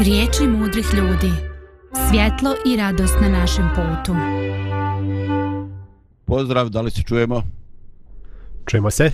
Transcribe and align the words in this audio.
Riječi 0.00 0.46
mudrih 0.46 0.86
ljudi. 0.94 1.32
Svjetlo 2.10 2.54
i 2.66 2.76
radost 2.76 3.14
na 3.20 3.28
našem 3.28 3.68
putu. 3.74 4.14
Pozdrav, 6.24 6.68
da 6.68 6.80
li 6.80 6.90
se 6.90 7.02
čujemo? 7.02 7.42
Čujemo 8.66 8.90
se. 8.90 9.10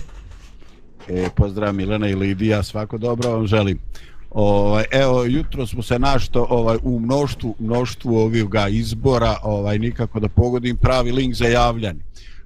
E, 1.07 1.29
pozdrav 1.35 1.73
Milena 1.73 2.07
i 2.07 2.15
Lidija, 2.15 2.63
svako 2.63 2.97
dobro 2.97 3.29
vam 3.29 3.47
želim. 3.47 3.79
Ovaj 4.31 4.85
evo 4.91 5.23
jutro 5.23 5.67
smo 5.67 5.83
se 5.83 5.99
našto 5.99 6.47
ovaj 6.49 6.77
u 6.83 6.99
mnoštvu 6.99 7.55
mnoštvu 7.59 8.17
ovih 8.17 8.45
ga 8.45 8.67
izbora, 8.67 9.37
ovaj 9.43 9.79
nikako 9.79 10.19
da 10.19 10.29
pogodim 10.29 10.77
pravi 10.77 11.11
link 11.11 11.35
za 11.35 11.47
javljanje. 11.47 12.03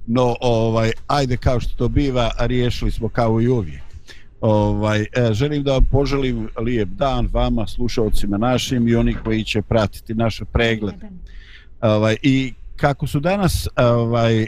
No 0.07 0.35
ovaj 0.41 0.91
ajde 1.07 1.37
kao 1.37 1.59
što 1.59 1.75
to 1.75 1.87
biva, 1.87 2.31
riješili 2.39 2.91
smo 2.91 3.09
kao 3.09 3.41
i 3.41 3.47
uvijek. 3.47 3.88
Ovaj 4.41 5.01
e, 5.01 5.33
želim 5.33 5.63
da 5.63 5.73
vam 5.73 5.85
poželim 5.91 6.49
lijep 6.59 6.89
dan 6.89 7.29
vama 7.33 7.67
slušaocima 7.67 8.37
našim 8.37 8.87
i 8.87 8.95
oni 8.95 9.13
koji 9.13 9.43
će 9.43 9.61
pratiti 9.61 10.13
naše 10.13 10.45
preglede. 10.45 11.09
Ovaj 11.81 12.17
i 12.21 12.53
kako 12.75 13.07
su 13.07 13.19
danas 13.19 13.67
ovaj 13.75 14.41
e, 14.41 14.47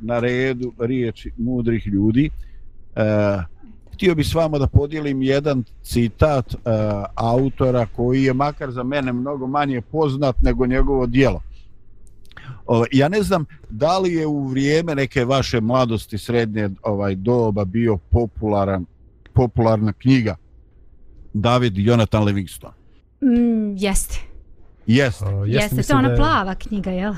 na 0.00 0.18
redu 0.18 0.72
riječi 0.78 1.32
mudrih 1.38 1.86
ljudi, 1.86 2.30
e, 2.96 3.54
htio 3.94 4.14
bih 4.14 4.26
s 4.26 4.34
vama 4.34 4.58
da 4.58 4.66
podijelim 4.66 5.22
jedan 5.22 5.64
citat 5.82 6.54
uh, 6.54 6.60
autora 7.14 7.86
koji 7.96 8.22
je 8.22 8.34
makar 8.34 8.70
za 8.70 8.82
mene 8.82 9.12
mnogo 9.12 9.46
manje 9.46 9.80
poznat 9.80 10.36
nego 10.42 10.66
njegovo 10.66 11.06
dijelo. 11.06 11.40
Uh, 12.66 12.86
ja 12.92 13.08
ne 13.08 13.22
znam 13.22 13.44
da 13.70 13.98
li 13.98 14.12
je 14.12 14.26
u 14.26 14.46
vrijeme 14.46 14.94
neke 14.94 15.24
vaše 15.24 15.60
mladosti 15.60 16.18
srednje 16.18 16.70
ovaj 16.82 17.14
doba 17.14 17.64
bio 17.64 17.98
popularan 18.10 18.86
popularna 19.34 19.92
knjiga 19.92 20.36
David 21.32 21.78
Jonathan 21.78 22.24
Livingstone. 22.24 22.74
Mm, 23.20 23.76
jeste. 23.76 24.20
Jeste. 24.86 25.24
O, 25.24 25.44
Jeste, 25.44 25.82
to 25.82 25.92
je 25.92 25.98
ona 25.98 26.16
plava 26.16 26.54
knjiga, 26.54 26.90
jel? 26.90 27.14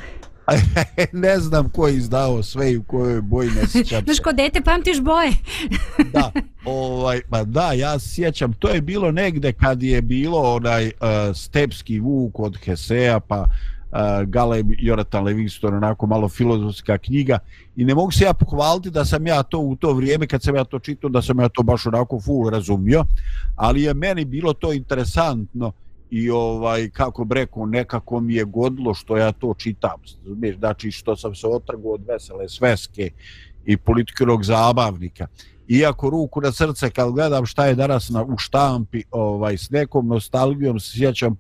ne 1.13 1.39
znam 1.39 1.69
ko 1.69 1.89
je 1.89 1.97
izdao 1.97 2.43
sve 2.43 2.73
i 2.73 2.77
u 2.77 2.83
kojoj 2.83 3.21
boji 3.21 3.51
ne 3.51 3.67
sjećam 3.67 4.05
Znaš, 4.05 4.19
ko 4.19 4.33
dete 4.33 4.61
pamtiš 4.61 5.01
boje. 5.01 5.33
da, 6.15 6.33
ovaj, 6.65 7.21
pa 7.31 7.45
da, 7.45 7.73
ja 7.73 7.99
sjećam, 7.99 8.53
to 8.53 8.69
je 8.69 8.81
bilo 8.81 9.13
negde 9.13 9.53
kad 9.53 9.83
je 9.83 10.03
bilo 10.03 10.55
onaj 10.55 10.87
uh, 10.87 11.37
Stepski 11.37 12.01
vuk 12.01 12.41
od 12.41 12.57
Hesea, 12.65 13.21
pa 13.21 13.47
uh, 13.93 14.29
Galeb 14.29 14.67
Jonathan 14.79 15.25
Livingston, 15.25 15.75
onako 15.75 16.07
malo 16.07 16.29
filozofska 16.29 16.99
knjiga. 16.99 17.39
I 17.77 17.85
ne 17.85 17.95
mogu 17.95 18.11
se 18.11 18.25
ja 18.25 18.35
pohvaliti 18.35 18.91
da 18.91 19.05
sam 19.05 19.27
ja 19.27 19.43
to 19.43 19.59
u 19.59 19.77
to 19.77 19.93
vrijeme 19.93 20.27
kad 20.27 20.43
sam 20.43 20.57
ja 20.57 20.65
to 20.65 20.79
čitao, 20.79 21.11
da 21.11 21.23
sam 21.23 21.41
ja 21.41 21.49
to 21.49 21.63
baš 21.63 21.87
onako 21.87 22.21
full 22.21 22.51
razumio, 22.51 23.05
ali 23.57 23.83
je 23.83 23.95
meni 23.95 24.25
bilo 24.25 24.53
to 24.53 24.73
interesantno 24.73 25.73
i 26.11 26.31
ovaj 26.31 26.91
kako 26.91 27.25
breko 27.25 27.67
nekako 27.67 28.21
mi 28.21 28.35
je 28.35 28.45
godilo 28.45 28.95
što 28.95 29.17
ja 29.17 29.33
to 29.33 29.55
čitam. 29.59 30.01
Znači 30.59 30.91
što 30.91 31.17
sam 31.17 31.35
se 31.35 31.47
otrgao 31.47 31.93
od 31.93 32.05
vesele 32.09 32.49
sveske 32.49 33.11
i 33.67 33.77
politikinog 33.77 34.45
zabavnika 34.45 35.27
iako 35.69 36.11
ruku 36.11 36.41
na 36.41 36.53
srce 36.53 36.91
kad 36.91 37.13
gledam 37.13 37.47
šta 37.47 37.67
je 37.67 37.75
danas 37.75 38.11
na 38.11 38.25
u 38.25 38.39
štampi 38.39 39.03
ovaj 39.11 39.59
s 39.59 39.71
nekom 39.71 40.09
nostalgijom 40.09 40.81
se 40.81 40.99
sjećam 40.99 41.37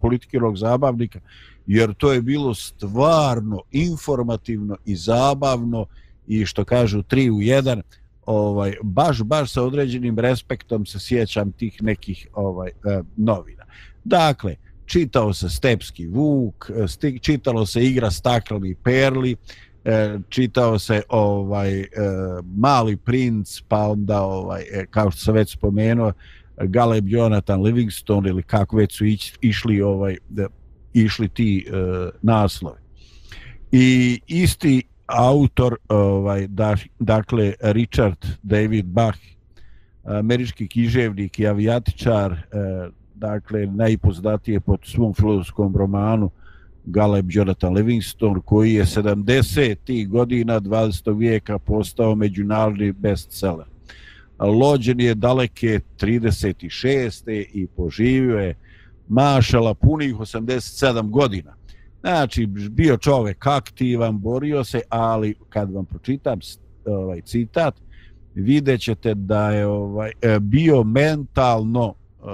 političkog 0.00 0.58
zabavnika 0.58 1.20
jer 1.66 1.94
to 1.94 2.12
je 2.12 2.22
bilo 2.22 2.54
stvarno 2.54 3.60
informativno 3.70 4.76
i 4.84 4.96
zabavno 4.96 5.86
i 6.26 6.46
što 6.46 6.64
kažu 6.64 7.02
tri 7.02 7.30
u 7.30 7.40
jedan. 7.40 7.82
Ovaj 8.26 8.74
baš 8.82 9.22
baš 9.22 9.52
sa 9.52 9.62
određenim 9.62 10.18
respektom 10.18 10.86
se 10.86 10.98
sjećam 10.98 11.52
tih 11.52 11.82
nekih 11.82 12.28
ovaj 12.32 12.68
eh, 12.68 13.02
novina. 13.16 13.64
Dakle, 14.04 14.56
čitao 14.86 15.32
se 15.32 15.48
Stepski 15.48 16.06
Vuk, 16.06 16.70
sti, 16.88 17.18
čitalo 17.22 17.66
se 17.66 17.84
igra 17.84 18.10
Stakleni 18.10 18.74
Perli, 18.74 19.36
e, 19.84 20.18
čitao 20.28 20.78
se 20.78 21.02
ovaj 21.08 21.80
e, 21.80 21.86
Mali 22.56 22.96
princ, 22.96 23.60
pa 23.68 23.88
onda 23.88 24.22
ovaj 24.22 24.62
e, 24.62 24.86
kao 24.90 25.10
što 25.10 25.20
sam 25.20 25.34
već 25.34 25.52
spomenuo 25.52 26.12
Galeb 26.56 27.08
Jonathan 27.08 27.62
Livingstone 27.62 28.28
ili 28.28 28.42
kako 28.42 28.76
već 28.76 28.96
su 28.96 29.04
ić, 29.04 29.34
išli 29.40 29.82
ovaj 29.82 30.16
da, 30.28 30.46
išli 30.94 31.28
ti 31.28 31.66
e, 31.66 31.72
naslovi. 32.22 32.78
I 33.72 34.20
isti 34.26 34.82
autor 35.06 35.76
ovaj 35.88 36.46
da, 36.46 36.76
dakle 36.98 37.54
Richard 37.60 38.26
David 38.42 38.86
Bach 38.86 39.18
američki 40.04 40.68
književnik 40.68 41.38
i 41.38 41.46
avijatičar 41.46 42.32
e, 42.32 42.38
dakle 43.14 43.66
najpoznatije 43.66 44.60
pod 44.60 44.80
svom 44.84 45.14
filozofskom 45.14 45.76
romanu 45.76 46.30
Galeb 46.90 47.26
Jonathan 47.30 47.74
Livingstone 47.74 48.40
koji 48.44 48.74
je 48.74 48.84
70. 48.84 50.08
godina 50.08 50.60
20. 50.60 51.18
vijeka 51.18 51.58
postao 51.58 52.14
međunarodni 52.14 52.92
bestseller. 52.92 53.66
Lođen 54.38 55.00
je 55.00 55.14
daleke 55.14 55.80
36. 56.00 57.46
i 57.52 57.66
poživio 57.66 58.38
je 58.38 58.54
mašala 59.08 59.74
punih 59.74 60.14
87 60.14 61.10
godina. 61.10 61.54
Znači, 62.00 62.46
bio 62.46 62.96
čovek 62.96 63.46
aktivan, 63.46 64.18
borio 64.18 64.64
se, 64.64 64.80
ali 64.88 65.34
kad 65.48 65.72
vam 65.72 65.84
pročitam 65.84 66.38
ovaj 66.84 67.20
citat, 67.20 67.74
vidjet 68.34 68.80
ćete 68.80 69.14
da 69.14 69.50
je 69.50 69.66
ovaj, 69.66 70.12
e, 70.22 70.40
bio 70.40 70.82
mentalno 70.84 71.94
e, 71.94 72.24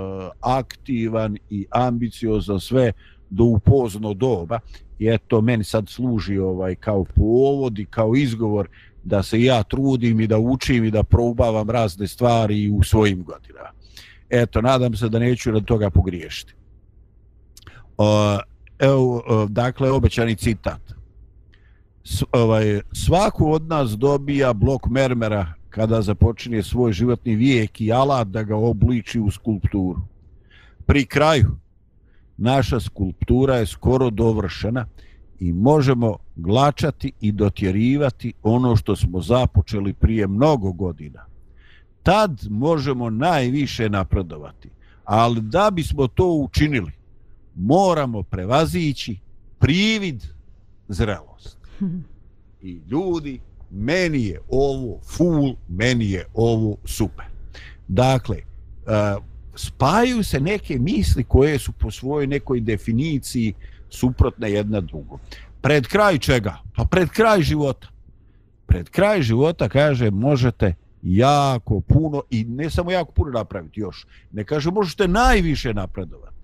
aktivan 0.41 1.37
i 1.51 1.67
ambiciozan 1.71 2.61
sve 2.61 2.93
do 3.31 3.45
upozno 3.45 4.15
doba 4.15 4.61
i 4.99 5.09
eto 5.09 5.41
meni 5.41 5.65
sad 5.65 5.89
služi 5.89 6.39
ovaj 6.39 6.75
kao 6.75 7.05
povod 7.05 7.79
i 7.79 7.85
kao 7.85 8.17
izgovor 8.17 8.69
da 9.05 9.23
se 9.23 9.43
ja 9.43 9.63
trudim 9.63 10.21
i 10.21 10.27
da 10.27 10.39
učim 10.39 10.85
i 10.85 10.91
da 10.91 11.03
probavam 11.03 11.71
razne 11.71 12.07
stvari 12.07 12.71
u 12.71 12.83
svojim 12.83 13.25
godinama. 13.25 13.71
Eto, 14.31 14.61
nadam 14.61 14.97
se 14.97 15.09
da 15.09 15.19
neću 15.19 15.51
rad 15.51 15.65
toga 15.65 15.91
pogriješiti. 15.91 16.55
Evo, 18.79 19.23
dakle, 19.49 19.91
obećani 19.91 20.37
citat. 20.37 20.81
S, 22.05 22.23
ovaj, 22.33 22.81
svaku 22.93 23.53
od 23.53 23.69
nas 23.69 23.91
dobija 23.91 24.53
blok 24.53 24.87
mermera 24.87 25.53
kada 25.71 26.03
započinje 26.03 26.63
svoj 26.63 26.93
životni 26.93 27.35
vijek 27.35 27.81
i 27.81 27.93
alat 27.93 28.29
da 28.29 28.43
ga 28.43 28.57
obliči 28.57 29.21
u 29.21 29.31
skulpturu. 29.31 30.01
Pri 30.87 31.07
kraju, 31.07 31.57
naša 32.37 32.81
skulptura 32.81 33.57
je 33.57 33.67
skoro 33.67 34.11
dovršena 34.11 34.87
i 35.41 35.53
možemo 35.53 36.17
glačati 36.37 37.13
i 37.21 37.33
dotjerivati 37.33 38.33
ono 38.43 38.77
što 38.77 38.97
smo 38.97 39.21
započeli 39.21 39.93
prije 39.93 40.27
mnogo 40.27 40.73
godina. 40.73 41.27
Tad 42.03 42.41
možemo 42.51 43.11
najviše 43.11 43.89
napredovati, 43.89 44.71
ali 45.05 45.41
da 45.41 45.71
bismo 45.71 46.07
to 46.07 46.33
učinili, 46.33 46.93
moramo 47.55 48.23
prevazići 48.23 49.19
privid 49.59 50.25
zrelost. 50.89 51.59
I 52.63 52.81
ljudi 52.91 53.41
meni 53.71 54.25
je 54.25 54.41
ovo 54.49 55.01
full, 55.17 55.55
meni 55.69 56.11
je 56.11 56.27
ovo 56.35 56.77
super. 56.85 57.25
Dakle, 57.89 58.37
uh, 58.37 59.25
spajaju 59.57 60.25
se 60.25 60.41
neke 60.41 60.79
misli 60.79 61.25
koje 61.25 61.59
su 61.59 61.73
po 61.73 61.91
svojoj 61.91 62.27
nekoj 62.27 62.61
definiciji 62.61 63.55
suprotne 63.91 64.51
jedna 64.51 64.81
drugom. 64.81 65.19
Pred 65.61 65.87
kraj 65.87 66.19
čega? 66.19 66.59
Pa 66.77 66.85
pred 66.85 67.09
kraj 67.09 67.43
života. 67.43 67.89
Pred 68.67 68.89
kraj 68.89 69.23
života, 69.23 69.69
kaže, 69.69 70.11
možete 70.11 70.75
jako 71.03 71.81
puno 71.81 72.23
i 72.31 72.45
ne 72.45 72.71
samo 72.71 72.91
jako 72.91 73.13
puno 73.13 73.31
napraviti 73.31 73.81
još. 73.81 74.07
Ne 74.33 74.45
kaže, 74.45 74.71
možete 74.71 75.09
najviše 75.09 75.75
napredovati. 75.75 76.36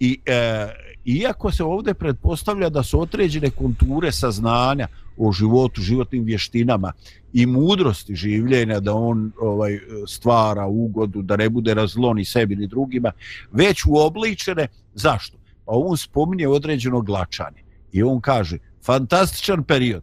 I 0.00 0.20
e, 0.26 0.68
iako 1.04 1.52
se 1.52 1.64
ovdje 1.64 1.94
pretpostavlja 1.94 2.68
da 2.68 2.82
su 2.82 3.00
određene 3.00 3.50
konture 3.50 4.12
saznanja 4.12 4.88
o 5.16 5.32
životu, 5.32 5.82
životnim 5.82 6.24
vještinama 6.24 6.92
i 7.32 7.46
mudrosti 7.46 8.14
življenja 8.14 8.80
da 8.80 8.94
on 8.94 9.32
ovaj 9.40 9.78
stvara 10.06 10.66
ugodu, 10.66 11.22
da 11.22 11.36
ne 11.36 11.48
bude 11.48 11.74
razlon 11.74 12.16
ni 12.16 12.24
sebi 12.24 12.56
ni 12.56 12.66
drugima, 12.66 13.12
već 13.52 13.84
uobličene. 13.86 14.68
Zašto? 14.94 15.38
Pa 15.64 15.72
on 15.74 15.96
spominje 15.96 16.48
određeno 16.48 17.00
glačanje. 17.00 17.62
I 17.92 18.02
on 18.02 18.20
kaže, 18.20 18.58
fantastičan 18.84 19.64
period, 19.64 20.02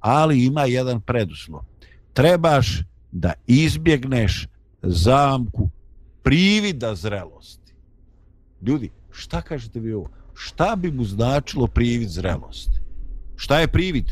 ali 0.00 0.44
ima 0.44 0.64
jedan 0.64 1.00
preduslov. 1.00 1.62
Trebaš 2.12 2.82
da 3.12 3.32
izbjegneš 3.46 4.46
zamku 4.82 5.68
privida 6.22 6.94
zrelosti. 6.94 7.72
Ljudi, 8.62 8.90
šta 9.16 9.42
kažete 9.42 9.80
vi 9.80 9.92
ovo? 9.92 10.08
Šta 10.34 10.76
bi 10.76 10.90
mu 10.90 11.04
značilo 11.04 11.66
privid 11.66 12.08
zrelosti? 12.08 12.80
Šta 13.36 13.60
je 13.60 13.68
privid? 13.68 14.04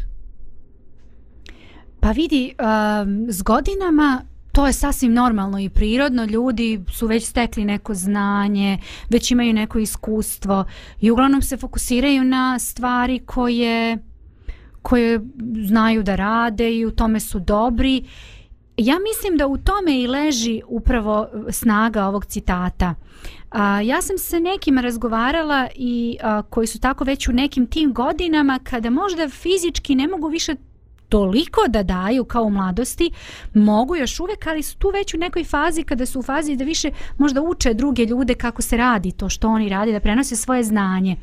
Pa 2.00 2.10
vidi, 2.10 2.54
um, 2.58 3.26
s 3.32 3.42
godinama 3.42 4.22
to 4.52 4.66
je 4.66 4.72
sasvim 4.72 5.12
normalno 5.12 5.58
i 5.58 5.68
prirodno. 5.68 6.24
Ljudi 6.24 6.84
su 6.92 7.06
već 7.06 7.24
stekli 7.24 7.64
neko 7.64 7.94
znanje, 7.94 8.78
već 9.10 9.30
imaju 9.30 9.52
neko 9.52 9.78
iskustvo 9.78 10.64
i 11.00 11.10
uglavnom 11.10 11.42
se 11.42 11.56
fokusiraju 11.56 12.24
na 12.24 12.58
stvari 12.58 13.18
koje 13.18 13.98
koje 14.82 15.20
znaju 15.66 16.02
da 16.02 16.16
rade 16.16 16.76
i 16.76 16.86
u 16.86 16.90
tome 16.90 17.20
su 17.20 17.38
dobri. 17.40 18.04
Ja 18.76 18.98
mislim 18.98 19.36
da 19.36 19.46
u 19.46 19.58
tome 19.58 20.00
i 20.00 20.06
leži 20.06 20.62
upravo 20.66 21.28
e, 21.48 21.52
snaga 21.52 22.06
ovog 22.06 22.24
citata. 22.24 22.94
A, 23.50 23.80
ja 23.80 24.02
sam 24.02 24.18
se 24.18 24.40
nekima 24.40 24.80
razgovarala 24.80 25.68
i 25.74 26.16
a, 26.22 26.42
koji 26.42 26.66
su 26.66 26.80
tako 26.80 27.04
već 27.04 27.28
u 27.28 27.32
nekim 27.32 27.66
tim 27.66 27.92
godinama 27.92 28.58
kada 28.64 28.90
možda 28.90 29.28
fizički 29.28 29.94
ne 29.94 30.08
mogu 30.08 30.28
više 30.28 30.54
toliko 31.08 31.60
da 31.68 31.82
daju 31.82 32.24
kao 32.24 32.44
u 32.44 32.50
mladosti, 32.50 33.10
mogu 33.54 33.96
još 33.96 34.20
uvek, 34.20 34.46
ali 34.46 34.62
su 34.62 34.76
tu 34.76 34.90
već 34.94 35.14
u 35.14 35.18
nekoj 35.18 35.44
fazi 35.44 35.82
kada 35.82 36.06
su 36.06 36.18
u 36.18 36.22
fazi 36.22 36.56
da 36.56 36.64
više 36.64 36.90
možda 37.18 37.42
uče 37.42 37.74
druge 37.74 38.04
ljude 38.04 38.34
kako 38.34 38.62
se 38.62 38.76
radi 38.76 39.12
to 39.12 39.28
što 39.28 39.48
oni 39.48 39.68
radi, 39.68 39.92
da 39.92 40.00
prenose 40.00 40.36
svoje 40.36 40.64
znanje. 40.64 41.16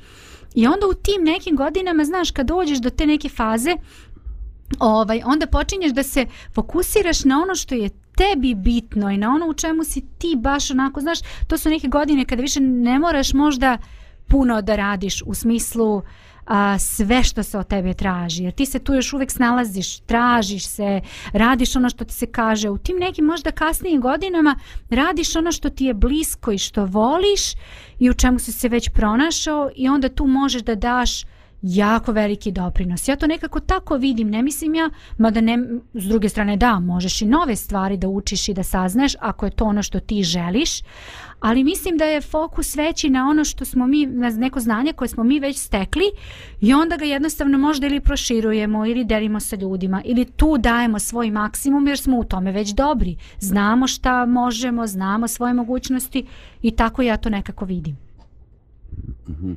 I 0.55 0.67
onda 0.67 0.87
u 0.87 0.93
tim 0.93 1.23
nekim 1.23 1.55
godinama, 1.55 2.05
znaš, 2.05 2.31
kad 2.31 2.47
dođeš 2.47 2.77
do 2.77 2.89
te 2.89 3.05
neke 3.05 3.29
faze, 3.29 3.75
ovaj, 4.79 5.21
onda 5.25 5.47
počinješ 5.47 5.91
da 5.91 6.03
se 6.03 6.25
fokusiraš 6.53 7.23
na 7.23 7.41
ono 7.41 7.55
što 7.55 7.75
je 7.75 7.89
tebi 7.89 8.55
bitno 8.55 9.09
i 9.09 9.17
na 9.17 9.29
ono 9.29 9.47
u 9.47 9.53
čemu 9.53 9.83
si 9.83 10.01
ti 10.17 10.35
baš 10.37 10.71
onako, 10.71 11.01
znaš, 11.01 11.19
to 11.47 11.57
su 11.57 11.69
neke 11.69 11.87
godine 11.87 12.25
kada 12.25 12.41
više 12.41 12.59
ne 12.59 12.99
moraš 12.99 13.33
možda 13.33 13.77
puno 14.27 14.61
da 14.61 14.75
radiš 14.75 15.21
u 15.25 15.33
smislu 15.33 16.01
a, 16.45 16.79
sve 16.79 17.23
što 17.23 17.43
se 17.43 17.57
od 17.57 17.67
tebe 17.67 17.93
traži. 17.93 18.43
Jer 18.43 18.53
ti 18.53 18.65
se 18.65 18.79
tu 18.79 18.93
još 18.93 19.13
uvek 19.13 19.31
snalaziš, 19.31 19.99
tražiš 19.99 20.67
se, 20.67 21.01
radiš 21.33 21.75
ono 21.75 21.89
što 21.89 22.05
ti 22.05 22.13
se 22.13 22.25
kaže. 22.25 22.69
U 22.69 22.77
tim 22.77 22.97
nekim 22.97 23.25
možda 23.25 23.51
kasnijim 23.51 24.01
godinama 24.01 24.59
radiš 24.89 25.35
ono 25.35 25.51
što 25.51 25.69
ti 25.69 25.85
je 25.85 25.93
blisko 25.93 26.51
i 26.51 26.57
što 26.57 26.85
voliš 26.85 27.41
i 27.99 28.09
u 28.09 28.13
čemu 28.13 28.39
si 28.39 28.51
se 28.51 28.69
već 28.69 28.89
pronašao 28.89 29.69
i 29.75 29.89
onda 29.89 30.09
tu 30.09 30.27
možeš 30.27 30.61
da 30.61 30.75
daš 30.75 31.23
jako 31.61 32.11
veliki 32.11 32.51
doprinos. 32.51 33.07
Ja 33.07 33.15
to 33.15 33.27
nekako 33.27 33.59
tako 33.59 33.97
vidim, 33.97 34.29
ne 34.29 34.41
mislim 34.43 34.75
ja, 34.75 34.89
mada 35.17 35.41
ne, 35.41 35.57
s 35.93 36.07
druge 36.07 36.29
strane 36.29 36.57
da, 36.57 36.79
možeš 36.79 37.21
i 37.21 37.25
nove 37.25 37.55
stvari 37.55 37.97
da 37.97 38.07
učiš 38.07 38.49
i 38.49 38.53
da 38.53 38.63
saznaš 38.63 39.13
ako 39.19 39.45
je 39.45 39.51
to 39.51 39.65
ono 39.65 39.83
što 39.83 39.99
ti 39.99 40.23
želiš, 40.23 40.81
ali 41.39 41.63
mislim 41.63 41.97
da 41.97 42.05
je 42.05 42.21
fokus 42.21 42.75
veći 42.75 43.09
na 43.09 43.29
ono 43.29 43.43
što 43.43 43.65
smo 43.65 43.87
mi, 43.87 44.05
na 44.05 44.29
neko 44.29 44.59
znanje 44.59 44.93
koje 44.93 45.07
smo 45.07 45.23
mi 45.23 45.39
već 45.39 45.57
stekli 45.57 46.05
i 46.61 46.73
onda 46.73 46.97
ga 46.97 47.05
jednostavno 47.05 47.57
možda 47.57 47.87
ili 47.87 47.99
proširujemo 47.99 48.85
ili 48.85 49.05
delimo 49.05 49.39
sa 49.39 49.55
ljudima 49.55 50.01
ili 50.05 50.25
tu 50.25 50.57
dajemo 50.57 50.99
svoj 50.99 51.31
maksimum 51.31 51.87
jer 51.87 51.97
smo 51.97 52.19
u 52.19 52.23
tome 52.23 52.51
već 52.51 52.69
dobri. 52.69 53.17
Znamo 53.39 53.87
šta 53.87 54.25
možemo, 54.25 54.87
znamo 54.87 55.27
svoje 55.27 55.53
mogućnosti 55.53 56.25
i 56.61 56.71
tako 56.71 57.01
ja 57.01 57.17
to 57.17 57.29
nekako 57.29 57.65
vidim. 57.65 57.97
Mm 59.27 59.53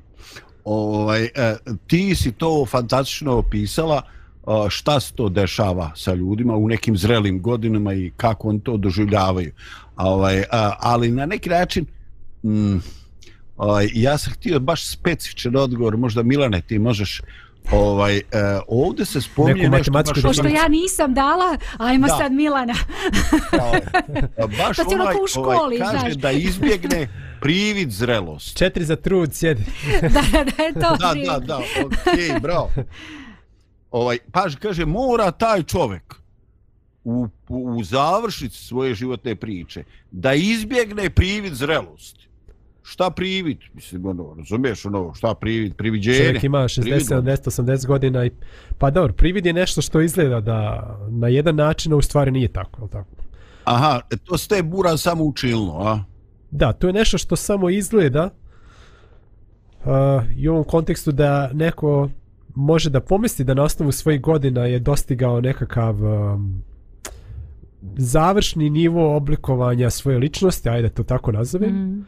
ovaj, 0.65 1.25
e, 1.25 1.57
ti 1.87 2.15
si 2.15 2.33
to 2.33 2.67
fantastično 2.67 3.33
opisala 3.33 4.03
e, 4.03 4.51
šta 4.69 5.01
se 5.01 5.15
to 5.15 5.29
dešava 5.29 5.93
sa 5.97 6.15
ljudima 6.15 6.57
u 6.57 6.69
nekim 6.69 6.97
zrelim 6.97 7.43
godinama 7.43 7.95
i 7.95 8.13
kako 8.17 8.49
oni 8.49 8.61
to 8.61 8.77
doživljavaju. 8.77 9.53
Ovaj, 9.97 10.39
e, 10.39 10.47
ali 10.81 11.11
na 11.11 11.27
neki 11.27 11.51
način 11.51 11.87
mm, 12.43 12.77
ovaj, 13.57 13.89
ja 13.95 14.19
sam 14.19 14.33
htio 14.33 14.61
baš 14.61 14.89
specifičan 14.89 15.57
odgovor, 15.57 15.97
možda 15.97 16.23
Milane 16.23 16.61
ti 16.61 16.79
možeš 16.79 17.21
ovaj, 17.73 18.17
uh, 18.17 18.23
ovdje 18.69 19.05
se 19.05 19.21
spominje 19.21 19.69
nešto 19.69 19.93
baš... 19.93 20.05
Pošto 20.23 20.49
ja 20.49 20.69
nisam 20.69 21.15
dala, 21.15 21.57
ajmo 21.79 22.07
da. 22.07 22.17
sad 22.17 22.33
Milana. 22.33 22.75
da, 24.39 24.47
baš 24.47 24.79
u 25.25 25.27
školi, 25.27 25.77
ovaj, 25.77 25.79
kaže 25.79 25.99
znaš. 25.99 26.15
da 26.15 26.31
izbjegne 26.31 27.09
privid 27.45 27.91
zrelost. 27.91 28.57
Četiri 28.57 28.85
za 28.85 28.97
trud, 28.97 29.35
sjedi. 29.35 29.65
da, 30.01 30.45
da 30.57 30.63
je 30.63 30.73
to 30.73 30.81
Da, 30.81 31.15
da, 31.27 31.39
da, 31.39 31.57
okej, 31.57 32.15
okay, 32.15 32.41
bravo. 32.41 32.71
Ovaj, 33.91 34.19
paž, 34.33 34.57
kaže, 34.57 34.87
mora 34.87 35.31
taj 35.31 35.63
čovek 35.63 36.15
u, 37.05 37.29
u 37.49 37.85
završici 37.85 38.65
svoje 38.65 38.95
životne 38.95 39.37
priče 39.37 39.85
da 40.11 40.35
izbjegne 40.35 41.11
privid 41.11 41.55
zrelosti. 41.55 42.29
Šta 42.83 43.11
privid? 43.11 43.59
Mislim, 43.75 44.07
ono, 44.07 44.35
razumiješ 44.39 44.85
ono, 44.85 45.15
šta 45.15 45.35
privid? 45.35 45.75
Priviđenje? 45.77 46.19
Čovjek 46.19 46.45
ima 46.45 46.59
60, 46.59 46.99
70, 46.99 47.63
80 47.63 47.87
godina 47.87 48.25
i... 48.25 48.31
Pa 48.79 48.91
dobro, 48.91 49.13
privid 49.13 49.47
je 49.47 49.53
nešto 49.53 49.83
što 49.83 50.01
izgleda 50.01 50.41
da 50.41 50.89
na 51.11 51.29
jedan 51.29 51.57
način, 51.57 51.93
a 51.93 51.97
u 51.97 52.03
stvari 52.03 52.31
nije 52.31 52.49
tako, 52.49 52.83
je 52.83 52.91
tako? 52.91 53.11
Aha, 53.65 54.01
to 54.25 54.39
ste 54.39 54.63
bura 54.63 54.97
samo 54.97 55.25
učilno, 55.25 55.81
a? 55.81 56.14
Da, 56.55 56.73
to 56.73 56.87
je 56.87 56.93
nešto 56.93 57.19
što 57.19 57.37
samo 57.37 57.71
izgleda 57.71 58.31
uh, 59.85 59.91
i 60.37 60.49
u 60.49 60.53
ovom 60.53 60.65
kontekstu 60.65 61.13
da 61.13 61.51
neko 61.53 62.09
može 62.55 62.91
da 62.91 63.01
pomisli 63.01 63.45
da 63.45 63.55
na 63.55 63.63
osnovu 63.63 63.93
svojih 63.93 64.21
godina 64.21 64.65
je 64.65 64.79
dostigao 64.79 65.41
nekakav 65.41 66.05
um, 66.05 66.63
završni 67.97 68.71
nivo 68.71 69.17
oblikovanja 69.17 69.91
svoje 69.91 70.19
ličnosti, 70.19 70.69
ajde 70.69 70.89
to 70.89 71.03
tako 71.03 71.33
nazovem, 71.33 71.75
mm. 71.75 72.05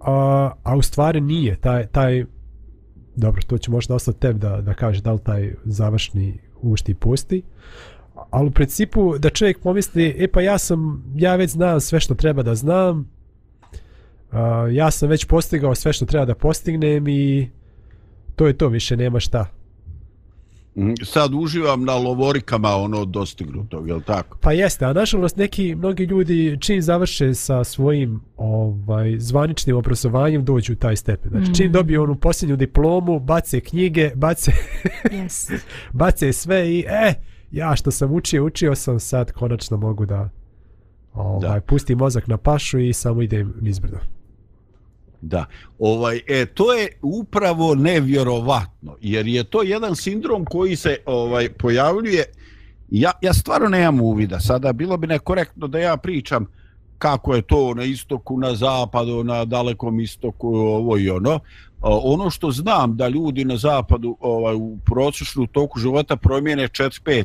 a, 0.00 0.50
a 0.62 0.76
u 0.76 0.82
stvari 0.82 1.20
nije. 1.20 1.56
Taj, 1.56 1.86
taj, 1.86 2.24
dobro, 3.16 3.42
to 3.42 3.58
će 3.58 3.70
možda 3.70 3.94
ostati 3.94 4.20
tebi 4.20 4.38
da, 4.38 4.60
da 4.60 4.74
kaže 4.74 5.02
da 5.02 5.12
li 5.12 5.20
taj 5.24 5.54
završni 5.64 6.38
ušti 6.62 6.94
pusti, 6.94 7.42
ali 8.30 8.48
u 8.48 8.50
principu 8.50 9.18
da 9.18 9.30
čovjek 9.30 9.60
pomisli, 9.60 10.16
e 10.18 10.28
pa 10.28 10.40
ja 10.40 10.58
sam, 10.58 11.04
ja 11.16 11.36
već 11.36 11.50
znam 11.50 11.80
sve 11.80 12.00
što 12.00 12.14
treba 12.14 12.42
da 12.42 12.54
znam, 12.54 13.19
Uh, 14.32 14.38
ja 14.72 14.90
sam 14.90 15.08
već 15.08 15.24
postigao 15.24 15.74
sve 15.74 15.92
što 15.92 16.06
treba 16.06 16.24
da 16.24 16.34
postignem 16.34 17.08
i 17.08 17.50
to 18.36 18.46
je 18.46 18.58
to, 18.58 18.68
više 18.68 18.96
nema 18.96 19.20
šta. 19.20 19.46
Mhm, 20.76 20.92
sad 21.04 21.34
uživam 21.34 21.84
na 21.84 21.94
lovorikama 21.94 22.76
ono 22.76 23.04
dostignutog, 23.04 23.88
je 23.88 23.94
li 23.94 24.02
tako? 24.02 24.38
Pa 24.40 24.52
jeste, 24.52 24.84
a 24.84 24.92
nažalost 24.92 25.36
neki, 25.36 25.74
mnogi 25.74 26.04
ljudi 26.04 26.58
čim 26.60 26.82
završe 26.82 27.34
sa 27.34 27.64
svojim 27.64 28.20
ovaj 28.36 29.18
zvaničnim 29.18 29.76
obrazovanjem 29.76 30.44
dođu 30.44 30.72
u 30.72 30.76
taj 30.76 30.96
stepen. 30.96 31.30
Znači 31.30 31.50
mm. 31.50 31.54
čim 31.54 31.72
dobiju 31.72 32.02
onu 32.02 32.14
posljednju 32.14 32.56
diplomu, 32.56 33.20
bace 33.20 33.60
knjige, 33.60 34.10
bace, 34.14 34.52
yes. 35.04 35.52
bace 35.92 36.32
sve 36.32 36.70
i 36.70 36.84
e, 36.88 37.14
ja 37.50 37.76
što 37.76 37.90
sam 37.90 38.12
učio, 38.12 38.44
učio 38.44 38.74
sam 38.74 39.00
sad 39.00 39.32
konačno 39.32 39.76
mogu 39.76 40.06
da, 40.06 40.28
ovaj, 41.14 41.54
da. 41.54 41.60
pustim 41.60 41.98
mozak 41.98 42.26
na 42.26 42.36
pašu 42.36 42.78
i 42.78 42.92
samo 42.92 43.22
idem 43.22 43.54
nizbrdo. 43.60 43.98
Da, 45.22 45.44
ovaj, 45.78 46.20
e, 46.28 46.46
to 46.46 46.72
je 46.72 46.88
upravo 47.02 47.74
nevjerovatno, 47.74 48.96
jer 49.00 49.26
je 49.26 49.44
to 49.44 49.62
jedan 49.62 49.96
sindrom 49.96 50.44
koji 50.44 50.76
se 50.76 50.96
ovaj 51.06 51.48
pojavljuje, 51.48 52.24
ja, 52.90 53.10
ja 53.22 53.34
stvarno 53.34 53.68
nemam 53.68 54.00
uvida, 54.00 54.40
sada 54.40 54.72
bilo 54.72 54.96
bi 54.96 55.06
nekorektno 55.06 55.66
da 55.66 55.78
ja 55.78 55.96
pričam 55.96 56.46
kako 56.98 57.34
je 57.34 57.42
to 57.42 57.74
na 57.74 57.84
istoku, 57.84 58.38
na 58.38 58.54
zapadu, 58.54 59.24
na 59.24 59.44
dalekom 59.44 60.00
istoku, 60.00 60.48
ovo 60.56 60.98
i 60.98 61.10
ono. 61.10 61.40
Ono 61.82 62.30
što 62.30 62.50
znam 62.50 62.96
da 62.96 63.08
ljudi 63.08 63.44
na 63.44 63.56
zapadu 63.56 64.16
ovaj, 64.20 64.54
u 64.54 64.78
procesu 64.84 65.46
toku 65.46 65.80
života 65.80 66.16
promijene 66.16 66.68
4-5 66.68 67.10
e, 67.12 67.24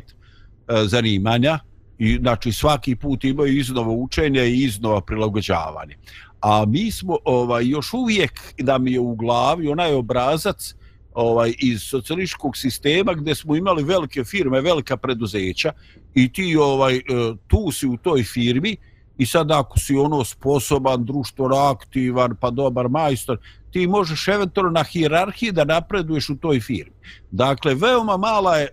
zanimanja, 0.86 1.58
i 1.98 2.18
znači 2.20 2.52
svaki 2.52 2.96
put 2.96 3.24
imaju 3.24 3.58
iznova 3.58 3.92
učenje 3.92 4.46
i 4.46 4.62
iznova 4.64 5.00
prilagođavanje 5.00 5.96
a 6.40 6.64
mi 6.66 6.90
smo 6.90 7.18
ovaj 7.24 7.68
još 7.68 7.94
uvijek 7.94 8.40
da 8.58 8.78
mi 8.78 8.92
je 8.92 9.00
u 9.00 9.14
glavi 9.14 9.68
onaj 9.68 9.92
obrazac 9.92 10.74
ovaj 11.14 11.54
iz 11.58 11.82
socijalističkog 11.82 12.56
sistema 12.56 13.14
gdje 13.14 13.34
smo 13.34 13.56
imali 13.56 13.84
velike 13.84 14.24
firme, 14.24 14.60
velika 14.60 14.96
preduzeća 14.96 15.72
i 16.14 16.32
ti 16.32 16.56
ovaj 16.56 16.96
e, 16.96 17.02
tu 17.46 17.70
si 17.72 17.86
u 17.86 17.96
toj 17.96 18.22
firmi 18.22 18.76
i 19.18 19.26
sad 19.26 19.50
ako 19.50 19.78
si 19.78 19.96
ono 19.96 20.24
sposoban, 20.24 21.04
društveno 21.04 21.56
aktivan, 21.56 22.36
pa 22.40 22.50
dobar 22.50 22.88
majstor, 22.88 23.38
ti 23.70 23.86
možeš 23.86 24.28
eventualno 24.28 24.70
na 24.70 24.82
hijerarhiji 24.82 25.52
da 25.52 25.64
napreduješ 25.64 26.30
u 26.30 26.36
toj 26.36 26.60
firmi. 26.60 26.96
Dakle, 27.30 27.74
veoma 27.74 28.16
mala 28.16 28.56
je, 28.56 28.68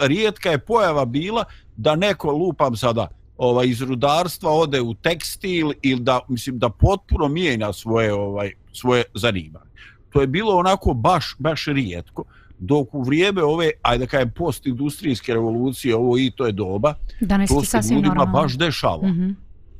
rijetka 0.00 0.50
je 0.50 0.58
pojava 0.58 1.04
bila 1.04 1.44
da 1.76 1.96
neko 1.96 2.32
lupam 2.32 2.76
sada, 2.76 3.08
ovaj 3.40 3.66
iz 3.66 3.80
rudarstva 3.82 4.50
ode 4.50 4.80
u 4.80 4.94
tekstil 4.94 5.72
ili 5.82 6.00
da 6.00 6.20
mislim 6.28 6.58
da 6.58 6.68
potpuno 6.68 7.28
mijenja 7.28 7.72
svoje 7.72 8.12
ovaj 8.12 8.52
svoje 8.72 9.04
zanimanje. 9.14 9.70
To 10.10 10.20
je 10.20 10.26
bilo 10.26 10.56
onako 10.56 10.94
baš 10.94 11.36
baš 11.38 11.66
rijetko 11.66 12.24
dok 12.58 12.94
u 12.94 13.02
vrijeme 13.02 13.42
ove 13.42 13.70
ajde 13.82 14.04
da 14.04 14.10
kažem 14.10 14.32
postindustrijske 14.36 15.34
revolucije 15.34 15.96
ovo 15.96 16.18
i 16.18 16.30
to 16.36 16.46
je 16.46 16.52
doba 16.52 16.94
Danas 17.20 17.50
to 17.50 17.64
se 17.64 17.94
ljudima 17.94 18.14
normalno. 18.14 18.32
baš 18.32 18.58
dešava. 18.58 19.08
Mm 19.08 19.14
-hmm. 19.14 19.34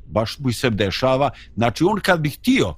Baš 0.05 0.37
bi 0.39 0.53
se 0.53 0.69
dešava. 0.69 1.29
Znači 1.55 1.83
on 1.83 1.99
kad 1.99 2.19
bi 2.19 2.29
htio 2.29 2.67
uh, 2.69 2.75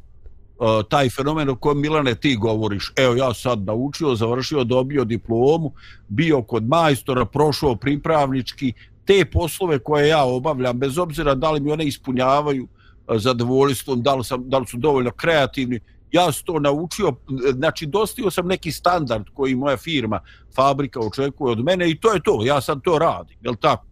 taj 0.90 1.10
fenomen 1.10 1.50
o 1.50 1.56
kojem 1.56 1.82
Milane 1.82 2.16
ti 2.16 2.36
govoriš, 2.36 2.94
evo 2.96 3.16
ja 3.16 3.34
sad 3.34 3.66
naučio, 3.66 4.16
završio, 4.16 4.64
dobio 4.64 5.04
diplomu, 5.04 5.72
bio 6.08 6.42
kod 6.42 6.68
majstora, 6.68 7.26
prošao 7.26 7.76
pripravnički, 7.76 8.74
te 9.06 9.26
poslove 9.26 9.80
koje 9.80 10.08
ja 10.08 10.24
obavljam, 10.24 10.80
bez 10.80 10.98
obzira 10.98 11.36
da 11.36 11.52
li 11.52 11.60
mi 11.60 11.72
one 11.72 11.86
ispunjavaju 11.86 12.68
zadovoljstvom, 13.16 14.02
da 14.02 14.16
li, 14.16 14.24
sam, 14.24 14.50
da 14.50 14.58
li 14.58 14.68
su 14.68 14.78
dovoljno 14.78 15.12
kreativni, 15.12 15.80
ja 16.12 16.32
sam 16.32 16.46
to 16.46 16.60
naučio, 16.60 17.14
znači 17.54 17.86
dostio 17.86 18.32
sam 18.32 18.48
neki 18.48 18.72
standard 18.72 19.26
koji 19.34 19.56
moja 19.56 19.78
firma, 19.78 20.20
fabrika 20.56 21.00
očekuje 21.00 21.52
od 21.52 21.64
mene 21.64 21.90
i 21.90 22.00
to 22.00 22.14
je 22.14 22.24
to, 22.24 22.40
ja 22.46 22.62
sam 22.62 22.82
to 22.82 23.00
radim, 23.00 23.38
je 23.42 23.56
tako? 23.60 23.86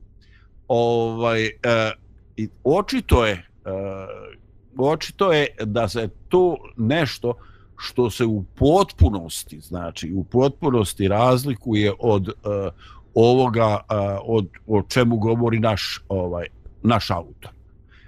Ovaj, 0.67 1.45
e, 1.45 1.51
i 2.37 2.49
očito 2.63 3.25
je, 3.25 3.33
e, 3.33 3.43
očito 4.77 5.31
je 5.33 5.47
da 5.65 5.89
se 5.89 6.09
to 6.29 6.57
nešto 6.77 7.33
što 7.77 8.09
se 8.09 8.25
u 8.25 8.43
potpunosti, 8.55 9.59
znači 9.59 10.13
u 10.15 10.23
potpunosti 10.23 11.07
razlikuje 11.07 11.93
od 11.99 12.29
e, 12.29 12.31
ovoga, 13.15 13.79
e, 13.89 13.95
od 14.23 14.47
o 14.67 14.81
čemu 14.81 15.17
govori 15.17 15.59
naš 15.59 15.99
ovaj 16.09 16.47
naš 16.83 17.11
autor. 17.11 17.51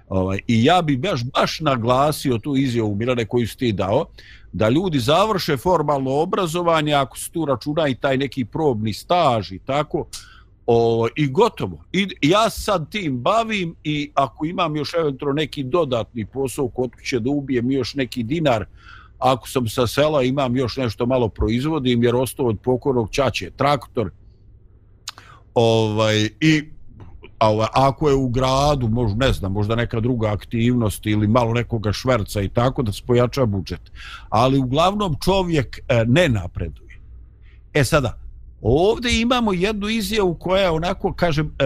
Ovaj, 0.09 0.39
I 0.47 0.63
ja 0.63 0.81
bi 0.81 0.97
baš, 0.97 1.23
baš 1.23 1.59
naglasio 1.59 2.37
tu 2.37 2.55
izjavu 2.55 2.95
Milane 2.95 3.25
koju 3.25 3.47
si 3.47 3.57
ti 3.57 3.71
dao, 3.71 4.05
da 4.51 4.69
ljudi 4.69 4.99
završe 4.99 5.57
formalno 5.57 6.11
obrazovanje, 6.11 6.93
ako 6.93 7.17
se 7.17 7.31
tu 7.31 7.45
računa 7.45 7.87
i 7.87 7.95
taj 7.95 8.17
neki 8.17 8.45
probni 8.45 8.93
staž 8.93 9.51
i 9.51 9.59
tako, 9.59 10.05
o, 10.65 11.07
i 11.15 11.27
gotovo. 11.27 11.83
I 11.91 12.07
ja 12.21 12.49
sad 12.49 12.89
tim 12.89 13.17
bavim 13.17 13.75
i 13.83 14.11
ako 14.13 14.45
imam 14.45 14.75
još 14.75 14.93
eventualno 14.93 15.33
neki 15.33 15.63
dodatni 15.63 16.25
posao 16.25 16.67
kod 16.67 16.91
kuće 16.95 17.19
da 17.19 17.29
ubijem 17.29 17.71
još 17.71 17.93
neki 17.93 18.23
dinar, 18.23 18.65
ako 19.19 19.49
sam 19.49 19.67
sa 19.67 19.87
sela 19.87 20.23
imam 20.23 20.55
još 20.55 20.77
nešto 20.77 21.05
malo 21.05 21.29
proizvodim 21.29 22.03
jer 22.03 22.15
ostao 22.15 22.45
od 22.45 22.59
pokornog 22.63 23.09
čače 23.11 23.51
traktor 23.51 24.11
ovaj, 25.53 26.29
i 26.39 26.73
a 27.43 27.49
ovaj, 27.49 27.67
ako 27.73 28.09
je 28.09 28.15
u 28.15 28.29
gradu, 28.29 28.87
možda 28.87 29.25
ne 29.25 29.33
znam, 29.33 29.51
možda 29.51 29.75
neka 29.75 29.99
druga 29.99 30.31
aktivnost 30.31 31.05
ili 31.05 31.27
malo 31.27 31.53
nekoga 31.53 31.93
šverca 31.93 32.41
i 32.41 32.49
tako 32.49 32.83
da 32.83 32.91
se 32.91 33.03
pojača 33.07 33.45
budžet. 33.45 33.91
Ali 34.29 34.59
uglavnom 34.59 35.15
čovjek 35.23 35.79
e, 35.87 36.05
ne 36.07 36.29
napreduje. 36.29 36.99
E 37.73 37.83
sada, 37.83 38.19
ovdje 38.61 39.21
imamo 39.21 39.53
jednu 39.53 39.89
izjavu 39.89 40.35
koja 40.35 40.61
je 40.61 40.69
onako, 40.69 41.13
kažem, 41.13 41.51
e, 41.59 41.65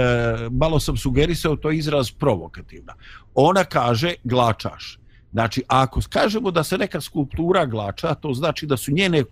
malo 0.52 0.80
sam 0.80 0.98
sugerisao 0.98 1.56
to 1.56 1.72
izraz 1.72 2.12
provokativna. 2.12 2.94
Ona 3.36 3.64
kaže 3.64 4.14
glačaš. 4.24 5.00
Znači, 5.32 5.64
ako 5.68 6.02
kažemo 6.10 6.52
da 6.52 6.64
se 6.64 6.78
neka 6.78 7.02
skulptura 7.02 7.66
glača, 7.66 8.16
to 8.16 8.34
znači 8.34 8.66
da 8.66 8.78
su 8.78 8.92
njene 8.92 9.24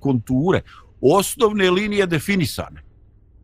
konture, 0.00 0.60
osnovne 1.00 1.70
linije 1.70 2.06
definisane 2.06 2.85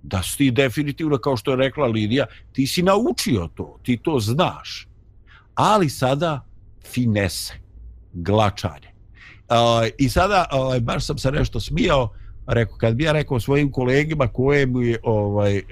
da 0.03 0.23
si 0.23 0.37
ti 0.37 0.51
definitivno, 0.51 1.19
kao 1.19 1.37
što 1.37 1.51
je 1.51 1.57
rekla 1.57 1.87
Lidija, 1.87 2.27
ti 2.53 2.67
si 2.67 2.83
naučio 2.83 3.49
to, 3.55 3.79
ti 3.83 3.97
to 3.97 4.19
znaš. 4.21 4.89
Ali 5.55 5.91
sada 5.91 6.45
finese, 6.93 7.55
glačanje. 8.13 8.93
Uh, 9.49 9.89
I 9.99 10.09
sada, 10.09 10.47
uh, 10.53 10.83
baš 10.83 11.07
sam 11.07 11.19
se 11.19 11.33
nešto 11.33 11.61
smijao, 11.61 12.09
rekao, 12.47 12.77
kad 12.77 12.95
bi 12.95 13.05
ja 13.05 13.13
rekao 13.13 13.41
svojim 13.41 13.73
kolegima 13.73 14.29
koje 14.29 14.67
mi 14.67 14.87
je, 14.87 14.99
ovaj, 15.03 15.57
e, 15.57 15.63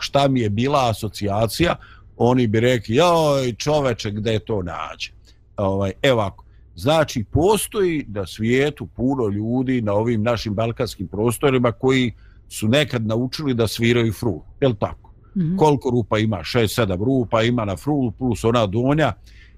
šta 0.00 0.28
mi 0.28 0.40
je 0.40 0.50
bila 0.50 0.90
asocijacija, 0.90 1.76
oni 2.16 2.46
bi 2.46 2.60
rekli, 2.60 2.96
joj 2.96 3.54
čoveče, 3.58 4.10
gde 4.10 4.38
to 4.38 4.62
nađe? 4.62 5.10
Ovaj, 5.56 5.92
evo 6.02 6.20
ako, 6.20 6.44
znači, 6.74 7.24
postoji 7.24 8.04
da 8.08 8.26
svijetu 8.26 8.86
puno 8.86 9.28
ljudi 9.28 9.82
na 9.82 9.92
ovim 9.92 10.22
našim 10.22 10.54
balkanskim 10.54 11.08
prostorima 11.08 11.72
koji 11.72 12.12
su 12.48 12.68
nekad 12.68 13.06
naučili 13.06 13.54
da 13.54 13.68
sviraju 13.68 14.12
frul. 14.12 14.40
Je 14.60 14.68
li 14.68 14.74
tako? 14.80 15.10
Mm 15.36 15.40
-hmm. 15.40 15.58
Koliko 15.58 15.90
rupa 15.90 16.18
ima? 16.18 16.36
6-7 16.36 17.04
rupa 17.04 17.42
ima 17.42 17.64
na 17.64 17.76
frul 17.76 18.10
plus 18.10 18.44
ona 18.44 18.66
donja 18.66 19.12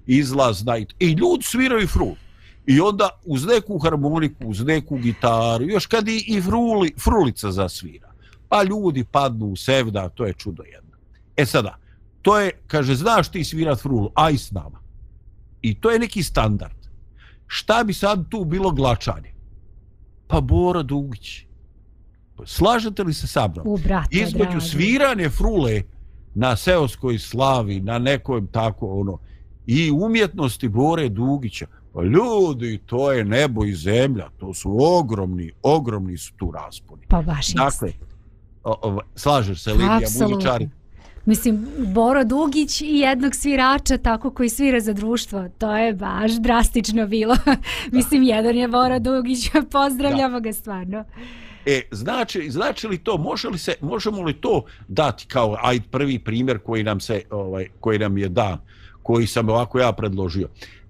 izlazna 0.07 0.77
i, 0.77 0.85
i 0.99 1.11
ljudi 1.11 1.43
sviraju 1.43 1.87
frul. 1.87 2.15
I 2.65 2.79
onda 2.79 3.09
uz 3.25 3.45
neku 3.45 3.79
harmoniku, 3.79 4.47
uz 4.47 4.65
neku 4.65 4.97
gitaru, 4.97 5.65
još 5.65 5.85
kad 5.85 6.07
i, 6.07 6.23
i 6.27 6.41
fruli, 6.41 6.93
frulica 7.03 7.51
zasvira, 7.51 8.11
pa 8.49 8.63
ljudi 8.63 9.03
padnu 9.11 9.45
u 9.45 9.55
sevda, 9.55 10.09
to 10.09 10.25
je 10.25 10.33
čudo 10.33 10.63
jedno. 10.63 10.97
E 11.35 11.45
sada, 11.45 11.77
to 12.21 12.39
je, 12.39 12.51
kaže, 12.67 12.95
znaš 12.95 13.31
ti 13.31 13.43
svirat 13.43 13.79
frulu, 13.81 14.11
aj 14.15 14.37
s 14.37 14.51
nama. 14.51 14.79
I 15.61 15.79
to 15.79 15.91
je 15.91 15.99
neki 15.99 16.23
standard. 16.23 16.77
Šta 17.47 17.83
bi 17.83 17.93
sad 17.93 18.29
tu 18.29 18.45
bilo 18.45 18.71
glačanje? 18.71 19.33
Pa 20.27 20.41
Bora 20.41 20.83
Dugić. 20.83 21.46
Slažete 22.45 23.03
li 23.03 23.13
se 23.13 23.27
sa 23.27 23.47
mnom? 23.47 23.67
U, 23.67 23.77
brate, 23.77 24.09
Između 24.11 24.49
dragi. 24.49 24.65
svirane 24.65 25.29
frule 25.29 25.81
na 26.35 26.55
seoskoj 26.55 27.19
slavi, 27.19 27.79
na 27.79 27.99
nekom 27.99 28.47
tako 28.47 28.99
ono, 28.99 29.17
i 29.65 29.91
umjetnosti 29.91 30.67
Bore 30.67 31.09
Dugića, 31.09 31.67
pa 31.93 32.03
ljudi, 32.03 32.79
to 32.85 33.11
je 33.11 33.25
nebo 33.25 33.65
i 33.65 33.73
zemlja, 33.73 34.29
to 34.39 34.53
su 34.53 34.77
ogromni, 34.79 35.51
ogromni 35.63 36.17
su 36.17 36.33
tu 36.37 36.51
rasponi. 36.51 37.01
Pa 37.07 37.21
baš 37.21 37.53
Dakle, 37.53 37.91
o, 38.63 38.71
o, 38.81 38.99
slažeš 39.15 39.63
se, 39.63 39.71
Lidija, 39.71 39.99
muzičari? 40.21 40.69
Mislim, 41.25 41.67
Boro 41.93 42.23
Dugić 42.23 42.81
i 42.81 42.85
jednog 42.85 43.35
svirača 43.35 43.97
tako 43.97 44.31
koji 44.31 44.49
svira 44.49 44.79
za 44.79 44.93
društvo, 44.93 45.49
to 45.57 45.77
je 45.77 45.93
baš 45.93 46.31
drastično 46.31 47.07
bilo. 47.07 47.35
Mislim, 47.91 48.23
jedan 48.23 48.55
je 48.55 48.67
Boro 48.67 48.99
Dugić, 48.99 49.49
pozdravljamo 49.71 50.33
da. 50.33 50.39
ga 50.39 50.53
stvarno. 50.53 51.03
E, 51.67 51.81
znači, 51.91 52.49
znači 52.49 52.87
li 52.87 52.97
to, 52.97 53.17
može 53.17 53.47
li 53.47 53.57
se, 53.57 53.75
možemo 53.81 54.21
li 54.21 54.33
to 54.33 54.65
dati 54.87 55.25
kao 55.27 55.57
aj 55.61 55.79
prvi 55.91 56.19
primjer 56.19 56.59
koji 56.59 56.83
nam 56.83 56.99
se, 56.99 57.21
ovaj, 57.29 57.67
koji 57.79 57.99
nam 57.99 58.17
je 58.17 58.29
dan, 58.29 58.57
koji 59.03 59.27
sam 59.27 59.49
ovako 59.49 59.79
ja 59.79 59.91
predložio. 59.91 60.47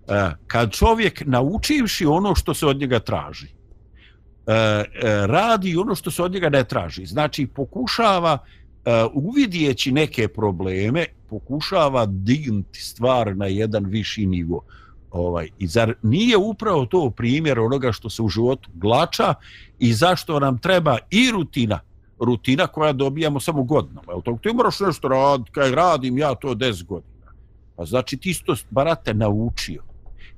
E, 0.07 0.29
kad 0.47 0.71
čovjek 0.71 1.23
naučivši 1.25 2.05
ono 2.05 2.35
što 2.35 2.53
se 2.53 2.65
od 2.65 2.77
njega 2.77 2.99
traži, 2.99 3.47
e, 3.47 4.53
e 4.53 4.83
radi 5.27 5.77
ono 5.77 5.95
što 5.95 6.11
se 6.11 6.23
od 6.23 6.31
njega 6.31 6.49
ne 6.49 6.63
traži, 6.63 7.05
znači 7.05 7.47
pokušava 7.47 8.37
e, 8.37 8.91
uvidjeći 9.13 9.91
neke 9.91 10.27
probleme, 10.27 11.05
pokušava 11.29 12.05
dignuti 12.05 12.81
stvar 12.81 13.37
na 13.37 13.45
jedan 13.45 13.85
viši 13.85 14.25
nivo. 14.25 14.63
Ovaj, 15.11 15.49
I 15.59 15.67
zar 15.67 15.93
nije 16.01 16.37
upravo 16.37 16.85
to 16.85 17.09
primjer 17.09 17.59
onoga 17.59 17.91
što 17.91 18.09
se 18.09 18.21
u 18.21 18.29
životu 18.29 18.69
glača 18.73 19.33
i 19.79 19.93
zašto 19.93 20.39
nam 20.39 20.57
treba 20.57 20.97
i 21.09 21.31
rutina, 21.31 21.79
rutina 22.19 22.67
koja 22.67 22.93
dobijamo 22.93 23.39
samo 23.39 23.63
godinama. 23.63 24.11
Jel 24.11 24.21
to, 24.21 24.37
ti 24.43 24.53
moraš 24.53 24.79
nešto 24.79 25.07
raditi, 25.07 25.51
kaj 25.51 25.71
radim 25.71 26.17
ja 26.17 26.35
to 26.35 26.55
10 26.55 26.85
godina. 26.85 27.33
Pa 27.75 27.85
znači 27.85 28.17
ti 28.17 28.43
to 28.45 28.55
barate 28.69 29.13
naučio. 29.13 29.83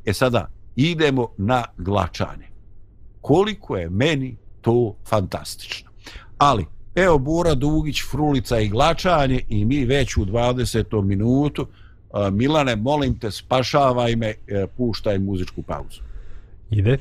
E 0.06 0.14
sada, 0.14 0.48
idemo 0.76 1.28
na 1.38 1.64
glačanje. 1.78 2.48
Koliko 3.22 3.78
je 3.78 3.90
meni 3.90 4.38
to 4.62 4.96
fantastično. 5.08 5.90
Ali, 6.38 6.66
evo 6.96 7.18
Bora 7.18 7.56
Dugić, 7.56 8.02
Frulica 8.12 8.60
i 8.60 8.70
glačanje 8.70 9.42
i 9.50 9.66
mi 9.66 9.86
već 9.86 10.18
u 10.18 10.26
20. 10.26 11.04
minutu 11.04 11.68
Milane, 12.32 12.76
molim 12.76 13.20
te, 13.20 13.32
spašavaj 13.32 14.16
me, 14.16 14.34
e, 14.48 14.66
puštaj 14.78 15.20
muzičku 15.20 15.62
pauzu. 15.62 16.02
Ide. 16.72 16.98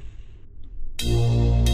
Ide. 1.01 1.68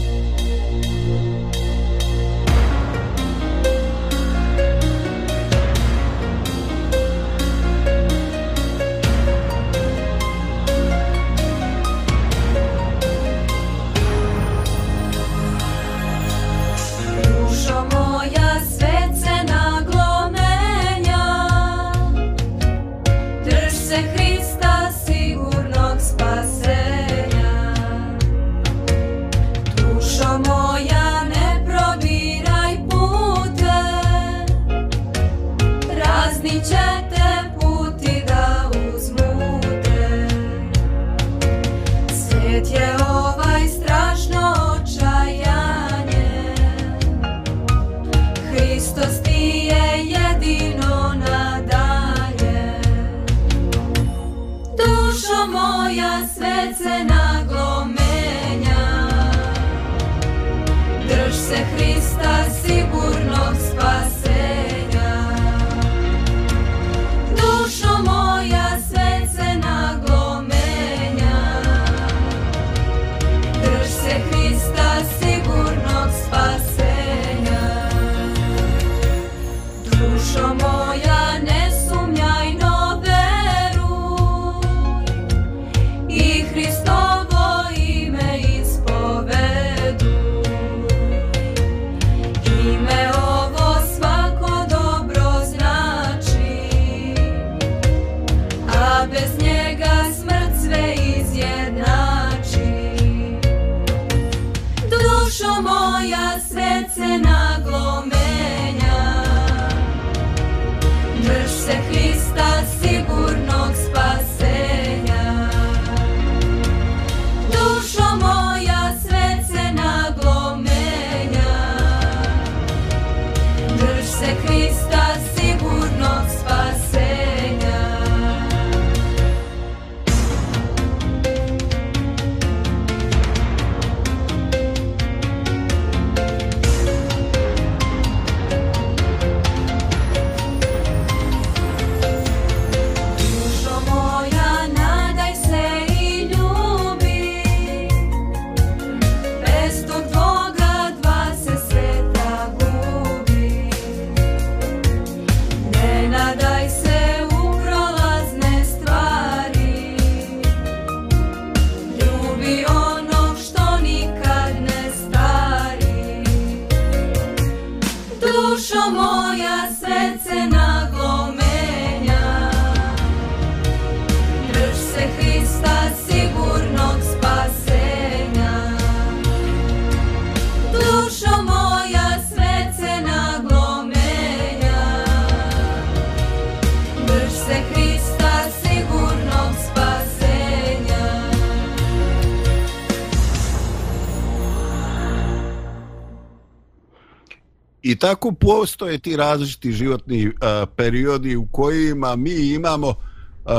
I 197.95 197.97
tako 197.97 198.31
postoje 198.31 198.97
ti 198.97 199.15
različiti 199.15 199.71
životni 199.71 200.27
uh, 200.27 200.33
periodi 200.75 201.35
u 201.35 201.45
kojima 201.51 202.15
mi 202.15 202.53
imamo 202.53 202.87
uh, 202.87 202.95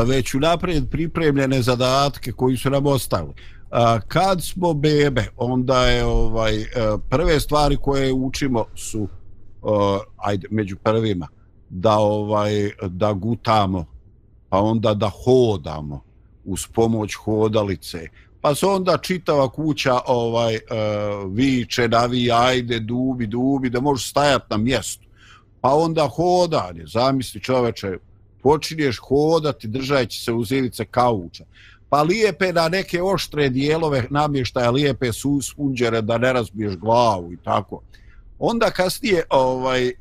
već 0.07 0.35
unaprijed 0.35 0.91
pripremljene 0.91 1.63
zadatke 1.63 2.33
koji 2.33 2.57
su 2.57 2.71
nam 2.71 2.87
ostali. 2.87 3.29
Uh, 3.29 3.37
kad 4.09 4.45
smo 4.45 4.75
bebe, 4.75 5.27
onda 5.37 5.87
je 5.87 6.05
ovaj 6.05 6.61
uh, 6.61 6.67
prve 7.11 7.41
stvari 7.41 7.77
koje 7.77 8.13
učimo 8.13 8.65
su 8.75 9.01
uh, 9.63 9.71
ajde 10.17 10.49
među 10.51 10.77
prvima 10.77 11.29
da 11.69 11.99
ovaj 11.99 12.71
da 12.89 13.13
gutamo, 13.13 13.85
pa 14.49 14.59
onda 14.59 14.95
da 14.95 15.11
hodamo 15.25 16.01
uz 16.45 16.67
pomoć 16.75 17.15
hodalice, 17.15 18.07
pa 18.47 18.55
se 18.55 18.67
onda 18.67 18.99
čitava 18.99 19.49
kuća 19.49 20.01
ovaj 20.07 20.55
uh, 20.55 20.61
viče, 21.35 21.89
navi, 21.89 22.31
ajde, 22.33 22.81
dubi, 22.81 23.27
dubi, 23.27 23.71
da 23.71 23.81
možeš 23.81 24.11
stajati 24.11 24.47
na 24.51 24.57
mjestu. 24.57 25.07
Pa 25.61 25.75
onda 25.75 26.09
hodanje, 26.09 26.85
zamisli 26.87 27.41
čoveče, 27.41 27.99
počinješ 28.43 28.99
hodati 28.99 29.69
držajući 29.69 30.21
se 30.21 30.33
uz 30.33 30.53
ilice 30.53 30.85
kauča. 30.85 31.45
Pa 31.89 32.03
lijepe 32.03 32.53
na 32.53 32.69
neke 32.69 33.03
oštre 33.03 33.49
dijelove 33.49 34.05
namještaja, 34.11 34.71
lijepe 34.71 35.13
su 35.13 35.41
spunđere 35.43 36.03
da 36.03 36.19
ne 36.19 36.33
razbiješ 36.33 36.77
glavu 36.77 37.33
i 37.33 37.37
tako. 37.37 37.83
Onda 38.39 38.71
kasnije 38.71 39.25
ovaj, 39.31 39.89
e, 39.89 39.93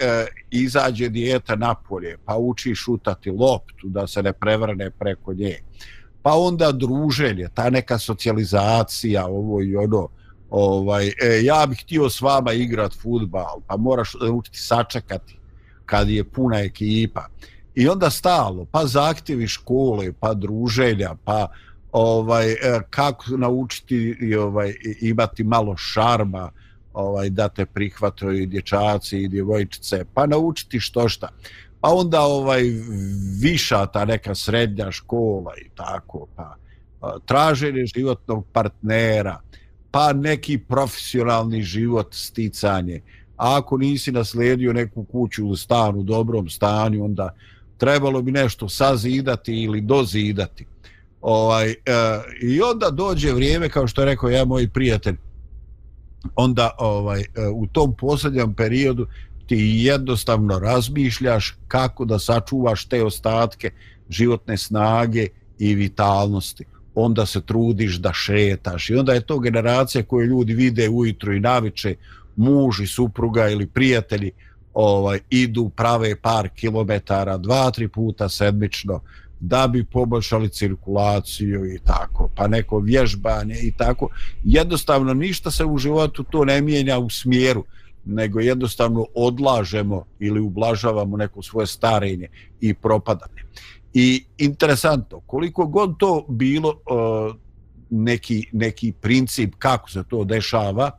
izađe 0.51 1.09
dijeta 1.09 1.55
napolje, 1.55 2.17
pa 2.25 2.37
uči 2.37 2.75
šutati 2.75 3.31
loptu 3.31 3.87
da 3.87 4.07
se 4.07 4.23
ne 4.23 4.33
prevrne 4.33 4.91
preko 4.91 5.33
nje 5.33 5.59
pa 6.25 6.33
onda 6.33 6.71
druženje, 6.71 7.47
ta 7.53 7.69
neka 7.69 7.97
socijalizacija, 7.97 9.25
ovo 9.25 9.61
i 9.61 9.75
ono, 9.75 10.07
ovaj, 10.49 11.07
e, 11.07 11.13
ja 11.43 11.65
bih 11.65 11.79
htio 11.81 12.09
s 12.09 12.21
vama 12.21 12.53
igrat 12.53 12.93
futbal, 13.01 13.61
pa 13.67 13.77
moraš 13.77 14.15
učiti 14.31 14.59
sačekati 14.59 15.37
kad 15.85 16.09
je 16.09 16.23
puna 16.23 16.59
ekipa. 16.59 17.27
I 17.75 17.87
onda 17.87 18.09
stalo, 18.09 18.65
pa 18.71 18.85
zahtjevi 18.85 19.47
škole, 19.47 20.13
pa 20.19 20.33
druženja, 20.33 21.15
pa 21.23 21.47
ovaj 21.91 22.51
e, 22.51 22.57
kako 22.89 23.37
naučiti 23.37 24.17
i 24.21 24.35
ovaj 24.35 24.73
imati 25.01 25.43
malo 25.43 25.77
šarma, 25.77 26.51
ovaj 26.93 27.29
da 27.29 27.49
te 27.49 27.65
prihvataju 27.65 28.45
dječaci 28.45 29.17
i 29.17 29.27
djevojčice, 29.27 30.05
pa 30.13 30.25
naučiti 30.25 30.79
što 30.79 31.09
šta 31.09 31.29
a 31.85 31.93
onda 31.93 32.21
ovaj 32.21 32.63
viša 33.41 33.85
ta 33.85 34.05
neka 34.05 34.35
srednja 34.35 34.91
škola 34.91 35.51
i 35.65 35.69
tako 35.75 36.27
pa 36.35 36.55
traženje 37.25 37.85
životnog 37.95 38.45
partnera 38.53 39.39
pa 39.91 40.13
neki 40.13 40.57
profesionalni 40.57 41.63
život 41.63 42.07
sticanje. 42.13 43.01
A 43.37 43.57
ako 43.57 43.77
nisi 43.77 44.11
naslijedio 44.11 44.73
neku 44.73 45.03
kuću 45.03 45.45
ili 45.45 45.57
stan 45.57 45.95
u 45.95 46.03
dobrom 46.03 46.49
stanju 46.49 47.05
onda 47.05 47.33
trebalo 47.77 48.21
bi 48.21 48.31
nešto 48.31 48.69
sazidati 48.69 49.63
ili 49.63 49.81
dozidati. 49.81 50.65
Ovaj 51.21 51.69
e, 51.69 51.75
i 52.41 52.61
onda 52.61 52.89
dođe 52.89 53.33
vrijeme 53.33 53.69
kao 53.69 53.87
što 53.87 54.01
je 54.01 54.05
rekao 54.05 54.29
ja 54.29 54.45
moj 54.45 54.69
prijatelj 54.69 55.15
onda 56.35 56.69
ovaj 56.77 57.21
e, 57.21 57.25
u 57.53 57.67
tom 57.67 57.95
posljednjem 57.95 58.53
periodu 58.53 59.07
ti 59.47 59.57
jednostavno 59.83 60.59
razmišljaš 60.59 61.57
kako 61.67 62.05
da 62.05 62.19
sačuvaš 62.19 62.85
te 62.85 63.03
ostatke 63.03 63.71
životne 64.09 64.57
snage 64.57 65.27
i 65.59 65.75
vitalnosti. 65.75 66.65
Onda 66.95 67.25
se 67.25 67.41
trudiš 67.41 67.95
da 67.95 68.13
šetaš. 68.13 68.89
I 68.89 68.95
onda 68.95 69.13
je 69.13 69.25
to 69.25 69.39
generacija 69.39 70.03
koju 70.03 70.25
ljudi 70.25 70.53
vide 70.53 70.89
ujutro 70.89 71.33
i 71.33 71.39
naviče 71.39 71.95
muž 72.35 72.79
i 72.79 72.87
supruga 72.87 73.49
ili 73.49 73.67
prijatelji 73.67 74.31
ovaj 74.73 75.19
idu 75.29 75.69
prave 75.75 76.15
par 76.15 76.49
kilometara 76.49 77.37
dva, 77.37 77.71
tri 77.71 77.87
puta 77.87 78.29
sedmično 78.29 79.01
da 79.39 79.67
bi 79.67 79.85
poboljšali 79.85 80.49
cirkulaciju 80.49 81.65
i 81.65 81.79
tako, 81.79 82.29
pa 82.35 82.47
neko 82.47 82.79
vježbanje 82.79 83.55
i 83.61 83.71
tako. 83.77 84.09
Jednostavno 84.43 85.13
ništa 85.13 85.51
se 85.51 85.65
u 85.65 85.77
životu 85.77 86.23
to 86.23 86.45
ne 86.45 86.61
mijenja 86.61 86.99
u 86.99 87.09
smjeru 87.09 87.63
nego 88.05 88.39
jednostavno 88.39 89.05
odlažemo 89.15 90.05
ili 90.19 90.39
ublažavamo 90.39 91.17
neko 91.17 91.41
svoje 91.41 91.67
starenje 91.67 92.27
i 92.61 92.73
propadanje. 92.73 93.41
I 93.93 94.25
interesantno, 94.37 95.19
koliko 95.19 95.65
god 95.65 95.97
to 95.97 96.25
bilo 96.29 96.69
e, 96.69 97.33
neki, 97.89 98.49
neki 98.51 98.93
princip 99.01 99.55
kako 99.59 99.89
se 99.89 100.03
to 100.09 100.23
dešava, 100.23 100.91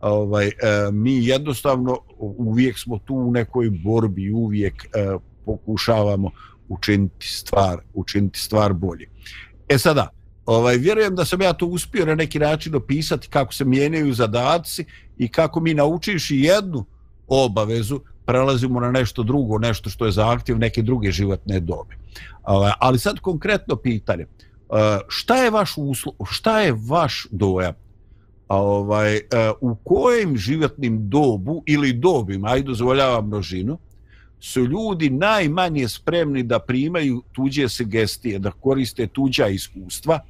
ovaj, 0.00 0.46
e, 0.46 0.52
mi 0.92 1.26
jednostavno 1.26 1.98
uvijek 2.18 2.78
smo 2.78 2.98
tu 2.98 3.14
u 3.14 3.30
nekoj 3.30 3.70
borbi, 3.70 4.32
uvijek 4.32 4.84
e, 4.84 5.16
pokušavamo 5.44 6.30
učiniti 6.68 7.28
stvar, 7.28 7.78
učiniti 7.94 8.40
stvar 8.40 8.72
bolje. 8.72 9.08
E 9.68 9.78
sada, 9.78 10.08
ovaj, 10.46 10.76
vjerujem 10.76 11.14
da 11.14 11.24
sam 11.24 11.42
ja 11.42 11.52
to 11.52 11.66
uspio 11.66 12.06
na 12.06 12.14
neki 12.14 12.38
način 12.38 12.74
opisati 12.74 13.28
kako 13.28 13.54
se 13.54 13.64
mijenjaju 13.64 14.14
zadaci 14.14 14.84
i 15.18 15.28
kako 15.28 15.60
mi 15.60 15.74
naučiš 15.74 16.30
jednu 16.30 16.84
obavezu, 17.28 18.00
prelazimo 18.26 18.80
na 18.80 18.90
nešto 18.90 19.22
drugo, 19.22 19.58
nešto 19.58 19.90
što 19.90 20.06
je 20.06 20.12
zahtjev 20.12 20.58
neke 20.58 20.82
druge 20.82 21.10
životne 21.10 21.60
dobe. 21.60 21.96
Ovaj, 22.42 22.72
ali 22.78 22.98
sad 22.98 23.20
konkretno 23.20 23.76
pitanje, 23.76 24.22
eh, 24.22 24.98
šta 25.08 25.36
je 25.36 25.50
vaš 25.50 25.74
uslov, 25.76 26.14
šta 26.30 26.60
je 26.60 26.74
vaš 26.88 27.26
dojam? 27.30 27.74
Ovaj, 28.48 29.16
eh, 29.16 29.22
u 29.60 29.74
kojem 29.74 30.36
životnim 30.36 31.08
dobu 31.08 31.62
ili 31.66 31.92
dobima, 31.92 32.48
ajde 32.48 32.66
dozvoljavam 32.66 33.26
množinu, 33.26 33.78
su 34.40 34.64
ljudi 34.64 35.10
najmanje 35.10 35.88
spremni 35.88 36.42
da 36.42 36.58
primaju 36.58 37.22
tuđe 37.32 37.68
sugestije, 37.68 38.38
da 38.38 38.50
koriste 38.50 39.06
tuđa 39.06 39.46
iskustva, 39.46 40.20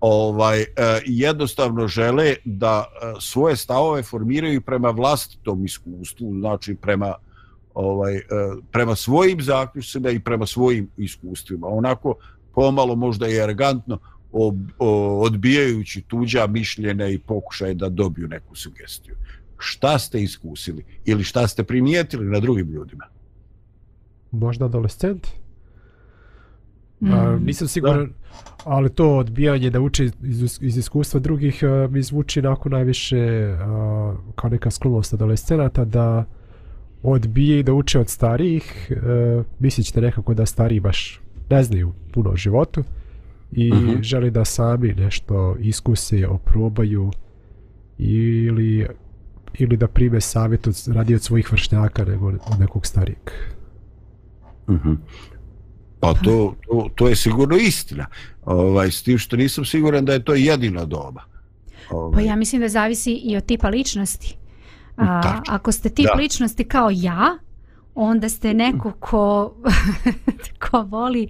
ovaj 0.00 0.60
e, 0.60 0.66
jednostavno 1.06 1.88
žele 1.88 2.34
da 2.44 2.84
e, 2.84 3.14
svoje 3.20 3.56
stavove 3.56 4.02
formiraju 4.02 4.60
prema 4.60 4.90
vlastitom 4.90 5.64
iskustvu, 5.64 6.34
znači 6.40 6.74
prema 6.74 7.14
ovaj 7.74 8.16
e, 8.16 8.22
prema 8.72 8.96
svojim 8.96 9.42
zaključcima 9.42 10.10
i 10.10 10.20
prema 10.20 10.46
svojim 10.46 10.90
iskustvima. 10.96 11.66
Onako 11.66 12.14
pomalo 12.54 12.94
možda 12.94 13.28
i 13.28 13.40
arrogantno 13.40 13.98
ob, 14.32 14.56
odbijajući 15.22 16.02
tuđa 16.02 16.46
mišljenja 16.46 17.08
i 17.08 17.18
pokušaj 17.18 17.74
da 17.74 17.88
dobiju 17.88 18.28
neku 18.28 18.56
sugestiju. 18.56 19.14
Šta 19.58 19.98
ste 19.98 20.22
iskusili 20.22 20.84
ili 21.04 21.24
šta 21.24 21.48
ste 21.48 21.64
primijetili 21.64 22.26
na 22.26 22.40
drugim 22.40 22.72
ljudima? 22.72 23.04
Možda 24.34 24.64
adolescent? 24.64 25.26
Mm. 27.00 27.12
A, 27.12 27.38
nisam 27.38 27.68
siguran, 27.68 28.06
da. 28.06 28.12
ali 28.64 28.90
to 28.90 29.16
odbijanje 29.16 29.70
da 29.70 29.80
uči 29.80 30.10
iz, 30.22 30.58
iz 30.60 30.76
iskustva 30.76 31.20
drugih 31.20 31.64
a, 31.64 31.88
mi 31.90 32.02
zvuči 32.02 32.42
nakon 32.42 32.72
najviše 32.72 33.18
a, 33.60 34.14
kao 34.34 34.50
neka 34.50 34.70
sklonost 34.70 35.14
adolescenata 35.14 35.84
da 35.84 36.24
odbije 37.02 37.62
da 37.62 37.72
uče 37.72 37.98
od 38.00 38.08
starijih, 38.08 38.92
a, 39.02 39.42
mislit 39.58 39.86
ćete 39.86 40.00
nekako 40.00 40.34
da 40.34 40.46
stariji 40.46 40.80
baš 40.80 41.20
ne 41.50 41.62
znaju 41.62 41.92
puno 42.12 42.30
o 42.30 42.36
životu 42.36 42.84
i 43.52 43.72
uh 43.72 43.78
mhm. 43.78 43.88
-huh. 43.88 44.02
želi 44.02 44.30
da 44.30 44.44
sami 44.44 44.94
nešto 44.94 45.56
iskuse, 45.60 46.26
oprobaju 46.26 47.10
ili, 47.98 48.86
ili 49.58 49.76
da 49.76 49.88
prime 49.88 50.20
savjet 50.20 50.66
od, 50.66 50.74
radi 50.86 51.14
od 51.14 51.22
svojih 51.22 51.52
vršnjaka 51.52 52.04
nego 52.04 52.26
od 52.26 52.60
nekog 52.60 52.86
starijeg. 52.86 53.30
Uh 54.66 54.74
mhm. 54.74 54.88
-huh. 54.88 54.96
Pa 56.00 56.14
to, 56.14 56.54
to, 56.68 56.88
to 56.94 57.08
je 57.08 57.16
sigurno 57.16 57.56
istina. 57.56 58.06
Ovaj, 58.44 58.90
s 58.90 59.02
tim 59.02 59.18
što 59.18 59.36
nisam 59.36 59.64
siguran 59.64 60.04
da 60.04 60.12
je 60.12 60.24
to 60.24 60.34
jedina 60.34 60.84
doba. 60.84 61.22
Ovaj. 61.90 62.12
Pa 62.12 62.20
ja 62.20 62.36
mislim 62.36 62.60
da 62.60 62.68
zavisi 62.68 63.12
i 63.12 63.36
od 63.36 63.46
tipa 63.46 63.68
ličnosti. 63.68 64.36
A, 64.96 65.40
ako 65.48 65.72
ste 65.72 65.88
tip 65.88 66.06
da. 66.06 66.20
ličnosti 66.20 66.64
kao 66.64 66.88
ja, 66.92 67.38
onda 67.94 68.28
ste 68.28 68.54
neko 68.54 68.92
ko, 69.00 69.54
ko 70.70 70.82
voli, 70.82 71.28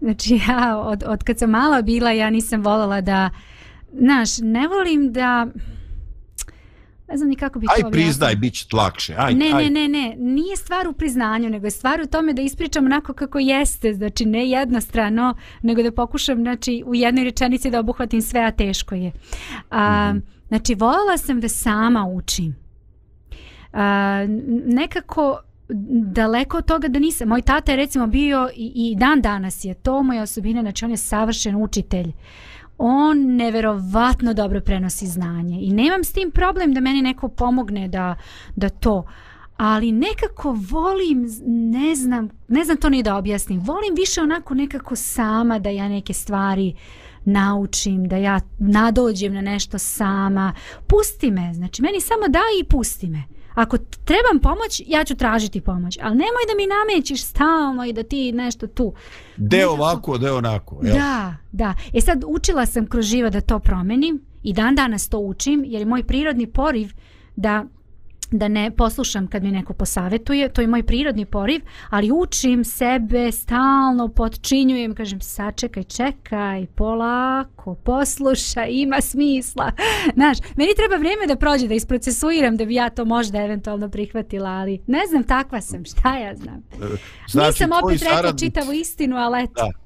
znači 0.00 0.40
ja 0.48 0.78
od, 0.78 1.04
od 1.06 1.22
kad 1.24 1.38
sam 1.38 1.50
mala 1.50 1.82
bila, 1.82 2.10
ja 2.10 2.30
nisam 2.30 2.62
volala 2.62 3.00
da 3.00 3.30
znaš, 3.92 4.38
ne 4.38 4.68
volim 4.68 5.12
da 5.12 5.46
ne 7.08 7.16
znam 7.16 7.28
ni 7.28 7.36
kako 7.36 7.58
bi 7.58 7.66
aj 7.70 7.80
to 7.80 7.86
Aj 7.86 7.92
priznaj, 7.92 8.36
bit 8.36 8.54
će 8.54 8.66
lakše. 8.72 9.14
Aj, 9.18 9.34
ne, 9.34 9.50
aj. 9.54 9.64
ne, 9.64 9.70
ne, 9.70 9.88
ne, 9.88 10.16
nije 10.18 10.56
stvar 10.56 10.88
u 10.88 10.92
priznanju, 10.92 11.50
nego 11.50 11.66
je 11.66 11.70
stvar 11.70 12.00
u 12.00 12.06
tome 12.06 12.32
da 12.32 12.42
ispričam 12.42 12.84
onako 12.84 13.12
kako 13.12 13.38
jeste, 13.38 13.94
znači 13.94 14.26
ne 14.26 14.48
jednostrano, 14.48 15.34
nego 15.62 15.82
da 15.82 15.92
pokušam 15.92 16.38
znači, 16.40 16.82
u 16.86 16.94
jednoj 16.94 17.24
rečenici 17.24 17.70
da 17.70 17.80
obuhvatim 17.80 18.22
sve, 18.22 18.40
a 18.40 18.50
teško 18.50 18.94
je. 18.94 19.12
A, 19.70 20.12
mm 20.12 20.16
-hmm. 20.16 20.22
Znači, 20.48 20.74
voljela 20.74 21.18
sam 21.18 21.40
da 21.40 21.48
sama 21.48 22.06
učim. 22.06 22.56
A, 23.72 24.26
nekako 24.66 25.40
daleko 26.12 26.56
od 26.58 26.64
toga 26.64 26.88
da 26.88 26.98
nisam. 26.98 27.28
Moj 27.28 27.42
tata 27.42 27.72
je 27.72 27.76
recimo 27.76 28.06
bio 28.06 28.50
i, 28.56 28.72
i 28.74 28.96
dan 28.98 29.20
danas 29.20 29.64
je 29.64 29.74
to 29.74 30.02
moja 30.02 30.22
osobina, 30.22 30.60
znači 30.60 30.84
on 30.84 30.90
je 30.90 30.96
savršen 30.96 31.56
učitelj. 31.56 32.08
Uh, 32.08 32.14
on 32.78 33.36
neverovatno 33.36 34.34
dobro 34.34 34.60
prenosi 34.60 35.06
znanje. 35.06 35.58
I 35.60 35.72
nemam 35.72 36.04
s 36.04 36.12
tim 36.12 36.30
problem 36.30 36.74
da 36.74 36.80
meni 36.80 37.02
neko 37.02 37.28
pomogne 37.28 37.88
da, 37.88 38.14
da 38.56 38.68
to 38.68 39.04
ali 39.56 39.92
nekako 39.92 40.56
volim 40.70 41.28
ne 41.46 41.94
znam, 41.94 42.28
ne 42.48 42.64
znam 42.64 42.76
to 42.76 42.88
ni 42.88 43.02
da 43.02 43.16
objasnim 43.16 43.60
volim 43.60 43.94
više 43.96 44.20
onako 44.20 44.54
nekako 44.54 44.96
sama 44.96 45.58
da 45.58 45.70
ja 45.70 45.88
neke 45.88 46.12
stvari 46.12 46.74
naučim, 47.24 48.08
da 48.08 48.16
ja 48.16 48.40
nadođem 48.58 49.34
na 49.34 49.40
nešto 49.40 49.78
sama. 49.78 50.54
Pusti 50.86 51.30
me, 51.30 51.54
znači 51.54 51.82
meni 51.82 52.00
samo 52.00 52.28
daj 52.28 52.60
i 52.60 52.64
pusti 52.64 53.08
me 53.08 53.22
ako 53.54 53.78
trebam 53.78 54.38
pomoć, 54.42 54.82
ja 54.86 55.04
ću 55.04 55.14
tražiti 55.14 55.60
pomoć. 55.60 55.98
Ali 56.02 56.16
nemoj 56.16 56.44
da 56.48 56.54
mi 56.56 56.66
namećiš 56.66 57.24
stalno 57.24 57.84
i 57.84 57.92
da 57.92 58.02
ti 58.02 58.32
nešto 58.32 58.66
tu. 58.66 58.92
Deo 59.36 59.70
ovako, 59.70 60.18
deo 60.18 60.36
onako. 60.36 60.80
Jel? 60.82 60.94
Da, 60.94 61.36
da. 61.52 61.74
E 61.92 62.00
sad 62.00 62.24
učila 62.26 62.66
sam 62.66 62.86
kroz 62.86 63.04
živa 63.04 63.30
da 63.30 63.40
to 63.40 63.58
promenim 63.58 64.20
i 64.42 64.52
dan 64.52 64.74
danas 64.74 65.08
to 65.08 65.18
učim 65.18 65.64
jer 65.66 65.80
je 65.80 65.86
moj 65.86 66.04
prirodni 66.04 66.46
poriv 66.46 66.92
da 67.36 67.64
da 68.32 68.48
ne 68.48 68.70
poslušam 68.76 69.26
kad 69.26 69.42
mi 69.42 69.50
neko 69.50 69.72
posavetuje, 69.72 70.48
to 70.48 70.60
je 70.60 70.66
moj 70.66 70.82
prirodni 70.82 71.24
poriv, 71.24 71.60
ali 71.90 72.10
učim 72.10 72.64
sebe, 72.64 73.32
stalno 73.32 74.08
podčinjujem, 74.08 74.94
kažem 74.94 75.20
sačekaj, 75.20 75.84
čekaj, 75.84 76.66
polako, 76.66 77.74
poslušaj, 77.74 78.68
ima 78.70 79.00
smisla. 79.00 79.72
Znaš, 80.18 80.38
meni 80.56 80.74
treba 80.76 80.96
vrijeme 80.96 81.26
da 81.26 81.36
prođe, 81.36 81.68
da 81.68 81.74
isprocesuiram, 81.74 82.56
da 82.56 82.64
bi 82.64 82.74
ja 82.74 82.90
to 82.90 83.04
možda 83.04 83.42
eventualno 83.42 83.88
prihvatila, 83.88 84.50
ali 84.50 84.80
ne 84.86 85.06
znam, 85.08 85.24
takva 85.24 85.60
sam, 85.60 85.84
šta 85.84 86.18
ja 86.18 86.36
znam. 86.36 86.62
Znači, 87.28 87.64
Nisam 87.64 87.70
opet 87.84 88.02
rekla 88.02 88.36
čitavu 88.38 88.72
istinu, 88.72 89.16
ali 89.16 89.42
eto. 89.42 89.52
Da. 89.54 89.82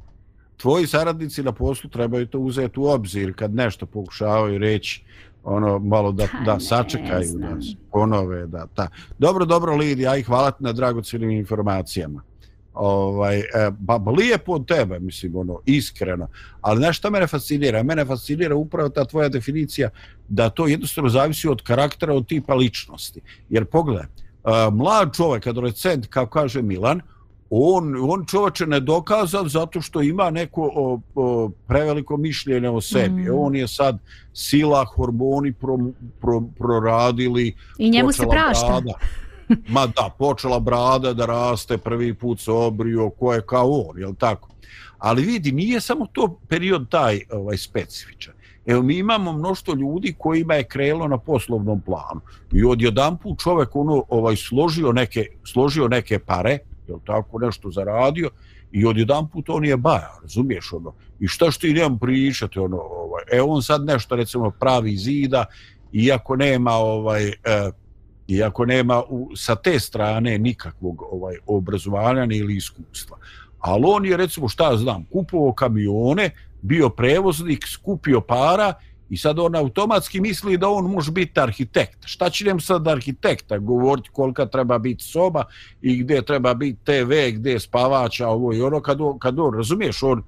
Tvoji 0.57 0.87
saradnici 0.87 1.43
na 1.43 1.53
poslu 1.53 1.91
trebaju 1.91 2.27
to 2.27 2.39
uzeti 2.39 2.81
u 2.81 2.85
obzir 2.85 3.35
kad 3.37 3.55
nešto 3.55 3.87
pokušavaju 3.87 4.59
reći 4.59 5.05
ono 5.47 5.79
malo 5.79 6.13
da 6.13 6.27
da 6.45 6.61
sačekaju 6.61 7.33
da 7.35 7.57
ponove 7.93 8.47
da 8.47 8.67
ta. 8.75 8.89
Dobro 9.19 9.45
dobro 9.45 9.77
Lidi 9.77 10.07
aj 10.07 10.23
hvala 10.23 10.51
ti 10.51 10.65
na 10.65 10.73
dragocjenim 10.73 11.31
informacijama. 11.31 12.23
Ovaj 12.75 13.39
e, 13.39 13.45
ba 13.79 13.97
lijepo 13.97 14.53
od 14.53 14.67
tebe 14.67 14.99
mislim 14.99 15.37
ono 15.37 15.61
iskreno. 15.67 16.29
Ali 16.61 16.79
znaš 16.79 16.99
šta 16.99 17.11
mene 17.11 17.27
fascinira? 17.27 17.83
Mene 17.83 18.05
fascinira 18.05 18.57
upravo 18.57 18.89
ta 18.89 19.05
tvoja 19.05 19.29
definicija 19.29 19.91
da 20.29 20.51
to 20.51 20.67
jednostavno 20.67 21.11
zavisi 21.11 21.49
od 21.49 21.63
karaktera 21.63 22.15
od 22.15 22.27
tipa 22.27 22.55
ličnosti. 22.55 23.21
Jer 23.49 23.65
pogledaj 23.65 24.07
uh, 24.07 24.75
mlad 24.75 25.17
čovjek 25.17 25.47
adolescent 25.47 26.07
kako 26.07 26.31
kaže 26.31 26.63
Milan 26.63 27.01
on, 27.51 27.97
on 28.11 28.27
čovječe 28.27 28.67
ne 28.67 28.81
dokazan 28.81 29.49
zato 29.49 29.81
što 29.81 30.03
ima 30.03 30.31
neko 30.31 30.71
o, 30.75 31.01
o, 31.15 31.51
preveliko 31.67 32.17
mišljenje 32.17 32.69
o 32.69 32.81
sebi. 32.81 33.23
Mm. 33.23 33.39
On 33.39 33.57
je 33.57 33.69
sad 33.69 33.99
sila, 34.33 34.85
hormoni 34.85 35.53
pro, 35.53 35.79
pro, 36.21 36.43
proradili. 36.59 37.55
I 37.79 37.91
njemu 37.91 38.13
se 38.13 38.27
prašta. 38.31 38.67
Brada. 38.67 38.99
Ma 39.69 39.87
da, 39.87 40.11
počela 40.19 40.61
brada 40.61 41.13
da 41.13 41.27
raste, 41.27 41.79
prvi 41.79 42.15
put 42.15 42.41
se 42.41 42.51
obrio, 42.51 43.11
ko 43.11 43.33
je 43.35 43.43
kao 43.43 43.71
on, 43.71 43.99
jel 43.99 44.15
tako? 44.15 44.49
Ali 44.99 45.23
vidi, 45.23 45.53
nije 45.53 45.81
samo 45.81 46.07
to 46.13 46.39
period 46.49 46.89
taj 46.89 47.21
ovaj 47.31 47.57
specifičan. 47.57 48.35
Evo, 48.67 48.83
mi 48.83 48.99
imamo 48.99 49.33
mnošto 49.33 49.75
ljudi 49.75 50.15
kojima 50.19 50.55
je 50.55 50.65
krelo 50.65 51.09
na 51.09 51.19
poslovnom 51.19 51.81
planu. 51.81 52.21
I 52.53 52.65
odjedan 52.65 53.17
put 53.17 53.39
čovjek 53.41 53.77
ono, 53.77 54.03
ovaj, 54.09 54.37
složio, 54.37 54.93
neke, 54.93 55.27
složio 55.45 55.89
neke 55.89 56.19
pare, 56.19 56.59
jel 56.89 56.99
tako, 57.07 57.39
nešto 57.39 57.71
zaradio 57.71 58.31
i 58.73 58.87
odjedan 58.87 59.29
put 59.29 59.49
on 59.49 59.65
je 59.65 59.77
baja, 59.77 60.19
razumiješ 60.23 60.73
ono, 60.73 60.95
i 61.21 61.27
šta 61.27 61.51
što 61.51 61.61
ti 61.61 61.73
nemam 61.73 61.99
pričati, 61.99 62.59
ono, 62.59 62.77
ovaj, 62.77 63.23
e 63.33 63.43
on 63.43 63.63
sad 63.63 63.85
nešto 63.85 64.17
recimo 64.17 64.51
pravi 64.51 64.97
zida, 64.97 65.45
iako 65.93 66.37
nema 66.37 66.73
ovaj, 66.73 67.29
e, 67.29 67.71
iako 68.29 68.67
nema 68.67 69.03
u, 69.09 69.31
sa 69.37 69.55
te 69.57 69.81
strane 69.81 70.39
nikakvog 70.39 71.03
ovaj 71.11 71.37
obrazovanja 71.47 72.27
ili 72.31 72.57
iskustva. 72.57 73.19
Ali 73.59 73.83
on 73.87 74.07
je 74.07 74.17
recimo 74.17 74.49
šta 74.49 74.77
znam, 74.77 75.05
kupovao 75.13 75.53
kamione, 75.53 76.31
bio 76.63 76.89
prevoznik, 76.89 77.67
skupio 77.67 78.21
para 78.21 78.75
I 79.11 79.17
sad 79.17 79.39
on 79.39 79.57
automatski 79.57 80.21
misli 80.21 80.59
da 80.59 80.69
on 80.69 80.91
može 80.91 81.13
biti 81.13 81.41
arhitekt. 81.41 81.99
Šta 82.05 82.31
će 82.31 82.45
nam 82.45 82.61
sad 82.61 82.89
arhitekta 82.89 83.59
govoriti 83.59 84.11
kolika 84.13 84.47
treba 84.47 84.79
biti 84.79 85.05
soba 85.05 85.45
i 85.83 85.97
gdje 85.97 86.23
treba 86.23 86.55
biti 86.55 86.85
TV, 86.85 87.13
gdje 87.33 87.51
je 87.51 87.61
spavača, 87.61 88.29
ovo 88.29 88.55
i 88.55 88.63
ono, 88.63 88.81
kad 88.81 89.01
on, 89.01 89.19
kad 89.19 89.39
on 89.39 89.55
razumiješ, 89.55 90.03
on, 90.03 90.23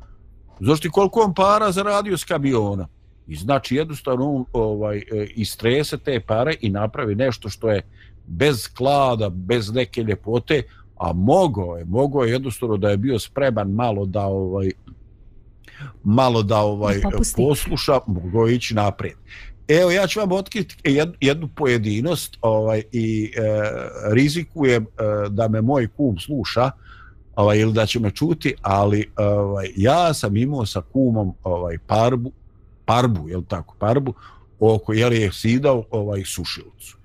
znaš 0.61 0.81
ti 0.81 0.91
koliko 0.91 1.21
on 1.21 1.35
para 1.35 1.73
zaradio 1.73 2.17
s 2.17 2.25
kamiona? 2.25 2.89
I 3.27 3.37
znači 3.37 3.77
jednostavno 3.77 4.33
on 4.35 4.45
ovaj, 4.53 4.99
e, 4.99 5.27
istrese 5.35 5.99
te 5.99 6.21
pare 6.21 6.55
i 6.61 6.71
napravi 6.71 7.15
nešto 7.15 7.49
što 7.49 7.71
je 7.71 7.83
bez 8.27 8.61
sklada, 8.61 9.29
bez 9.29 9.73
neke 9.73 10.03
ljepote, 10.03 10.63
a 10.97 11.13
mogo 11.13 11.77
je, 11.77 11.85
mogo 11.85 12.25
je 12.25 12.33
jednostavno 12.33 12.77
da 12.77 12.91
je 12.91 12.97
bio 12.97 13.19
spreman 13.19 13.71
malo 13.71 14.07
da 14.07 14.27
ovaj 14.27 14.71
malo 16.05 16.43
da 16.43 16.59
ovaj 16.59 17.01
posluša, 17.37 18.01
mogu 18.07 18.49
ići 18.49 18.75
naprijed. 18.75 19.17
Evo, 19.69 19.91
ja 19.91 20.07
ću 20.07 20.21
vam 20.21 20.33
otkriti 20.33 20.77
jednu, 20.85 21.15
jednu 21.21 21.49
pojedinost 21.57 22.39
ovaj, 22.41 22.83
i 22.93 23.33
e, 23.37 23.41
rizikujem 24.13 24.83
e, 24.83 24.87
da 25.29 25.49
me 25.49 25.61
moj 25.61 25.89
kum 25.97 26.19
sluša 26.19 26.71
ovaj, 27.37 27.59
ili 27.59 27.73
da 27.73 27.87
će 27.87 28.01
me 28.01 28.11
čuti, 28.11 28.55
ali 28.63 29.11
ovaj, 29.17 29.71
ja 29.77 30.15
sam 30.15 30.37
imao 30.37 30.67
sa 30.67 30.81
kumom 30.93 31.35
ovaj, 31.43 31.79
parbu, 31.87 32.33
parbu, 32.85 33.29
jel 33.29 33.43
tako, 33.49 33.75
parbu, 33.79 34.15
oko, 34.61 34.93
jer 34.93 35.13
je 35.13 35.33
sidao 35.33 35.85
ovaj, 35.91 36.23
sušilcu. 36.25 36.97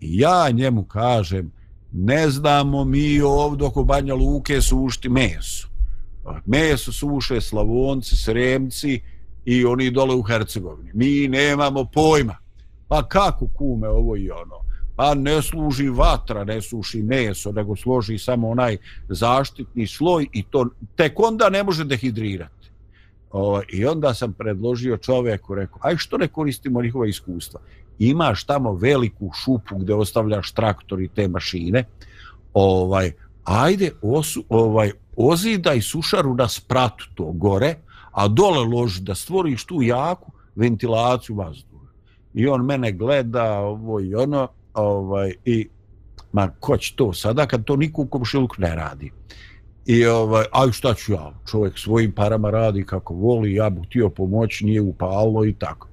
I 0.00 0.18
ja 0.18 0.50
njemu 0.50 0.84
kažem, 0.84 1.52
ne 1.92 2.30
znamo 2.30 2.84
mi 2.84 3.20
ovdje 3.20 3.66
oko 3.66 3.84
Banja 3.84 4.14
Luke 4.14 4.60
sušti 4.60 5.08
meso 5.08 5.69
meso 6.46 6.92
suše 6.92 7.40
slavonci, 7.40 8.16
sremci 8.16 9.00
i 9.44 9.64
oni 9.64 9.90
dole 9.90 10.14
u 10.14 10.22
Hercegovini. 10.22 10.90
Mi 10.94 11.28
nemamo 11.28 11.84
pojma. 11.84 12.36
Pa 12.88 13.08
kako 13.08 13.46
kume 13.54 13.88
ovo 13.88 14.16
i 14.16 14.30
ono? 14.30 14.60
Pa 14.96 15.14
ne 15.14 15.42
služi 15.42 15.88
vatra, 15.88 16.44
ne 16.44 16.62
suši 16.62 17.02
meso, 17.02 17.52
nego 17.52 17.76
složi 17.76 18.18
samo 18.18 18.48
onaj 18.48 18.76
zaštitni 19.08 19.86
sloj 19.86 20.26
i 20.32 20.42
to 20.42 20.66
tek 20.96 21.20
onda 21.20 21.48
ne 21.48 21.62
može 21.62 21.84
dehidrirati. 21.84 22.70
O, 23.32 23.60
I 23.72 23.86
onda 23.86 24.14
sam 24.14 24.32
predložio 24.32 24.96
čovjeku, 24.96 25.54
rekao, 25.54 25.78
aj 25.82 25.96
što 25.96 26.18
ne 26.18 26.28
koristimo 26.28 26.82
njihova 26.82 27.06
iskustva? 27.06 27.60
Imaš 27.98 28.44
tamo 28.44 28.72
veliku 28.72 29.30
šupu 29.44 29.78
gdje 29.78 29.94
ostavljaš 29.94 30.52
traktor 30.52 31.00
i 31.00 31.08
te 31.08 31.28
mašine, 31.28 31.84
ovaj, 32.54 33.12
ajde 33.44 33.90
osu, 34.02 34.44
ovaj, 34.48 34.92
ozidaj 35.16 35.80
sušaru 35.80 36.34
na 36.34 36.48
spratu 36.48 37.08
to 37.14 37.32
gore, 37.32 37.74
a 38.12 38.28
dole 38.28 38.64
loži 38.64 39.00
da 39.00 39.14
stvoriš 39.14 39.64
tu 39.64 39.82
jaku 39.82 40.32
ventilaciju 40.54 41.36
vazduha. 41.36 41.86
I 42.34 42.46
on 42.46 42.64
mene 42.66 42.92
gleda 42.92 43.58
ovo 43.58 44.00
i 44.00 44.14
ono, 44.14 44.48
ovaj, 44.74 45.32
i 45.44 45.68
ma 46.32 46.48
ko 46.60 46.76
će 46.76 46.94
to 46.96 47.12
sada 47.12 47.46
kad 47.46 47.64
to 47.64 47.76
niko 47.76 48.02
u 48.02 48.06
komšilku 48.06 48.56
ne 48.58 48.74
radi. 48.74 49.10
I 49.86 50.06
ovaj, 50.06 50.44
aj 50.52 50.72
šta 50.72 50.94
ću 50.94 51.12
ja, 51.12 51.32
čovjek 51.50 51.78
svojim 51.78 52.12
parama 52.12 52.50
radi 52.50 52.84
kako 52.84 53.14
voli, 53.14 53.54
ja 53.54 53.70
bih 53.70 53.86
htio 53.86 54.10
pomoći, 54.10 54.64
nije 54.64 54.80
upalo 54.80 55.44
i 55.44 55.52
tako. 55.52 55.88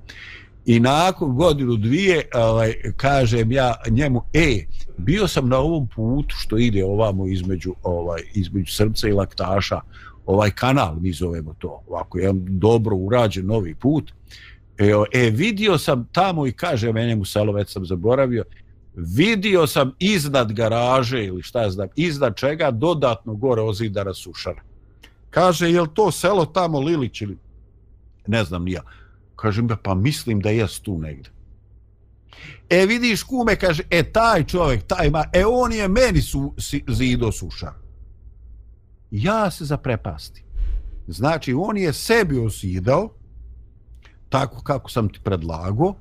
I 0.66 0.80
nakon 0.80 1.36
godinu 1.36 1.76
dvije, 1.76 2.30
ovaj, 2.36 2.74
kažem 2.98 3.52
ja 3.52 3.76
njemu, 3.90 4.22
e, 4.34 4.66
bio 4.98 5.28
sam 5.28 5.50
na 5.50 5.58
ovom 5.58 5.88
putu 5.88 6.36
što 6.38 6.58
ide 6.58 6.86
ovamo 6.86 7.28
između, 7.28 7.74
ovaj, 7.84 8.22
između 8.34 8.74
srca 8.74 9.08
i 9.08 9.12
laktaša, 9.12 9.80
ovaj 10.26 10.52
kanal, 10.52 10.96
mi 11.00 11.14
zovemo 11.14 11.54
to, 11.60 11.84
ovako, 11.88 12.20
je 12.20 12.34
dobro 12.36 12.96
urađen 12.96 13.46
novi 13.46 13.76
put. 13.76 14.12
E, 14.78 14.92
e, 15.14 15.30
vidio 15.30 15.78
sam 15.78 16.08
tamo 16.12 16.48
i 16.48 16.52
kaže 16.52 16.94
mene 16.94 17.16
mu 17.16 17.26
selo, 17.26 17.54
već 17.54 17.74
sam 17.74 17.86
zaboravio, 17.86 18.44
vidio 18.96 19.68
sam 19.68 19.92
iznad 20.00 20.54
garaže 20.54 21.26
ili 21.26 21.44
šta 21.44 21.70
znam, 21.70 21.88
iznad 21.96 22.36
čega 22.36 22.72
dodatno 22.72 23.34
gore 23.34 23.62
ozidara 23.62 24.14
sušara. 24.14 24.62
Kaže, 25.30 25.72
je 25.72 25.84
to 25.94 26.12
selo 26.12 26.46
tamo 26.46 26.80
Lilić 26.80 27.22
ili 27.22 27.38
ne 28.28 28.44
znam 28.44 28.64
nija. 28.64 28.82
kažem 29.36 29.70
ja 29.70 29.78
pa 29.84 29.96
mislim 29.96 30.40
da 30.40 30.50
jes 30.50 30.80
tu 30.80 30.98
negde 30.98 31.37
e 32.70 32.86
vidiš 32.86 33.24
kume 33.24 33.56
kaže 33.56 33.84
e 33.90 34.04
taj 34.04 34.44
čovjek 34.44 34.84
taj 34.88 35.10
ma 35.10 35.24
e 35.34 35.46
on 35.46 35.74
je 35.74 35.88
meni 35.88 36.22
su, 36.22 36.54
si, 36.58 36.84
zido 36.88 37.32
suša. 37.32 37.74
Ja 39.12 39.52
se 39.52 39.66
zaprepasti 39.66 40.44
znači 41.08 41.54
on 41.54 41.78
je 41.78 41.94
sebi 41.94 42.40
osidao 42.40 43.10
tako 44.30 44.62
kako 44.62 44.90
sam 44.90 45.10
ti 45.10 45.20
predlago 45.24 45.94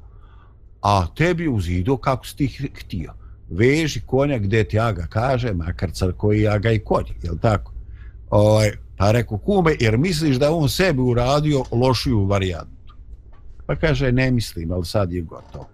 a 0.82 1.06
tebi 1.14 1.48
uzido 1.48 1.96
kako 1.96 2.26
si 2.26 2.36
ti 2.36 2.46
htio. 2.74 3.12
Veži 3.50 4.00
konja 4.06 4.38
gdje 4.38 4.68
ti 4.68 4.78
aga 4.78 5.06
kaže 5.06 5.52
makar 5.52 5.90
car 5.92 6.12
koji 6.12 6.48
aga 6.48 6.70
i 6.70 6.78
konja 6.78 7.14
jel 7.22 7.38
tako? 7.38 7.72
Ovaj, 8.30 8.70
pa 8.96 9.12
reko 9.12 9.38
kume 9.38 9.76
jer 9.80 9.98
misliš 9.98 10.36
da 10.36 10.52
on 10.52 10.68
sebi 10.68 11.00
uradio 11.00 11.64
lošiju 11.72 12.24
varijantu? 12.24 12.94
Pa 13.66 13.76
kaže 13.76 14.12
ne 14.12 14.30
mislim 14.30 14.72
ali 14.72 14.86
sad 14.86 15.12
je 15.12 15.20
gotovo 15.22 15.68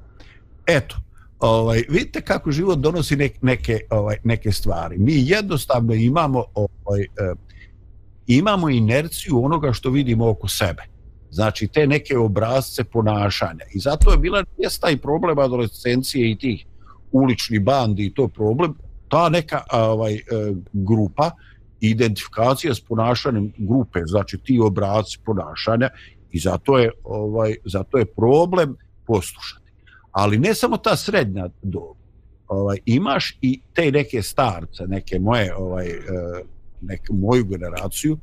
eto 0.66 0.96
ovaj 1.40 1.83
vidite 1.88 2.20
kako 2.20 2.53
život 2.53 2.79
donosi 2.79 3.16
neke 3.16 3.38
neke 3.42 3.81
ovaj 3.90 4.16
neke 4.25 4.53
stvari. 4.53 4.98
Mi 4.98 5.12
jednostavno 5.29 5.94
imamo 5.94 6.44
ovaj 6.55 7.01
eh, 7.01 7.35
imamo 8.27 8.68
inerciju 8.68 9.44
onoga 9.44 9.72
što 9.72 9.90
vidimo 9.90 10.29
oko 10.29 10.48
sebe. 10.48 10.83
Znači 11.31 11.68
te 11.68 11.87
neke 11.87 12.18
obrazce 12.18 12.85
ponašanja. 12.85 13.64
I 13.75 13.79
zato 13.79 14.11
je 14.11 14.18
bila 14.18 14.44
jest 14.59 14.85
i 14.92 14.96
problem 14.96 15.38
adolescencije 15.38 16.31
i 16.31 16.38
tih 16.38 16.66
ulični 17.12 17.59
bandi 17.59 18.07
i 18.07 18.14
to 18.14 18.29
problem. 18.29 18.75
Ta 19.09 19.29
neka 19.29 19.62
ovaj 19.72 20.14
eh, 20.14 20.20
grupa 20.72 21.31
identifikacija 21.81 22.75
s 22.75 22.81
ponašanjem 22.81 23.53
grupe 23.59 24.01
znači 24.07 24.38
ti 24.38 24.61
obrazci 24.61 25.18
ponašanja 25.25 25.88
i 26.33 26.38
zato 26.38 26.79
je 26.79 26.90
ovaj 27.05 27.55
zato 27.64 27.98
je 27.98 28.05
problem 28.05 28.77
poslušati 29.07 29.62
ali 30.12 30.38
ne 30.38 30.55
samo 30.55 30.77
ta 30.77 30.96
srednja 30.96 31.48
dob 31.62 31.96
ovaj 32.48 32.79
imaš 32.87 33.38
i 33.40 33.61
te 33.72 33.90
neke 33.90 34.22
starce 34.22 34.87
neke 34.87 35.18
moje 35.18 35.55
ovaj 35.57 35.87
e, 35.87 35.98
nek 36.81 37.01
neku 37.01 37.14
moju 37.14 37.44
generaciju 37.44 38.18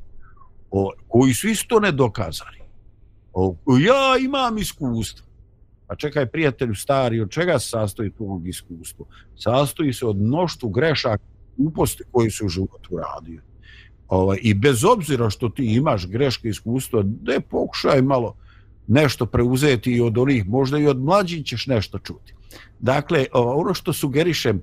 o, 0.71 0.91
koji 1.07 1.33
su 1.33 1.47
isto 1.47 1.79
nedokazani 1.79 2.59
O, 3.33 3.55
ja 3.79 4.17
imam 4.25 4.57
iskustvo. 4.57 5.27
Pa 5.87 5.95
čekaj, 5.95 6.25
prijatelju 6.25 6.75
stari, 6.75 7.21
od 7.21 7.29
čega 7.31 7.59
se 7.59 7.69
sastoji 7.69 8.11
tvojeg 8.11 8.47
iskustva? 8.47 9.05
Sastoji 9.35 9.93
se 9.93 10.05
od 10.05 10.17
mnoštu 10.17 10.69
grešaka 10.69 11.23
uposti 11.57 12.03
koji 12.11 12.31
su 12.31 12.45
u 12.45 12.49
životu 12.49 12.97
radio. 12.97 13.41
Ovaj, 14.07 14.39
I 14.41 14.53
bez 14.53 14.83
obzira 14.83 15.29
što 15.29 15.49
ti 15.49 15.65
imaš 15.75 16.07
greške 16.07 16.49
iskustva, 16.49 17.01
da 17.03 17.39
pokušaj 17.49 18.01
malo 18.01 18.35
nešto 18.89 19.25
preuzeti 19.25 19.91
i 19.91 20.01
od 20.01 20.17
onih, 20.17 20.47
možda 20.47 20.77
i 20.77 20.87
od 20.87 20.99
mlađih 20.99 21.45
ćeš 21.45 21.67
nešto 21.67 21.99
čuti. 21.99 22.33
Dakle, 22.79 23.25
ono 23.33 23.73
što 23.73 23.93
sugerišem 23.93 24.57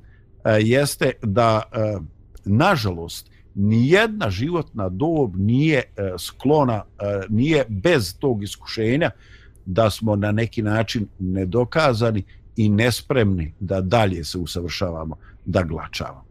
e, 0.44 0.50
jeste 0.60 1.12
da, 1.22 1.62
e, 1.72 1.98
nažalost, 2.44 3.30
nijedna 3.54 4.30
životna 4.30 4.88
dob 4.88 5.36
nije 5.36 5.78
e, 5.78 6.12
sklona, 6.18 6.82
nije 7.28 7.64
bez 7.68 8.18
tog 8.18 8.42
iskušenja 8.42 9.10
da 9.66 9.90
smo 9.90 10.16
na 10.16 10.32
neki 10.32 10.62
način 10.62 11.06
nedokazani 11.18 12.22
i 12.56 12.68
nespremni 12.68 13.54
da 13.60 13.80
dalje 13.80 14.24
se 14.24 14.38
usavršavamo, 14.38 15.16
da 15.44 15.62
glačavamo. 15.62 16.26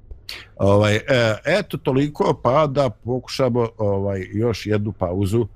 Ovaj, 0.55 0.99
eto 1.45 1.77
toliko, 1.77 2.39
pa 2.43 2.67
da 2.67 2.89
pokušamo 2.89 3.69
ovaj, 3.77 4.27
još 4.33 4.65
jednu 4.65 4.91
pauzu. 4.91 5.47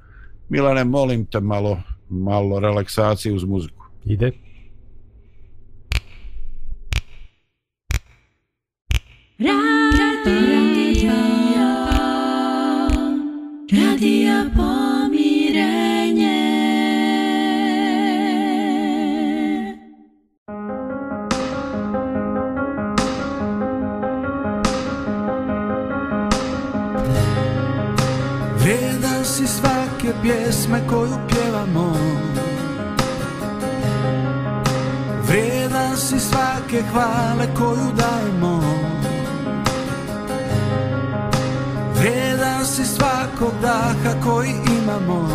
Milane, 0.49 0.83
molim 0.83 1.25
te 1.25 1.39
malo, 1.39 1.77
malo 2.09 2.59
relaksacije 2.59 3.33
uz 3.33 3.43
muziku. 3.43 3.85
Ide. 4.05 4.31
Radio. 9.39 11.19
Radija 13.71 14.28
pjesme 30.21 30.87
koju 30.87 31.15
pjevamo. 31.29 31.93
Vrijedan 35.27 35.97
si 35.97 36.19
svake 36.19 36.83
hvale 36.91 37.47
koju 37.57 37.91
dajemo. 37.97 38.63
Vrijedan 41.95 42.65
si 42.65 42.85
svakog 42.85 43.53
daha 43.61 44.21
koji 44.23 44.53
imamo. 44.81 45.29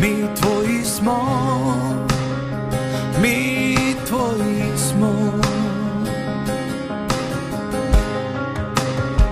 Mi 0.00 0.26
tvoji 0.40 0.84
smo. 0.84 1.18
Mi 3.22 3.76
tvoji 4.08 4.64
smo. 4.76 5.32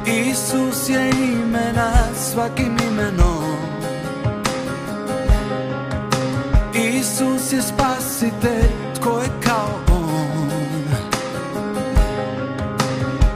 Isus 0.07 0.89
je 0.89 1.11
ime 1.11 1.73
nad 1.75 2.17
svakim 2.17 2.77
imenom. 2.89 3.46
Isus 7.47 7.53
je 7.53 7.63
spasitelj 7.63 8.71
tko 8.95 9.19
je 9.19 9.29
kao 9.45 9.97
on? 9.97 10.51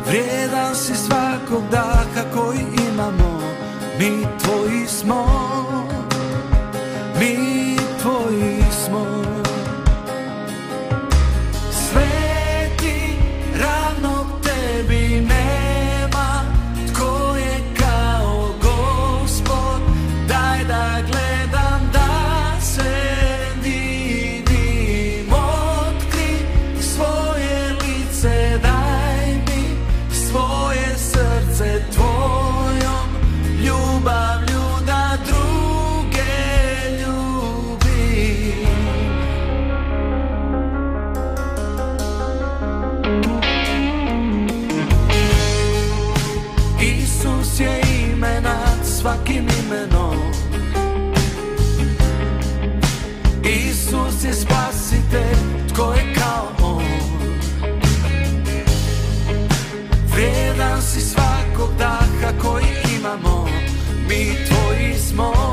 Vrijedan 0.06 0.74
si 0.74 0.94
svakog 0.94 1.62
daha 1.70 2.04
koji 2.34 2.66
imamo 2.92 3.40
Mi 3.98 4.26
tvoji 4.42 4.86
smo. 4.86 5.69
Tvoji 65.20 65.49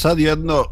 sad 0.00 0.18
jedno 0.18 0.64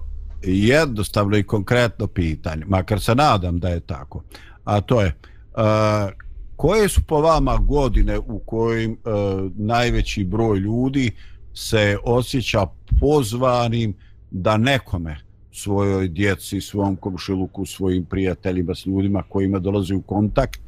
jednostavno 0.42 1.36
i 1.36 1.42
konkretno 1.42 2.06
pitanje, 2.06 2.64
makar 2.66 3.00
se 3.00 3.14
nadam 3.14 3.58
da 3.58 3.68
je 3.68 3.80
tako, 3.80 4.22
a 4.64 4.80
to 4.80 5.00
je 5.00 5.14
a, 5.54 6.08
koje 6.56 6.88
su 6.88 7.00
po 7.06 7.20
vama 7.20 7.56
godine 7.56 8.18
u 8.18 8.38
kojim 8.38 8.96
a, 9.04 9.48
najveći 9.56 10.24
broj 10.24 10.58
ljudi 10.58 11.10
se 11.54 11.98
osjeća 12.04 12.66
pozvanim 13.00 13.94
da 14.30 14.56
nekome 14.56 15.16
svojoj 15.52 16.08
djeci, 16.08 16.60
svom 16.60 16.96
komšiluku, 16.96 17.66
svojim 17.66 18.04
prijateljima, 18.04 18.74
s 18.74 18.86
ljudima 18.86 19.22
kojima 19.22 19.58
dolazi 19.58 19.94
u 19.94 20.02
kontakt, 20.02 20.60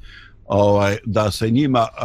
ovaj 0.46 0.96
da 1.04 1.30
se 1.30 1.50
njima 1.50 1.80
e, 1.80 2.04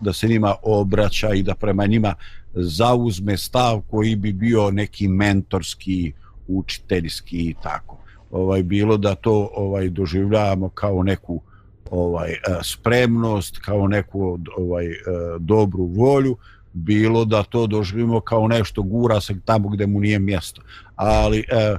da 0.00 0.12
se 0.12 0.28
njima 0.28 0.54
obraća 0.62 1.34
i 1.34 1.42
da 1.42 1.54
prema 1.54 1.86
njima 1.86 2.14
zauzme 2.54 3.36
stav 3.36 3.80
koji 3.90 4.16
bi 4.16 4.32
bio 4.32 4.70
neki 4.70 5.08
mentorski, 5.08 6.12
učiteljski 6.48 7.36
i 7.36 7.54
tako. 7.62 7.98
Ovaj 8.30 8.62
bilo 8.62 8.96
da 8.96 9.14
to 9.14 9.50
ovaj 9.56 9.88
doživljavamo 9.88 10.68
kao 10.68 11.02
neku 11.02 11.42
ovaj 11.90 12.30
e, 12.30 12.36
spremnost, 12.62 13.58
kao 13.58 13.88
neku 13.88 14.38
ovaj 14.56 14.86
e, 14.86 14.94
dobru 15.38 15.84
volju, 15.84 16.36
bilo 16.74 17.24
da 17.24 17.42
to 17.42 17.66
doživimo 17.66 18.20
kao 18.20 18.48
nešto 18.48 18.82
gura 18.82 19.20
se 19.20 19.40
tamo 19.44 19.68
gdje 19.68 19.86
mu 19.86 20.00
nije 20.00 20.18
mjesto. 20.18 20.62
Ali 20.96 21.38
eh, 21.38 21.76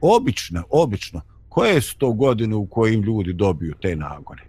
obično, 0.00 0.62
obično, 0.70 1.20
koje 1.48 1.80
su 1.80 1.98
to 1.98 2.12
godine 2.12 2.54
u 2.54 2.66
kojim 2.66 3.02
ljudi 3.02 3.32
dobiju 3.32 3.74
te 3.80 3.96
nagone? 3.96 4.42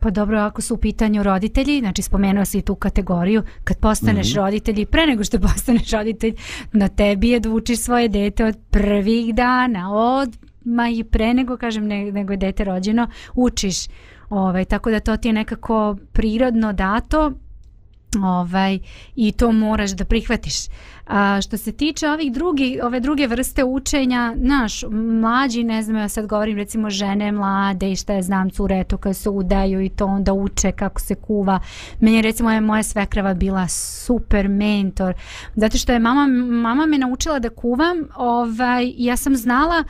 Pa 0.00 0.10
dobro, 0.10 0.38
ako 0.38 0.62
su 0.62 0.74
u 0.74 0.78
pitanju 0.78 1.22
roditelji, 1.22 1.80
znači 1.80 2.02
spomenuo 2.02 2.44
si 2.44 2.62
tu 2.62 2.74
kategoriju, 2.74 3.42
kad 3.64 3.78
postaneš 3.78 4.26
mm 4.26 4.30
-hmm. 4.30 4.36
roditelj 4.36 4.80
i 4.80 4.86
pre 4.86 5.06
nego 5.06 5.24
što 5.24 5.40
postaneš 5.48 5.90
roditelj, 5.90 6.34
na 6.72 6.88
tebi 6.88 7.28
je 7.28 7.40
da 7.40 7.50
učiš 7.50 7.78
svoje 7.78 8.08
dete 8.08 8.44
od 8.44 8.56
prvih 8.70 9.34
dana, 9.34 9.94
od 9.94 10.36
ma 10.64 10.88
i 10.88 11.04
pre 11.04 11.34
nego, 11.34 11.56
kažem, 11.56 11.86
ne, 11.86 12.12
nego 12.12 12.32
je 12.32 12.36
dete 12.36 12.64
rođeno, 12.64 13.06
učiš. 13.34 13.76
Ovaj, 14.30 14.64
tako 14.64 14.90
da 14.90 15.00
to 15.00 15.16
ti 15.16 15.28
je 15.28 15.32
nekako 15.32 15.96
prirodno 16.12 16.72
dato 16.72 17.32
ovaj 18.22 18.78
i 19.16 19.32
to 19.32 19.52
moraš 19.52 19.90
da 19.90 20.04
prihvatiš. 20.04 20.54
A 21.06 21.40
što 21.42 21.56
se 21.56 21.72
tiče 21.72 22.08
ovih 22.08 22.32
drugi 22.32 22.80
ove 22.82 23.00
druge 23.00 23.26
vrste 23.26 23.64
učenja, 23.64 24.34
naš 24.36 24.84
mlađi, 25.20 25.64
ne 25.64 25.82
znam, 25.82 25.96
ja 25.96 26.08
sad 26.08 26.26
govorim 26.26 26.56
recimo 26.56 26.90
žene 26.90 27.32
mlade 27.32 27.92
i 27.92 27.96
šta 27.96 28.12
je 28.12 28.22
znam 28.22 28.50
cure 28.50 28.84
to 28.84 28.96
kad 28.96 29.16
se 29.16 29.30
udaju 29.30 29.80
i 29.80 29.88
to 29.88 30.06
onda 30.06 30.32
uče 30.32 30.72
kako 30.72 31.00
se 31.00 31.14
kuva. 31.14 31.60
Meni 32.00 32.16
je 32.16 32.22
recimo 32.22 32.50
je 32.50 32.60
moja 32.60 32.82
svekrava 32.82 33.34
bila 33.34 33.68
super 33.68 34.48
mentor 34.48 35.14
zato 35.54 35.78
što 35.78 35.92
je 35.92 35.98
mama 35.98 36.26
mama 36.46 36.86
me 36.86 36.98
naučila 36.98 37.38
da 37.38 37.50
kuvam, 37.50 38.08
ovaj 38.16 38.92
ja 38.96 39.16
sam 39.16 39.36
znala 39.36 39.84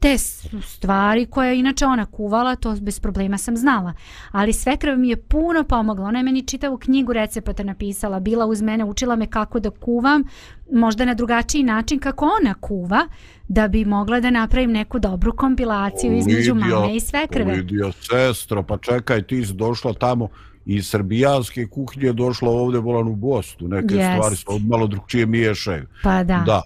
te 0.00 0.18
stvari 0.62 1.26
koje 1.26 1.48
je 1.48 1.58
inače 1.58 1.86
ona 1.86 2.06
kuvala, 2.06 2.56
to 2.56 2.76
bez 2.80 3.00
problema 3.00 3.38
sam 3.38 3.56
znala. 3.56 3.92
Ali 4.30 4.52
svekrava 4.52 4.96
mi 4.96 5.08
je 5.08 5.16
puno 5.16 5.64
pomogla. 5.64 6.04
Ona 6.04 6.18
je 6.18 6.22
meni 6.22 6.46
čitavu 6.46 6.78
knjigu 6.78 7.12
recepata 7.12 7.62
napisala, 7.62 8.20
bila 8.20 8.46
uz 8.46 8.62
mene, 8.62 8.84
učila 8.84 9.16
me 9.16 9.26
kako 9.26 9.60
da 9.60 9.70
kuvam, 9.70 10.24
možda 10.72 11.04
na 11.04 11.14
drugačiji 11.14 11.62
način 11.62 11.98
kako 11.98 12.30
ona 12.40 12.54
kuva, 12.54 13.06
da 13.48 13.68
bi 13.68 13.84
mogla 13.84 14.20
da 14.20 14.30
napravim 14.30 14.72
neku 14.72 14.98
dobru 14.98 15.36
kompilaciju 15.36 16.16
između 16.16 16.54
mame 16.54 16.96
i 16.96 17.00
svekrve. 17.00 17.52
Lidio, 17.52 17.92
sestro, 17.92 18.62
pa 18.62 18.78
čekaj, 18.78 19.22
ti 19.22 19.46
si 19.46 19.52
došla 19.52 19.92
tamo 19.92 20.28
iz 20.66 20.88
srbijanske 20.88 21.66
kuhinje 21.66 22.12
došla 22.12 22.50
ovdje 22.50 22.80
volan 22.80 23.08
u 23.08 23.16
Bostu. 23.16 23.68
Neke 23.68 23.94
yes. 23.94 24.14
stvari 24.14 24.36
su 24.36 24.58
malo 24.58 24.86
drugčije 24.86 25.26
miješaju. 25.26 25.86
Pa 26.02 26.24
da. 26.24 26.42
Da. 26.46 26.62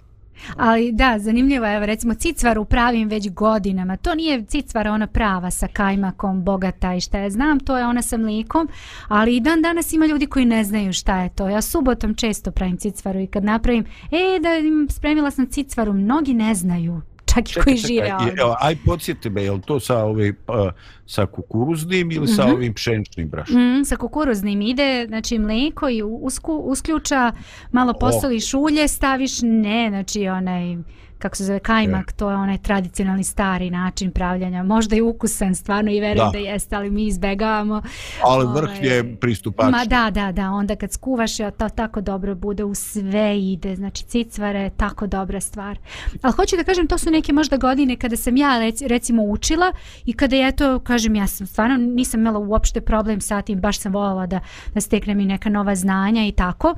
Ali 0.57 0.91
da, 0.91 1.19
zanimljivo 1.19 1.65
je, 1.65 1.85
recimo 1.85 2.13
cicvaru 2.13 2.65
pravim 2.65 3.09
već 3.09 3.29
godinama. 3.29 3.97
To 3.97 4.15
nije 4.15 4.45
cicvara 4.45 4.91
ona 4.91 5.07
prava 5.07 5.51
sa 5.51 5.67
kajmakom, 5.67 6.43
bogata 6.43 6.93
i 6.93 7.01
šta 7.01 7.17
ja 7.17 7.29
znam, 7.29 7.59
to 7.59 7.77
je 7.77 7.85
ona 7.85 8.01
sa 8.01 8.17
mlikom, 8.17 8.69
ali 9.07 9.35
i 9.35 9.39
dan 9.39 9.61
danas 9.61 9.93
ima 9.93 10.05
ljudi 10.05 10.25
koji 10.25 10.45
ne 10.45 10.63
znaju 10.63 10.93
šta 10.93 11.21
je 11.21 11.29
to. 11.29 11.49
Ja 11.49 11.61
subotom 11.61 12.15
često 12.15 12.51
pravim 12.51 12.77
cicvaru 12.77 13.19
i 13.19 13.27
kad 13.27 13.43
napravim, 13.43 13.85
e, 14.11 14.39
da 14.39 14.55
im 14.55 14.87
spremila 14.89 15.31
sam 15.31 15.47
cicvaru, 15.47 15.93
mnogi 15.93 16.33
ne 16.33 16.55
znaju 16.55 17.01
čak 17.41 17.49
i 17.49 17.63
koji 17.63 17.77
žive 17.77 18.15
ovdje. 18.15 18.33
Aj, 18.59 18.75
podsjeti 18.85 19.29
me, 19.29 19.43
je 19.43 19.51
li 19.51 19.61
to 19.61 19.79
sa, 19.79 19.97
ovaj, 19.97 20.33
pa, 20.45 20.71
sa 21.05 21.25
kukuruznim 21.25 22.11
ili 22.11 22.19
mm 22.19 22.27
-hmm. 22.27 22.35
sa 22.35 22.43
Mhm. 22.43 22.53
ovim 22.53 22.73
pšeničnim 22.73 23.29
brašnom? 23.29 23.79
Mm, 23.79 23.85
sa 23.85 23.95
kukuruznim 23.95 24.61
ide, 24.61 25.05
znači 25.07 25.39
mlijeko 25.39 25.89
i 25.89 26.01
usku, 26.03 26.53
usključa, 26.53 27.31
malo 27.71 27.93
posoliš 27.93 28.53
ulje, 28.53 28.87
staviš, 28.87 29.41
ne, 29.41 29.87
znači 29.89 30.27
onaj 30.27 30.75
kako 31.23 31.35
se 31.35 31.43
zove 31.43 31.59
kajmak, 31.59 32.09
E. 32.09 32.13
to 32.13 32.29
je 32.29 32.35
onaj 32.35 32.57
tradicionalni 32.57 33.23
stari 33.23 33.69
način 33.69 34.11
pravljanja. 34.11 34.63
Možda 34.63 34.95
je 34.95 35.01
ukusan 35.03 35.55
stvarno 35.55 35.91
i 35.91 35.99
verujem 35.99 36.17
da, 36.27 36.31
Da. 36.31 36.37
jeste, 36.37 36.75
ali 36.75 36.91
mi 36.91 37.05
izbegavamo. 37.05 37.81
Ali 38.23 38.45
Ovaj, 38.45 38.61
vrh 38.61 38.83
je 38.83 39.15
pristupačni. 39.15 39.71
Ma 39.71 39.85
da, 39.85 40.09
da, 40.11 40.31
da, 40.31 40.51
onda 40.51 40.75
kad 40.75 40.91
skuvaš 40.91 41.39
je 41.39 41.51
to 41.51 41.69
tako 41.69 42.01
dobro 42.01 42.35
bude, 42.35 42.63
u 42.63 42.75
sve 42.75 43.39
ide, 43.41 43.75
znači 43.75 44.03
cicvara 44.03 44.59
je 44.59 44.69
tako 44.69 45.07
dobra 45.07 45.41
stvar. 45.41 45.77
Ali 46.21 46.33
hoću 46.33 46.55
da 46.55 46.63
kažem, 46.63 46.87
to 46.87 46.97
su 46.97 47.09
neke 47.11 47.33
možda 47.33 47.57
godine 47.57 47.95
kada 47.95 48.15
sam 48.17 48.37
ja 48.37 48.49
rec- 48.49 48.87
recimo 48.87 49.23
učila 49.23 49.71
i 50.05 50.13
kada 50.13 50.35
je 50.35 50.51
to, 50.51 50.79
kažem, 50.79 51.15
ja 51.15 51.27
sam 51.27 51.47
stvarno 51.47 51.77
nisam 51.77 52.19
imala 52.19 52.39
uopšte 52.39 52.81
problem 52.81 53.21
sa 53.21 53.41
tim, 53.41 53.61
baš 53.61 53.79
sam 53.79 53.93
voljela 53.93 54.25
da, 54.27 54.39
da 54.73 54.81
steknem 54.81 55.19
i 55.19 55.25
neka 55.25 55.49
nova 55.49 55.75
znanja 55.75 56.25
i 56.25 56.31
tako. 56.31 56.73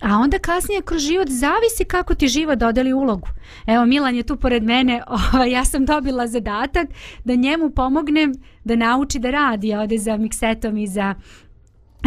A 0.00 0.18
onda 0.18 0.38
kasnije 0.38 0.82
kroz 0.82 1.02
život 1.02 1.28
zavisi 1.28 1.84
kako 1.84 2.14
ti 2.14 2.28
život 2.28 2.58
dodeli 2.58 2.92
ulogu. 2.92 3.28
Evo 3.66 3.86
Milan 3.86 4.14
je 4.14 4.22
tu 4.22 4.36
pored 4.36 4.62
mene, 4.62 5.02
ovaj, 5.34 5.50
ja 5.50 5.64
sam 5.64 5.86
dobila 5.86 6.26
zadatak 6.26 6.88
da 7.24 7.34
njemu 7.34 7.70
pomognem 7.70 8.34
da 8.64 8.76
nauči 8.76 9.18
da 9.18 9.30
radi 9.30 9.74
ovde 9.74 9.98
za 9.98 10.16
miksetom 10.16 10.76
i 10.76 10.86
za 10.86 11.14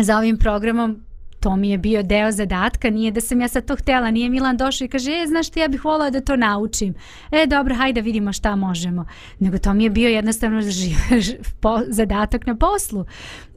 za 0.01 0.17
ovim 0.17 0.37
programom 0.37 1.03
to 1.41 1.55
mi 1.55 1.69
je 1.69 1.77
bio 1.77 2.03
deo 2.03 2.31
zadatka, 2.31 2.89
nije 2.89 3.11
da 3.11 3.21
sam 3.21 3.41
ja 3.41 3.47
sad 3.47 3.65
to 3.65 3.75
htjela, 3.75 4.11
nije 4.11 4.29
Milan 4.29 4.57
došao 4.57 4.85
i 4.85 4.89
kaže, 4.89 5.11
e, 5.11 5.27
znaš 5.27 5.47
što 5.47 5.59
ja 5.59 5.67
bih 5.67 5.85
volila 5.85 6.09
da 6.09 6.21
to 6.21 6.35
naučim. 6.35 6.93
E, 7.31 7.45
dobro, 7.47 7.75
hajde 7.75 8.01
vidimo 8.01 8.33
šta 8.33 8.55
možemo. 8.55 9.05
Nego 9.39 9.57
to 9.57 9.73
mi 9.73 9.83
je 9.83 9.89
bio 9.89 10.09
jednostavno 10.09 10.61
ži- 10.61 11.19
ž- 11.21 11.35
po, 11.59 11.79
zadatak 11.87 12.45
na 12.45 12.55
poslu. 12.55 13.05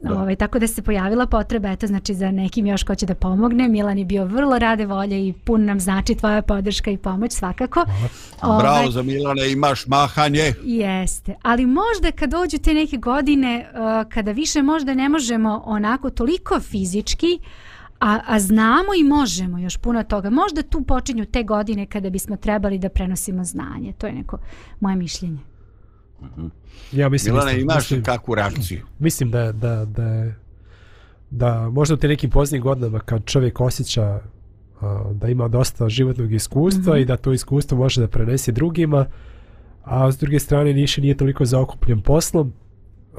Da. 0.01 0.13
Ovaj, 0.13 0.35
tako 0.35 0.59
da 0.59 0.67
se 0.67 0.81
pojavila 0.81 1.25
potreba, 1.25 1.69
eto, 1.71 1.87
znači 1.87 2.13
za 2.13 2.31
nekim 2.31 2.65
još 2.65 2.83
ko 2.83 2.95
će 2.95 3.05
da 3.05 3.15
pomogne. 3.15 3.67
Milan 3.67 3.97
je 3.97 4.05
bio 4.05 4.25
vrlo 4.25 4.59
rade 4.59 4.85
volje 4.85 5.27
i 5.27 5.33
pun 5.33 5.65
nam 5.65 5.79
znači 5.79 6.15
tvoja 6.15 6.41
podrška 6.41 6.91
i 6.91 6.97
pomoć 6.97 7.31
svakako. 7.31 7.85
Ovaj, 8.41 8.59
Bravo 8.63 8.91
za 8.91 9.01
Milane, 9.03 9.51
imaš 9.51 9.87
mahanje. 9.87 10.53
Jeste, 10.63 11.35
ali 11.41 11.65
možda 11.65 12.11
kad 12.11 12.29
dođu 12.29 12.57
te 12.57 12.73
neke 12.73 12.97
godine 12.97 13.65
uh, 13.73 14.09
kada 14.11 14.31
više 14.31 14.61
možda 14.61 14.93
ne 14.93 15.09
možemo 15.09 15.61
onako 15.65 16.09
toliko 16.09 16.59
fizički, 16.59 17.39
a, 18.05 18.19
a 18.27 18.39
znamo 18.39 18.93
i 18.99 19.03
možemo 19.03 19.57
još 19.57 19.77
puno 19.77 20.03
toga. 20.03 20.29
Možda 20.29 20.61
tu 20.61 20.83
počinju 20.83 21.25
te 21.25 21.43
godine 21.43 21.85
kada 21.85 22.09
bismo 22.09 22.37
trebali 22.37 22.79
da 22.79 22.89
prenosimo 22.89 23.43
znanje. 23.43 23.93
To 23.97 24.07
je 24.07 24.13
neko 24.13 24.37
moje 24.79 24.95
mišljenje. 24.95 25.39
Ja 26.91 27.09
mislim, 27.09 27.33
Milane, 27.33 27.51
isto, 27.51 27.61
imaš 27.61 27.75
mislim, 27.75 28.03
kakvu 28.03 28.35
reakciju? 28.35 28.81
mislim 28.99 29.31
da, 29.31 29.51
da, 29.51 29.85
da, 29.85 30.03
je- 30.03 30.35
da 31.29 31.69
možda 31.69 31.93
u 31.93 31.97
te 31.97 32.07
nekim 32.07 32.29
poznijim 32.29 32.63
godinama 32.63 32.99
kad 32.99 33.25
čovjek 33.25 33.61
osjeća 33.61 34.19
a, 34.81 35.11
da 35.13 35.27
ima 35.27 35.47
dosta 35.47 35.89
životnog 35.89 36.33
iskustva 36.33 36.93
mm. 36.93 36.97
-hmm. 36.97 37.01
i 37.01 37.05
da 37.05 37.17
to 37.17 37.33
iskustvo 37.33 37.77
može 37.77 38.01
da 38.01 38.07
prenese 38.07 38.51
drugima, 38.51 39.05
a 39.83 40.11
s 40.11 40.17
druge 40.17 40.39
strane 40.39 40.73
više 40.73 41.01
nije 41.01 41.17
toliko 41.17 41.45
zaokupljen 41.45 42.01
poslom, 42.01 42.53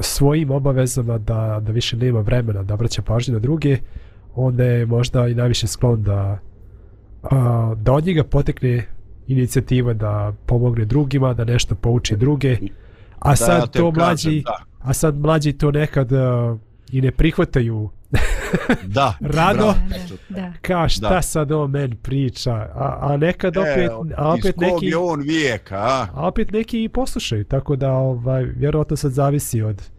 svojim 0.00 0.50
obavezama 0.50 1.18
da, 1.18 1.60
da 1.62 1.72
više 1.72 1.96
nema 1.96 2.20
vremena 2.20 2.62
da 2.62 2.74
obraća 2.74 3.02
pažnju 3.02 3.34
na 3.34 3.40
druge, 3.40 3.78
onda 4.36 4.64
je 4.64 4.86
možda 4.86 5.28
i 5.28 5.34
najviše 5.34 5.66
sklon 5.66 6.02
da, 6.02 6.38
a, 7.22 7.74
da 7.76 7.92
od 7.92 8.06
njega 8.06 8.24
potekne 8.24 8.86
inicijativa 9.26 9.92
da 9.92 10.32
pomogne 10.46 10.84
drugima, 10.84 11.34
da 11.34 11.44
nešto 11.44 11.74
pouči 11.74 12.16
druge, 12.16 12.56
a 13.18 13.30
Da, 13.30 13.36
sad 13.36 13.60
ja 13.60 13.66
to 13.66 13.92
kažem, 13.92 14.08
mlađi, 14.08 14.42
da. 14.44 14.64
a 14.82 14.92
sad 14.92 15.18
mlađi 15.18 15.52
to 15.52 15.70
nekad 15.70 16.12
uh, 16.12 16.58
i 16.92 17.00
ne 17.00 17.10
prihvataju 17.10 17.90
Da. 18.96 19.14
Rado. 19.20 19.58
bravo. 19.58 19.74
Da, 20.28 20.40
da. 20.40 20.52
ka 20.62 20.88
šta 20.88 21.08
Da. 21.08 21.22
sad 21.22 21.52
on 21.52 21.70
men 21.70 21.96
priča 21.96 22.52
a, 22.54 22.98
a 23.00 23.16
nekad 23.16 23.56
opet, 23.56 23.78
E, 23.78 24.14
a 24.16 24.32
opet 24.32 24.44
iz 24.44 24.52
kog 24.52 24.62
neki 24.62 24.86
je 24.86 24.96
on 24.96 25.20
vijeka, 25.20 25.76
a? 25.76 26.06
a 26.14 26.26
opet 26.28 26.50
neki 26.50 26.84
i 26.84 26.88
poslušaju 26.88 27.44
tako 27.44 27.76
da 27.76 27.92
ovaj 27.92 28.42
vjerojatno 28.44 28.96
sad 28.96 29.12
zavisi 29.12 29.62
od 29.62 29.90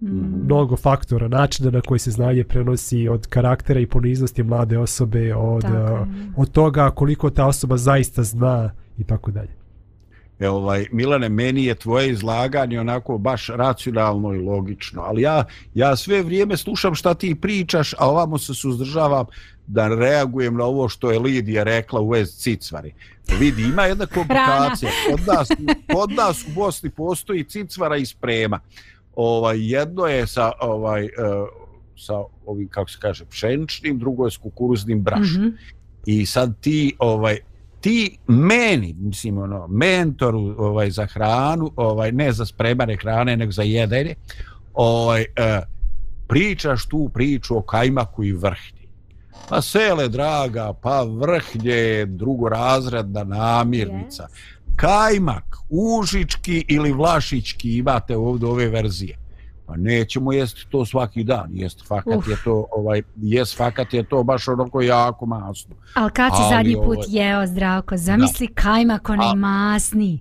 Mm. 0.00 0.44
mnogo 0.44 0.76
faktora 0.76 1.28
načina 1.28 1.70
na 1.70 1.80
koji 1.80 1.98
se 1.98 2.10
znanje 2.10 2.44
prenosi 2.44 3.08
od 3.08 3.26
karaktera 3.26 3.80
i 3.80 3.86
poniznosti 3.86 4.42
mlade 4.42 4.78
osobe 4.78 5.34
od, 5.34 5.62
Tako 5.62 6.02
uh, 6.02 6.08
od 6.36 6.50
toga 6.50 6.90
koliko 6.90 7.30
ta 7.30 7.46
osoba 7.46 7.76
zaista 7.76 8.22
zna 8.22 8.70
i 8.98 9.04
tako 9.04 9.30
dalje 9.30 9.58
E, 10.38 10.48
ovaj, 10.48 10.86
Milane, 10.92 11.28
meni 11.28 11.64
je 11.64 11.74
tvoje 11.74 12.10
izlaganje 12.10 12.80
onako 12.80 13.18
baš 13.18 13.46
racionalno 13.48 14.34
i 14.34 14.38
logično, 14.38 15.02
ali 15.02 15.22
ja, 15.22 15.44
ja 15.74 15.96
sve 15.96 16.22
vrijeme 16.22 16.56
slušam 16.56 16.94
šta 16.94 17.14
ti 17.14 17.34
pričaš, 17.34 17.94
a 17.98 18.08
ovamo 18.10 18.38
se 18.38 18.54
suzdržavam 18.54 19.26
da 19.66 19.88
reagujem 19.88 20.56
na 20.56 20.64
ovo 20.64 20.88
što 20.88 21.10
je 21.10 21.18
Lidija 21.18 21.62
rekla 21.62 22.00
u 22.00 22.08
vez 22.08 22.36
cicvari. 22.36 22.94
Vidi, 23.40 23.62
ima 23.62 23.82
jedna 23.82 24.06
komplikacija. 24.06 24.90
Kod 25.10 25.20
nas, 25.26 25.48
kod 25.92 26.12
nas 26.12 26.44
u 26.48 26.50
Bosni 26.54 26.90
postoji 26.90 27.44
cicvara 27.44 27.96
i 27.96 28.06
sprema. 28.06 28.60
Ovaj, 29.20 29.70
jedno 29.70 30.06
je 30.06 30.26
sa, 30.26 30.52
ovaj, 30.60 31.04
uh, 31.04 31.10
sa 31.96 32.14
ovim, 32.46 32.68
kako 32.68 32.90
se 32.90 32.98
kaže, 33.00 33.24
pšeničnim, 33.24 33.98
drugo 33.98 34.24
je 34.24 34.30
s 34.30 34.36
kukuruznim 34.36 35.02
brašnom. 35.02 35.46
Mhm. 35.46 35.56
I 36.06 36.26
sad 36.26 36.60
ti 36.60 36.96
ovaj 36.98 37.38
ti 37.80 38.18
meni, 38.26 38.94
mislim 38.98 39.38
ono, 39.38 39.66
mentoru 39.66 40.54
ovaj 40.58 40.90
za 40.90 41.06
hranu, 41.06 41.70
ovaj 41.76 42.12
ne 42.12 42.32
za 42.32 42.46
spremane 42.46 42.96
hrane, 42.96 43.36
nego 43.36 43.52
za 43.52 43.62
jedenje, 43.62 44.14
ovaj 44.74 45.22
e, 45.22 45.60
pričaš 46.28 46.86
tu 46.86 47.10
priču 47.14 47.56
o 47.56 47.62
kajmaku 47.62 48.24
i 48.24 48.32
vrhnji. 48.32 48.88
Pa 49.48 49.62
sele 49.62 50.08
draga, 50.08 50.72
pa 50.82 51.02
vrhnje 51.02 51.72
je 51.72 52.06
drugorazredna 52.06 53.24
namirnica. 53.24 54.28
Kajmak, 54.78 55.56
užički 55.70 56.64
ili 56.68 56.92
vlašički 56.92 57.76
imate 57.76 58.16
ovdje 58.16 58.48
ove 58.48 58.68
verzije. 58.68 59.18
Pa 59.66 59.76
nećemo 59.76 60.32
jesti 60.32 60.66
to 60.70 60.86
svaki 60.86 61.24
dan, 61.24 61.48
jest 61.52 61.86
fakat 61.88 62.16
Uf. 62.16 62.28
je 62.28 62.36
to 62.44 62.66
ovaj 62.70 63.02
jest 63.16 63.56
fakat 63.56 63.94
je 63.94 64.02
to 64.02 64.22
baš 64.22 64.48
onako 64.48 64.80
jako 64.80 65.26
masno. 65.26 65.74
Ali 65.94 66.10
kad 66.10 66.32
si 66.32 66.42
zadnji 66.50 66.74
put 66.74 66.96
ovo- 66.96 67.04
jeo 67.08 67.46
zdravko, 67.46 67.96
zamisli 67.96 68.46
kajmak 68.46 69.08
onaj 69.08 69.30
A- 69.30 69.34
masni. 69.34 70.20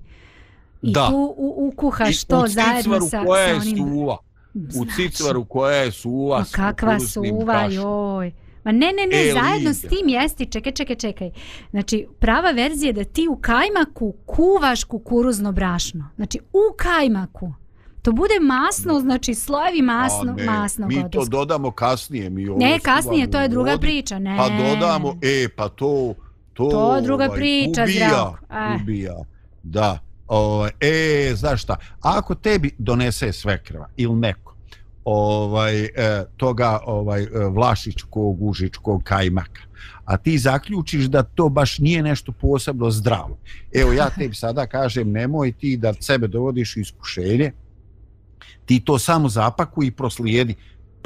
I 0.81 0.91
Da. 0.93 1.07
tu 1.07 1.35
u, 1.37 1.67
ukuhaš 1.67 2.23
I 2.23 2.27
to 2.27 2.39
u 2.39 2.47
zajedno 2.47 3.01
sa, 3.01 3.23
koja 3.25 3.43
sa 3.43 3.49
je 3.49 3.55
onim... 3.55 3.77
suva. 3.77 4.17
U 4.55 4.59
Znači, 4.69 4.91
cicvaru 4.95 5.45
koja 5.45 5.77
je 5.77 5.91
suva. 5.91 6.37
Ma 6.39 6.45
s 6.45 6.51
kakva 6.51 6.99
suva, 6.99 7.63
joj. 7.63 8.31
Ma 8.67 8.73
ne, 8.73 8.93
ne, 8.93 9.07
ne, 9.11 9.29
E, 9.29 9.33
zajedno 9.33 9.73
s 9.73 9.81
tim 9.81 10.07
jesti, 10.09 10.45
čekaj, 10.45 10.71
čekaj, 10.71 10.95
čekaj. 10.95 11.31
Znači, 11.71 12.07
prava 12.19 12.51
verzija 12.51 12.89
je 12.89 12.93
da 12.93 13.03
ti 13.03 13.27
u 13.31 13.35
kajmaku 13.35 14.13
kuvaš 14.25 14.83
kukuruzno 14.83 15.51
brašno. 15.51 16.09
Znači, 16.15 16.39
u 16.53 16.75
kajmaku. 16.77 17.53
To 18.01 18.11
bude 18.11 18.33
masno, 18.41 18.99
znači 18.99 19.33
slojevi 19.33 19.81
masno, 19.81 20.31
A 20.31 20.35
ne, 20.35 20.45
masnog 20.45 20.87
Mi 20.89 20.95
to 20.95 21.05
odrska. 21.05 21.29
dodamo 21.29 21.71
kasnije. 21.71 22.29
Mi 22.29 22.47
ovo 22.49 22.59
Ne, 22.59 22.79
kasnije, 22.79 23.31
to 23.31 23.39
je 23.39 23.47
druga 23.47 23.71
vodi, 23.71 23.81
priča, 23.81 24.19
ne. 24.19 24.37
Pa 24.37 24.49
dodamo, 24.49 25.15
e, 25.21 25.47
pa 25.55 25.69
to... 25.69 26.13
To, 26.53 26.69
To 26.69 26.95
je 26.95 27.01
druga 27.01 27.25
ovaj, 27.25 27.37
priča, 27.37 27.83
ubija, 27.83 28.07
Zdravko. 28.07 28.45
Eh. 28.49 28.81
Ubija, 28.81 29.15
da. 29.63 29.99
Ovaj, 30.27 30.71
e, 30.81 31.31
znaš 31.35 31.63
šta, 31.63 31.75
ako 32.01 32.35
tebi 32.35 32.71
donese 32.77 33.33
svekrva 33.33 33.89
ili 33.97 34.15
neko, 34.15 34.55
ovaj, 35.09 35.83
e, 35.83 35.89
toga 36.37 36.79
ovaj, 36.85 37.23
e, 37.23 37.27
Vlašićkog, 37.29 37.55
vlašičkog, 37.55 38.41
užičkog 38.41 39.03
kajmaka, 39.03 39.61
a 40.05 40.17
ti 40.17 40.37
zaključiš 40.37 41.05
da 41.05 41.23
to 41.23 41.49
baš 41.49 41.79
nije 41.79 42.03
nešto 42.03 42.31
posebno 42.31 42.91
zdravo. 42.91 43.37
Evo 43.73 43.93
ja 43.93 44.09
tebi 44.09 44.35
sada 44.35 44.67
kažem, 44.67 45.11
nemoj 45.11 45.51
ti 45.51 45.77
da 45.77 45.93
sebe 45.93 46.27
dovodiš 46.27 46.75
u 46.75 46.79
iskušenje, 46.79 47.51
ti 48.65 48.79
to 48.85 48.99
samo 48.99 49.29
zapakuj 49.29 49.87
i 49.87 49.91
proslijedi 49.91 50.55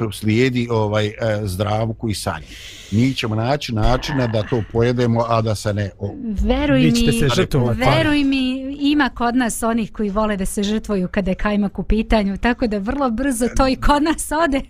proslijedi 0.02 0.68
ovaj 0.70 1.06
e, 1.06 1.12
zdravku 1.44 2.08
i 2.08 2.14
sanju. 2.14 2.46
Mi 2.90 3.14
ćemo 3.14 3.34
naći 3.34 3.74
načina 3.74 4.26
da 4.26 4.42
to 4.42 4.62
pojedemo, 4.72 5.24
a 5.28 5.42
da 5.42 5.54
se 5.54 5.74
ne... 5.74 5.90
O, 5.98 6.14
Veruj 6.44 6.80
mi, 6.80 7.12
se 7.12 7.28
žrtvovati. 7.36 7.80
veruj 7.80 8.24
mi, 8.24 8.76
ima 8.80 9.08
kod 9.08 9.36
nas 9.36 9.62
onih 9.62 9.92
koji 9.92 10.10
vole 10.10 10.36
da 10.36 10.46
se 10.46 10.62
žrtvuju 10.62 11.08
kada 11.08 11.30
je 11.30 11.34
kajmak 11.34 11.78
u 11.78 11.82
pitanju, 11.82 12.36
tako 12.36 12.66
da 12.66 12.78
vrlo 12.78 13.10
brzo 13.10 13.48
to 13.56 13.68
i 13.68 13.76
kod 13.76 14.02
nas 14.02 14.32
ode. 14.44 14.60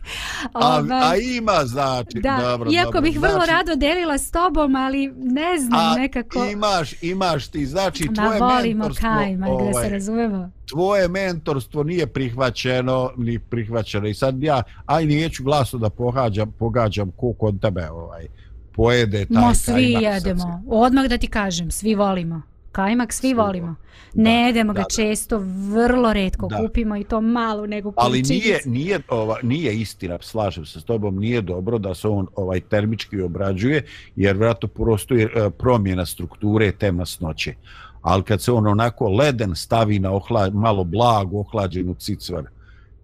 a, 0.53 0.79
Ovaj, 0.79 1.03
a 1.03 1.17
ima 1.17 1.65
znači... 1.65 2.21
da, 2.21 2.39
dobro, 2.43 2.71
iako 2.73 2.93
dobro, 2.93 3.01
bih 3.01 3.21
vrlo 3.21 3.35
znači, 3.35 3.51
rado 3.51 3.77
delila 3.77 4.19
s 4.19 4.31
tobom, 4.31 4.77
ali 4.77 5.13
ne 5.17 5.59
znam 5.59 5.81
a 5.81 5.95
nekako... 5.99 6.45
imaš, 6.45 7.03
imaš 7.03 7.49
ti, 7.49 7.67
znači 7.67 8.05
Ma 8.05 8.15
tvoje 8.15 8.41
volimo 8.41 8.79
mentorstvo... 8.79 9.09
kajmak, 9.09 9.49
da 9.49 9.73
se 9.73 9.79
ovaj, 9.79 9.89
razumemo. 9.89 10.51
Tvoje 10.73 11.09
mentorstvo 11.09 11.83
nije 11.83 12.07
prihvaćeno, 12.07 13.11
ni 13.17 13.39
prihvaćeno. 13.39 14.09
I 14.09 14.15
sad 14.15 14.43
ja, 14.43 14.63
aj 14.87 15.07
neću 15.07 15.45
glasno 15.45 15.79
da 15.79 15.91
pogađam, 15.91 16.53
pogađam 16.53 17.11
ko 17.11 17.33
kod 17.33 17.61
tebe 17.61 17.91
ovaj, 17.91 18.27
pojede 18.73 19.27
taj 19.27 19.43
Mo 19.43 19.55
svi 19.55 19.73
kajmak 19.95 20.03
jedemo. 20.05 20.63
Odmah 20.69 21.07
da 21.07 21.19
ti 21.19 21.27
kažem, 21.27 21.71
svi 21.71 21.95
volimo. 21.95 22.43
Kajmak 22.73 23.13
svi, 23.13 23.21
Svi 23.21 23.35
volimo. 23.35 23.67
volimo. 23.67 23.77
Ne 24.15 24.33
Da, 24.33 24.47
jedemo 24.47 24.73
ga 24.73 24.79
da, 24.79 24.83
da. 24.83 24.89
često, 24.97 25.39
vrlo 25.73 26.13
redko 26.13 26.47
Da. 26.47 26.57
kupimo 26.57 26.97
i 26.97 27.05
to 27.05 27.21
malu 27.21 27.67
nego 27.67 27.93
Ali 27.97 28.11
količinicu. 28.23 28.47
nije, 28.47 28.61
nije, 28.67 29.01
ova, 29.09 29.37
nije 29.43 29.81
istina, 29.81 30.19
slažem 30.21 30.67
se 30.67 30.81
s 30.81 30.85
tobom, 30.85 31.19
nije 31.19 31.41
dobro 31.41 31.79
da 31.79 31.95
se 31.95 32.09
on 32.09 32.27
ovaj 32.37 32.61
termički 32.61 33.21
obrađuje, 33.21 33.85
jer 34.17 34.37
vjerojatno 34.37 34.69
postoji 34.69 35.23
e, 35.25 35.29
promjena 35.51 36.07
strukture 36.07 36.73
te 36.73 36.93
masnoće. 36.93 37.55
Ali 38.03 38.23
kad 38.23 38.43
se 38.43 38.53
on 38.53 38.67
onako 38.67 39.09
leden 39.09 39.55
stavi 39.55 39.99
na 39.99 40.11
ohla, 40.13 40.51
malo 40.51 40.85
blagu 40.85 41.41
ohlađenu 41.41 41.95
cicvar, 41.95 42.45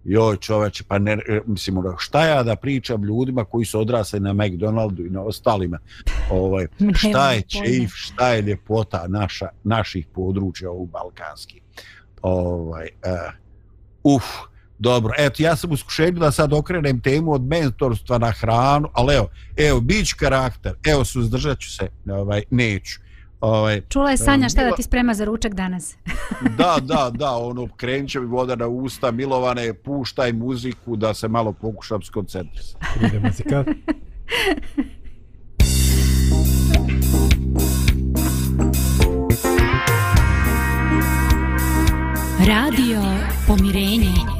joj 0.04 0.36
čoveče, 0.36 0.84
pa 0.88 0.98
ne, 0.98 1.12
e, 1.12 1.40
mislim, 1.46 1.78
ono, 1.78 1.94
šta 1.98 2.26
ja 2.26 2.42
da 2.42 2.56
pričam 2.56 3.04
ljudima 3.04 3.44
koji 3.44 3.64
su 3.64 3.80
odrasli 3.80 4.20
na 4.20 4.32
McDonaldu 4.32 5.06
i 5.06 5.10
na 5.10 5.22
ostalima, 5.22 5.78
ovaj, 6.30 6.66
šta 7.08 7.32
je 7.32 7.42
čeif, 7.42 7.90
šta 7.94 8.28
je 8.28 8.42
ljepota 8.42 9.04
naša, 9.08 9.48
naših 9.64 10.06
područja 10.14 10.70
u 10.70 10.86
Balkanski. 10.86 11.60
Ovaj, 12.22 12.88
uh, 13.04 14.14
uf, 14.14 14.24
dobro, 14.78 15.14
eto, 15.18 15.42
ja 15.42 15.56
sam 15.56 15.72
u 15.72 15.76
skušenju 15.76 16.18
da 16.18 16.32
sad 16.32 16.52
okrenem 16.52 17.00
temu 17.00 17.32
od 17.32 17.42
mentorstva 17.42 18.18
na 18.18 18.30
hranu, 18.30 18.88
ali 18.92 19.14
evo, 19.14 19.28
evo, 19.56 19.80
bić 19.80 20.12
karakter, 20.12 20.74
evo, 20.84 21.04
suzdržat 21.04 21.58
ću 21.58 21.70
se, 21.70 21.88
ovaj, 22.10 22.42
neću. 22.50 23.07
Ovaj, 23.40 23.80
Čula 23.88 24.10
je 24.10 24.16
Sanja 24.16 24.48
šta 24.48 24.64
da 24.64 24.76
ti 24.76 24.82
sprema 24.82 25.14
za 25.14 25.24
ručak 25.24 25.54
danas. 25.54 25.96
da, 26.58 26.76
da, 26.82 27.10
da, 27.14 27.30
ono, 27.36 27.68
krenut 27.76 28.10
će 28.10 28.20
mi 28.20 28.26
voda 28.26 28.56
na 28.56 28.66
usta, 28.66 29.10
milovane, 29.10 29.74
puštaj 29.74 30.32
muziku 30.32 30.96
da 30.96 31.14
se 31.14 31.28
malo 31.28 31.52
pokušam 31.52 32.02
skoncentrisati. 32.02 32.84
Ide 33.04 33.20
muzika. 33.20 33.64
Radio 42.46 43.02
Pomirenje. 43.46 44.37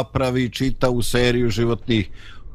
Napravi 0.00 0.48
čitavu 0.50 1.02
seriju 1.02 1.50
životnih 1.50 2.10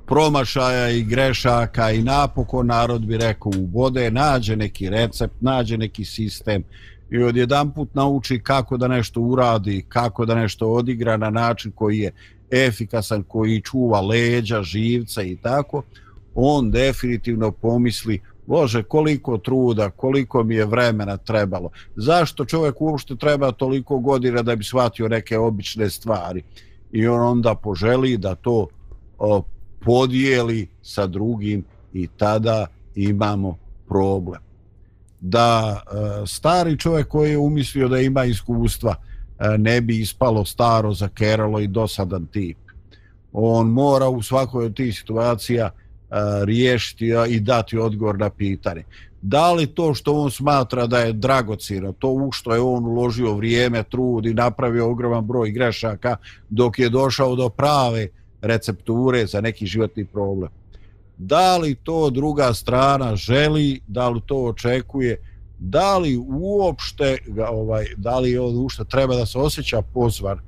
promašaja 0.08 0.90
i 0.90 1.04
grešaka 1.04 1.92
i 1.92 2.02
napokon 2.02 2.68
narod 2.68 3.06
bi 3.06 3.18
rekao 3.18 3.52
u 3.58 3.66
vode, 3.74 4.12
nađe 4.12 4.56
neki 4.56 4.90
recept, 4.90 5.42
nađe 5.42 5.78
neki 5.78 6.06
sistem 6.06 6.64
i 7.12 7.24
odjedan 7.24 7.72
put 7.74 7.96
nauči 7.96 8.40
kako 8.44 8.78
da 8.78 8.88
nešto 8.88 9.22
uradi, 9.22 9.86
kako 9.90 10.26
da 10.26 10.36
nešto 10.36 10.68
odigra 10.68 11.18
na 11.18 11.30
način 11.30 11.72
koji 11.72 12.00
je 12.00 12.12
efikasan, 12.52 13.24
koji 13.24 13.62
čuva 13.62 14.02
leđa, 14.02 14.64
živca 14.64 15.24
i 15.24 15.36
tako, 15.36 15.84
on 16.36 16.72
definitivno 16.72 17.52
pomisli 17.52 18.22
Bože, 18.48 18.84
koliko 18.84 19.38
truda, 19.38 19.90
koliko 19.90 20.44
mi 20.44 20.56
je 20.56 20.66
vremena 20.66 21.18
trebalo. 21.18 21.70
Zašto 21.96 22.46
čovjek 22.46 22.82
uopšte 22.82 23.16
treba 23.16 23.52
toliko 23.52 24.00
godina 24.00 24.42
da 24.42 24.56
bi 24.56 24.64
shvatio 24.64 25.08
neke 25.08 25.38
obične 25.38 25.90
stvari? 25.90 26.44
I 26.92 27.08
on 27.08 27.22
onda 27.22 27.56
poželi 27.56 28.18
da 28.18 28.36
to 28.36 28.68
o, 29.18 29.44
podijeli 29.80 30.68
sa 30.82 31.08
drugim 31.08 31.64
i 31.94 32.08
tada 32.18 32.68
imamo 32.96 33.58
problem. 33.88 34.42
Da 35.20 35.82
e, 35.82 36.28
stari 36.28 36.78
čovjek 36.78 37.08
koji 37.08 37.32
je 37.32 37.38
umislio 37.38 37.88
da 37.88 38.00
ima 38.00 38.26
iskustva 38.26 38.96
e, 38.96 39.58
ne 39.58 39.82
bi 39.82 40.00
ispalo 40.00 40.46
staro, 40.46 40.94
zakeralo 40.94 41.60
i 41.60 41.68
dosadan 41.68 42.26
tip. 42.26 42.58
On 43.34 43.68
mora 43.68 44.10
u 44.10 44.22
svakoj 44.22 44.66
od 44.66 44.76
tih 44.76 44.98
situacija 44.98 45.66
e, 45.66 45.72
riješiti 46.46 47.12
i 47.30 47.40
dati 47.40 47.78
odgovor 47.78 48.20
na 48.20 48.30
pitanje. 48.30 48.84
Da 49.22 49.54
li 49.54 49.68
to 49.68 49.94
što 49.94 50.14
on 50.14 50.32
smatra 50.32 50.88
da 50.88 51.00
je 51.00 51.14
dragocira, 51.14 51.92
to 51.92 52.10
u 52.10 52.32
što 52.32 52.54
je 52.54 52.62
on 52.62 52.86
uložio 52.86 53.34
vrijeme, 53.34 53.84
trud 53.84 54.26
i 54.26 54.34
napravio 54.34 54.92
ogroman 54.92 55.26
broj 55.26 55.52
grešaka 55.52 56.18
dok 56.50 56.80
je 56.80 56.90
došao 56.90 57.36
do 57.36 57.50
prave 57.50 58.08
recepture 58.42 59.26
za 59.26 59.42
neki 59.42 59.66
životni 59.66 60.06
problem. 60.06 60.50
Da 61.18 61.58
li 61.58 61.76
to 61.76 62.10
druga 62.10 62.54
strana 62.54 63.16
želi, 63.16 63.82
da 63.88 64.10
li 64.10 64.22
to 64.26 64.44
očekuje, 64.44 65.18
da 65.60 65.98
li 65.98 66.18
uopšte, 66.18 67.18
ovaj, 67.50 67.86
da 67.98 68.20
li 68.20 68.38
on 68.38 68.58
uopšte 68.58 68.86
treba 68.86 69.16
da 69.16 69.26
se 69.26 69.40
osjeća 69.40 69.82
pozvan 69.82 70.40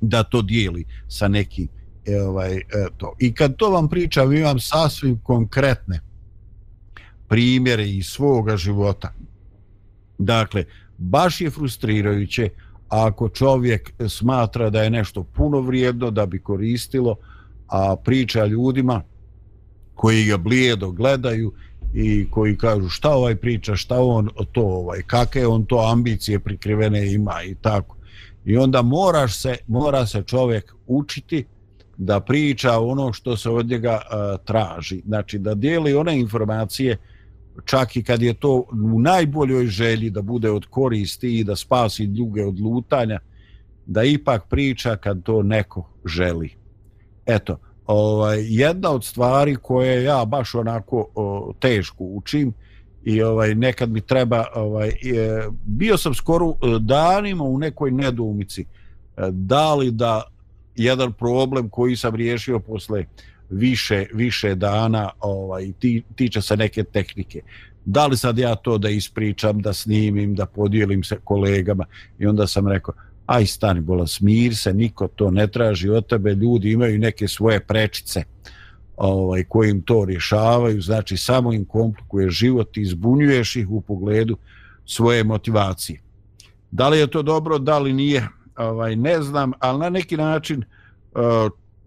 da 0.00 0.22
to 0.22 0.42
dijeli 0.42 0.84
sa 1.08 1.28
nekim 1.28 1.68
e, 2.06 2.20
ovaj, 2.20 2.56
e, 2.56 2.62
to. 2.96 3.14
I 3.18 3.34
kad 3.34 3.56
to 3.56 3.70
vam 3.70 3.88
pričam, 3.88 4.32
imam 4.32 4.58
sasvim 4.58 5.20
konkretne 5.22 6.00
primjere 7.32 7.88
iz 7.88 8.06
svoga 8.06 8.56
života. 8.56 9.12
Dakle, 10.18 10.64
baš 10.98 11.40
je 11.40 11.50
frustrirajuće 11.50 12.48
ako 12.88 13.28
čovjek 13.28 13.92
smatra 14.08 14.70
da 14.70 14.82
je 14.82 14.90
nešto 14.90 15.22
puno 15.22 15.60
vrijedno 15.60 16.10
da 16.10 16.26
bi 16.26 16.38
koristilo, 16.38 17.16
a 17.68 17.96
priča 18.04 18.46
ljudima 18.46 19.02
koji 19.94 20.24
ga 20.24 20.36
blijedo 20.36 20.90
gledaju 20.90 21.52
i 21.94 22.26
koji 22.30 22.56
kažu 22.56 22.88
šta 22.88 23.10
ovaj 23.10 23.36
priča, 23.36 23.76
šta 23.76 24.00
on 24.00 24.28
to, 24.52 24.62
ovaj, 24.62 25.02
kakve 25.06 25.46
on 25.46 25.64
to 25.64 25.88
ambicije 25.92 26.40
prikrivene 26.40 27.12
ima 27.12 27.42
i 27.42 27.54
tako. 27.54 27.96
I 28.44 28.56
onda 28.56 28.82
moraš 28.82 29.40
se, 29.42 29.56
mora 29.66 30.06
se 30.06 30.22
čovjek 30.22 30.74
učiti 30.86 31.44
da 31.96 32.20
priča 32.20 32.78
ono 32.78 33.12
što 33.12 33.36
se 33.36 33.50
od 33.50 33.66
njega 33.66 34.00
uh, 34.02 34.44
traži. 34.44 35.02
Znači 35.06 35.38
da 35.38 35.54
dijeli 35.54 35.94
one 35.94 36.18
informacije 36.18 36.96
čak 37.64 37.96
i 37.96 38.02
kad 38.02 38.22
je 38.22 38.34
to 38.34 38.64
u 38.92 39.00
najboljoj 39.00 39.66
želji 39.66 40.10
da 40.10 40.22
bude 40.22 40.50
od 40.50 40.66
koristi 40.66 41.38
i 41.38 41.44
da 41.44 41.56
spasi 41.56 42.06
druge 42.06 42.44
od 42.44 42.60
lutanja, 42.60 43.18
da 43.86 44.02
ipak 44.02 44.48
priča 44.48 44.96
kad 44.96 45.22
to 45.22 45.42
neko 45.42 45.88
želi. 46.04 46.50
Eto, 47.26 47.58
ovaj, 47.86 48.38
jedna 48.48 48.90
od 48.90 49.04
stvari 49.04 49.56
koje 49.62 50.04
ja 50.04 50.24
baš 50.24 50.54
onako 50.54 51.08
o, 51.14 51.52
teško 51.60 52.04
učim 52.04 52.52
i 53.04 53.22
ovaj 53.22 53.54
nekad 53.54 53.90
mi 53.90 54.00
treba 54.00 54.46
ovaj 54.54 54.92
je, 55.02 55.48
bio 55.64 55.96
sam 55.96 56.14
skoro 56.14 56.48
e, 56.50 56.78
danima 56.80 57.44
u 57.44 57.58
nekoj 57.58 57.90
nedoumici 57.90 58.60
e, 58.62 58.66
da 59.30 59.74
li 59.74 59.90
da 59.90 60.22
jedan 60.76 61.12
problem 61.12 61.68
koji 61.68 61.96
sam 61.96 62.14
riješio 62.14 62.58
posle 62.58 63.04
više 63.52 64.06
više 64.14 64.54
dana 64.54 65.10
ovaj 65.20 65.72
ti, 65.78 66.02
tiče 66.16 66.42
se 66.42 66.56
neke 66.56 66.84
tehnike. 66.84 67.40
Da 67.84 68.06
li 68.06 68.16
sad 68.16 68.38
ja 68.38 68.54
to 68.54 68.78
da 68.78 68.88
ispričam 68.88 69.60
da 69.60 69.72
snimim 69.72 70.34
da 70.34 70.46
podijelim 70.46 71.04
se 71.04 71.16
kolegama? 71.24 71.84
I 72.18 72.26
onda 72.26 72.46
sam 72.46 72.68
rekao 72.68 72.94
aj 73.26 73.46
stani 73.46 73.80
bola 73.80 74.06
smir 74.06 74.56
se 74.56 74.74
niko 74.74 75.08
to 75.08 75.30
ne 75.30 75.46
traži 75.46 75.88
od 75.88 76.06
tebe 76.06 76.34
ljudi 76.34 76.72
imaju 76.72 76.98
neke 76.98 77.28
svoje 77.28 77.60
prečice 77.60 78.24
ovaj 78.96 79.44
kojim 79.44 79.82
to 79.82 80.04
rješavaju 80.04 80.82
znači 80.82 81.16
samo 81.16 81.52
im 81.52 81.64
komplikuje 81.64 82.30
život 82.30 82.76
i 82.76 82.84
zbunjuješ 82.84 83.56
ih 83.56 83.70
u 83.70 83.80
pogledu 83.80 84.36
svoje 84.86 85.24
motivacije. 85.24 86.00
Da 86.70 86.88
li 86.88 86.98
je 86.98 87.06
to 87.06 87.22
dobro 87.22 87.58
da 87.58 87.78
li 87.78 87.92
nije 87.92 88.28
ovaj 88.56 88.96
ne 88.96 89.22
znam, 89.22 89.52
ali 89.58 89.78
na 89.78 89.90
neki 89.90 90.16
način 90.16 90.64
uh, 91.14 91.22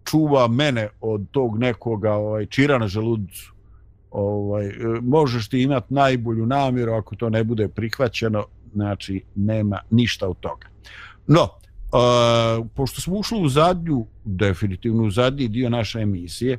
čuva 0.05 0.47
mene 0.47 0.89
od 1.01 1.21
tog 1.31 1.57
nekoga 1.59 2.13
ovaj 2.13 2.45
čira 2.45 2.77
na 2.77 2.87
želudcu. 2.87 3.53
Ovaj 4.11 4.67
e, 4.67 4.73
možeš 5.01 5.49
ti 5.49 5.61
imati 5.61 5.93
najbolju 5.93 6.45
namjeru 6.45 6.93
ako 6.93 7.15
to 7.15 7.29
ne 7.29 7.43
bude 7.43 7.67
prihvaćeno, 7.67 8.45
znači 8.73 9.23
nema 9.35 9.79
ništa 9.89 10.29
od 10.29 10.39
toga. 10.39 10.67
No, 11.27 11.43
uh, 11.43 12.67
pošto 12.75 13.01
smo 13.01 13.15
ušli 13.15 13.41
u 13.41 13.49
zadnju, 13.49 14.05
definitivno 14.25 15.03
u 15.03 15.11
zadnji 15.11 15.47
dio 15.47 15.69
naše 15.69 15.99
emisije, 15.99 16.57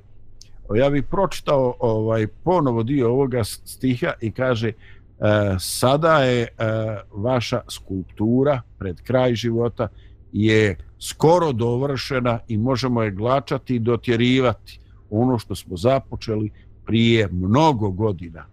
ja 0.74 0.90
bih 0.90 1.04
pročitao 1.10 1.74
ovaj 1.80 2.26
ponovo 2.26 2.82
dio 2.82 3.10
ovoga 3.10 3.44
stiha 3.44 4.12
i 4.20 4.30
kaže 4.30 4.68
uh, 4.68 5.26
sada 5.60 6.18
je 6.18 6.48
uh, 6.48 7.22
vaša 7.22 7.60
skulptura 7.68 8.62
pred 8.78 9.00
kraj 9.00 9.34
života 9.34 9.88
je 10.32 10.76
skoro 10.98 11.52
dovršena 11.52 12.38
i 12.48 12.56
možemo 12.56 13.02
je 13.02 13.10
glačati 13.10 13.74
i 13.74 13.78
dotjerivati 13.78 14.80
ono 15.10 15.38
što 15.38 15.54
smo 15.54 15.76
započeli 15.76 16.50
prije 16.86 17.28
mnogo 17.32 17.90
godina. 17.90 18.46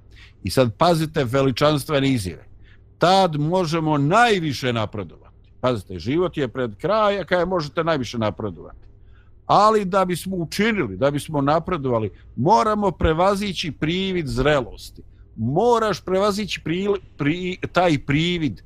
I 0.44 0.50
sad 0.50 0.78
pazite 0.78 1.24
veličanstvene 1.24 2.10
izjave. 2.10 2.46
Tad 2.98 3.36
možemo 3.36 3.98
najviše 3.98 4.74
napredovati. 4.74 5.34
Pazite, 5.62 6.00
život 6.00 6.38
je 6.38 6.48
pred 6.48 6.76
kraja 6.76 7.24
kada 7.24 7.46
možete 7.46 7.84
najviše 7.84 8.18
napredovati. 8.18 8.88
Ali 9.46 9.86
da 9.86 10.06
bismo 10.06 10.36
učinili, 10.36 10.98
da 10.98 11.12
bismo 11.12 11.42
napredovali, 11.42 12.12
moramo 12.36 12.92
prevazići 12.92 13.72
privid 13.72 14.28
zrelosti. 14.28 15.02
Moraš 15.36 16.02
prevazići 16.02 16.62
pri, 16.64 16.88
pri, 17.18 17.58
taj 17.72 17.98
privid 18.06 18.62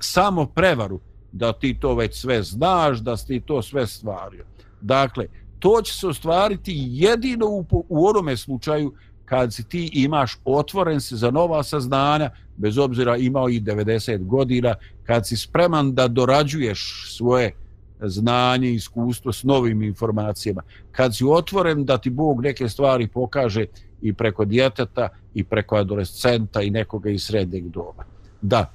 samo 0.00 0.46
prevaru 0.46 1.00
da 1.32 1.52
ti 1.52 1.76
to 1.80 1.94
već 1.94 2.20
sve 2.20 2.42
znaš, 2.42 2.98
da 2.98 3.16
ti 3.16 3.40
to 3.40 3.62
sve 3.62 3.86
stvario. 3.86 4.44
Dakle, 4.80 5.26
to 5.58 5.82
će 5.82 5.94
se 5.94 6.06
ostvariti 6.06 6.72
jedino 6.76 7.46
u, 7.46 7.66
u 7.70 8.06
onome 8.06 8.36
slučaju 8.36 8.94
kad 9.24 9.54
si 9.54 9.68
ti 9.68 9.90
imaš 9.92 10.38
otvoren 10.44 11.00
se 11.00 11.16
za 11.16 11.30
nova 11.30 11.62
saznanja, 11.62 12.30
bez 12.56 12.78
obzira 12.78 13.16
imao 13.16 13.48
i 13.48 13.60
90 13.60 14.26
godina, 14.26 14.74
kad 15.04 15.28
si 15.28 15.36
spreman 15.36 15.94
da 15.94 16.08
dorađuješ 16.08 17.06
svoje 17.16 17.54
znanje 18.00 18.68
i 18.68 18.74
iskustvo 18.74 19.32
s 19.32 19.42
novim 19.42 19.82
informacijama, 19.82 20.62
kad 20.92 21.16
si 21.16 21.24
otvoren 21.24 21.84
da 21.84 21.98
ti 21.98 22.10
Bog 22.10 22.42
neke 22.42 22.68
stvari 22.68 23.08
pokaže 23.08 23.66
i 24.02 24.12
preko 24.12 24.44
djeteta 24.44 25.08
i 25.34 25.44
preko 25.44 25.76
adolescenta 25.76 26.62
i 26.62 26.70
nekoga 26.70 27.10
iz 27.10 27.24
srednjeg 27.24 27.68
doba. 27.68 28.04
Da, 28.42 28.72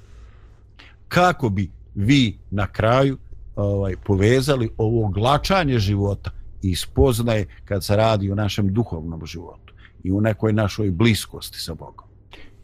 kako 1.08 1.48
bi 1.48 1.70
vi 1.98 2.38
na 2.50 2.66
kraju 2.66 3.18
ovaj 3.56 3.96
povezali 3.96 4.70
ovo 4.76 5.08
glačanje 5.08 5.78
života 5.78 6.30
i 6.62 6.76
spoznaje 6.76 7.46
kad 7.64 7.84
se 7.84 7.96
radi 7.96 8.30
o 8.30 8.34
našem 8.34 8.72
duhovnom 8.74 9.26
životu 9.26 9.74
i 10.04 10.12
u 10.12 10.20
nekoj 10.20 10.52
našoj 10.52 10.90
bliskosti 10.90 11.58
sa 11.58 11.74
Bogom. 11.74 12.06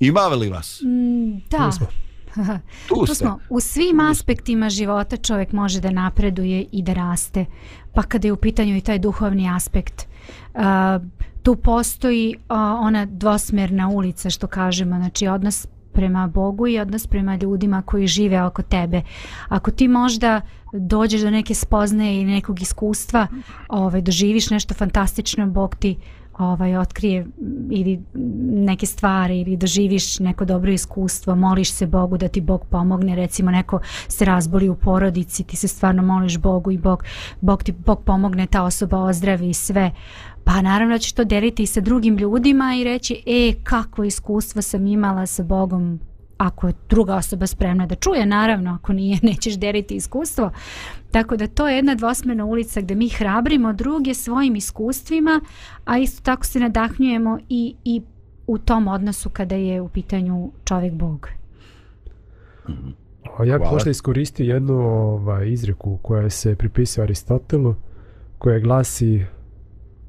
Ima 0.00 0.20
li 0.20 0.48
vas? 0.48 0.80
Mm, 0.84 1.38
da. 1.50 1.70
Tu 1.70 1.72
smo. 1.72 1.86
tu, 2.88 3.06
tu 3.06 3.14
smo. 3.14 3.38
U 3.48 3.60
svim 3.60 4.00
aspektima 4.00 4.70
života 4.70 5.16
čovjek 5.16 5.52
može 5.52 5.80
da 5.80 5.90
napreduje 5.90 6.66
i 6.72 6.82
da 6.82 6.92
raste. 6.92 7.44
Pa 7.94 8.02
kada 8.02 8.28
je 8.28 8.32
u 8.32 8.36
pitanju 8.36 8.76
i 8.76 8.80
taj 8.80 8.98
duhovni 8.98 9.50
aspekt, 9.50 10.08
uh, 10.54 10.60
tu 11.42 11.56
postoji 11.56 12.34
uh, 12.36 12.56
ona 12.80 13.06
dvosmjerna 13.06 13.88
ulica 13.88 14.30
što 14.30 14.46
kažemo, 14.46 14.96
znači 14.96 15.28
odnos 15.28 15.66
prema 15.94 16.26
Bogu 16.26 16.68
i 16.68 16.78
odnos 16.78 17.06
prema 17.06 17.36
ljudima 17.36 17.82
koji 17.82 18.06
žive 18.06 18.42
oko 18.42 18.62
tebe. 18.62 19.02
Ako 19.48 19.70
ti 19.70 19.88
možda 19.88 20.40
dođeš 20.72 21.20
do 21.20 21.30
neke 21.30 21.54
spoznaje 21.54 22.20
i 22.20 22.24
nekog 22.24 22.62
iskustva, 22.62 23.26
ovaj, 23.68 24.00
doživiš 24.00 24.50
nešto 24.50 24.74
fantastično, 24.74 25.46
Bog 25.46 25.76
ti 25.76 25.96
ovaj 26.38 26.76
otkrije 26.76 27.26
ili 27.70 28.02
neke 28.50 28.86
stvari 28.86 29.40
ili 29.40 29.56
doživiš 29.56 30.18
neko 30.18 30.44
dobro 30.44 30.72
iskustvo, 30.72 31.34
moliš 31.34 31.72
se 31.72 31.86
Bogu 31.86 32.18
da 32.18 32.28
ti 32.28 32.40
Bog 32.40 32.64
pomogne, 32.70 33.16
recimo 33.16 33.50
neko 33.50 33.80
se 34.08 34.24
razboli 34.24 34.68
u 34.68 34.74
porodici, 34.74 35.44
ti 35.44 35.56
se 35.56 35.68
stvarno 35.68 36.02
moliš 36.02 36.38
Bogu 36.38 36.70
i 36.70 36.78
Bog, 36.78 37.04
Bog 37.40 37.62
ti 37.62 37.72
Bog 37.72 38.02
pomogne, 38.04 38.46
ta 38.46 38.62
osoba 38.62 38.98
ozdravi 38.98 39.48
i 39.48 39.54
sve. 39.54 39.90
Pa 40.44 40.62
naravno 40.62 40.98
ćeš 40.98 41.12
to 41.12 41.24
deliti 41.24 41.62
i 41.62 41.66
sa 41.66 41.80
drugim 41.80 42.16
ljudima 42.16 42.74
i 42.74 42.84
reći, 42.84 43.22
e, 43.26 43.52
kako 43.62 44.04
iskustvo 44.04 44.62
sam 44.62 44.86
imala 44.86 45.26
sa 45.26 45.42
Bogom, 45.42 46.00
ako 46.38 46.66
je 46.66 46.74
druga 46.88 47.16
osoba 47.16 47.46
spremna 47.46 47.86
da 47.86 47.94
čuje, 47.94 48.26
naravno, 48.26 48.78
ako 48.82 48.92
nije, 48.92 49.18
nećeš 49.30 49.54
deliti 49.54 49.94
iskustvo. 49.94 50.50
Tako 51.10 51.36
da 51.36 51.46
to 51.46 51.68
je 51.68 51.76
jedna 51.76 51.94
dvosmena 51.94 52.44
ulica 52.44 52.80
gdje 52.80 52.96
mi 52.96 53.08
hrabrimo 53.08 53.72
druge 53.72 54.14
svojim 54.14 54.56
iskustvima, 54.56 55.40
a 55.84 55.98
isto 55.98 56.22
tako 56.22 56.46
se 56.46 56.60
nadahnjujemo 56.60 57.38
i, 57.48 57.74
i 57.84 58.02
u 58.46 58.58
tom 58.58 58.88
odnosu 58.88 59.30
kada 59.30 59.54
je 59.54 59.80
u 59.80 59.88
pitanju 59.88 60.52
čovjek 60.64 60.94
Bog. 60.94 61.28
A 63.38 63.44
ja 63.44 63.58
bih 63.58 63.68
možda 63.72 63.90
iskoristio 63.90 64.54
jednu 64.54 64.74
ovaj, 64.74 65.48
izreku 65.48 65.98
koja 66.02 66.30
se 66.30 66.56
pripisuje 66.56 67.02
Aristotelu, 67.02 67.74
koja 68.38 68.58
glasi 68.58 69.24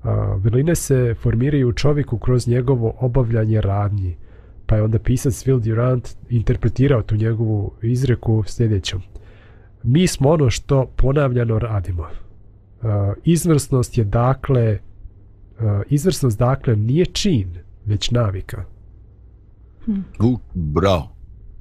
a, 0.06 0.40
veline 0.44 0.76
se 0.76 1.16
formiraju 1.22 1.70
u 1.70 1.74
čovjeku 1.74 2.18
kroz 2.18 2.48
njegovo 2.48 2.94
obavljanje 3.00 3.62
radnji. 3.62 4.16
Pa 4.66 4.76
je 4.76 4.84
onda 4.84 5.00
pisac 5.00 5.46
Will 5.46 5.60
Durant 5.60 6.10
interpretirao 6.30 7.02
tu 7.02 7.16
njegovu 7.16 7.72
izreku 7.82 8.44
sljedećom. 8.48 9.02
Mi 9.84 10.08
smo 10.08 10.30
ono 10.30 10.50
što 10.50 10.86
ponavljano 10.96 11.60
radimo. 11.60 12.08
Izvrsnost 13.24 13.98
je 13.98 14.04
dakle 14.04 14.80
izvrsnost 15.90 16.40
dakle 16.40 16.76
nije 16.76 17.06
čin, 17.06 17.58
već 17.86 18.12
navika. 18.12 18.64
Hm. 19.86 19.92
Uh, 20.20 20.40
bravo. 20.54 21.15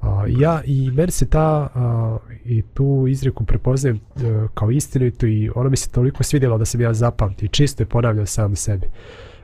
Uh, 0.04 0.40
ja 0.40 0.62
i 0.64 0.90
meni 0.90 1.10
se 1.10 1.28
ta 1.28 1.68
uh, 1.74 2.30
i 2.44 2.62
tu 2.62 3.06
izreku 3.08 3.44
prepoznajem 3.44 3.96
uh, 3.96 4.22
kao 4.54 4.70
istinitu 4.70 5.26
i 5.26 5.50
ona 5.54 5.70
mi 5.70 5.76
se 5.76 5.90
toliko 5.90 6.22
svidjela 6.22 6.58
da 6.58 6.64
sam 6.64 6.80
ja 6.80 6.94
zapamtio 6.94 7.46
i 7.46 7.48
čisto 7.48 7.82
je 7.82 7.86
ponavljao 7.86 8.26
sam 8.26 8.56
sebi. 8.56 8.86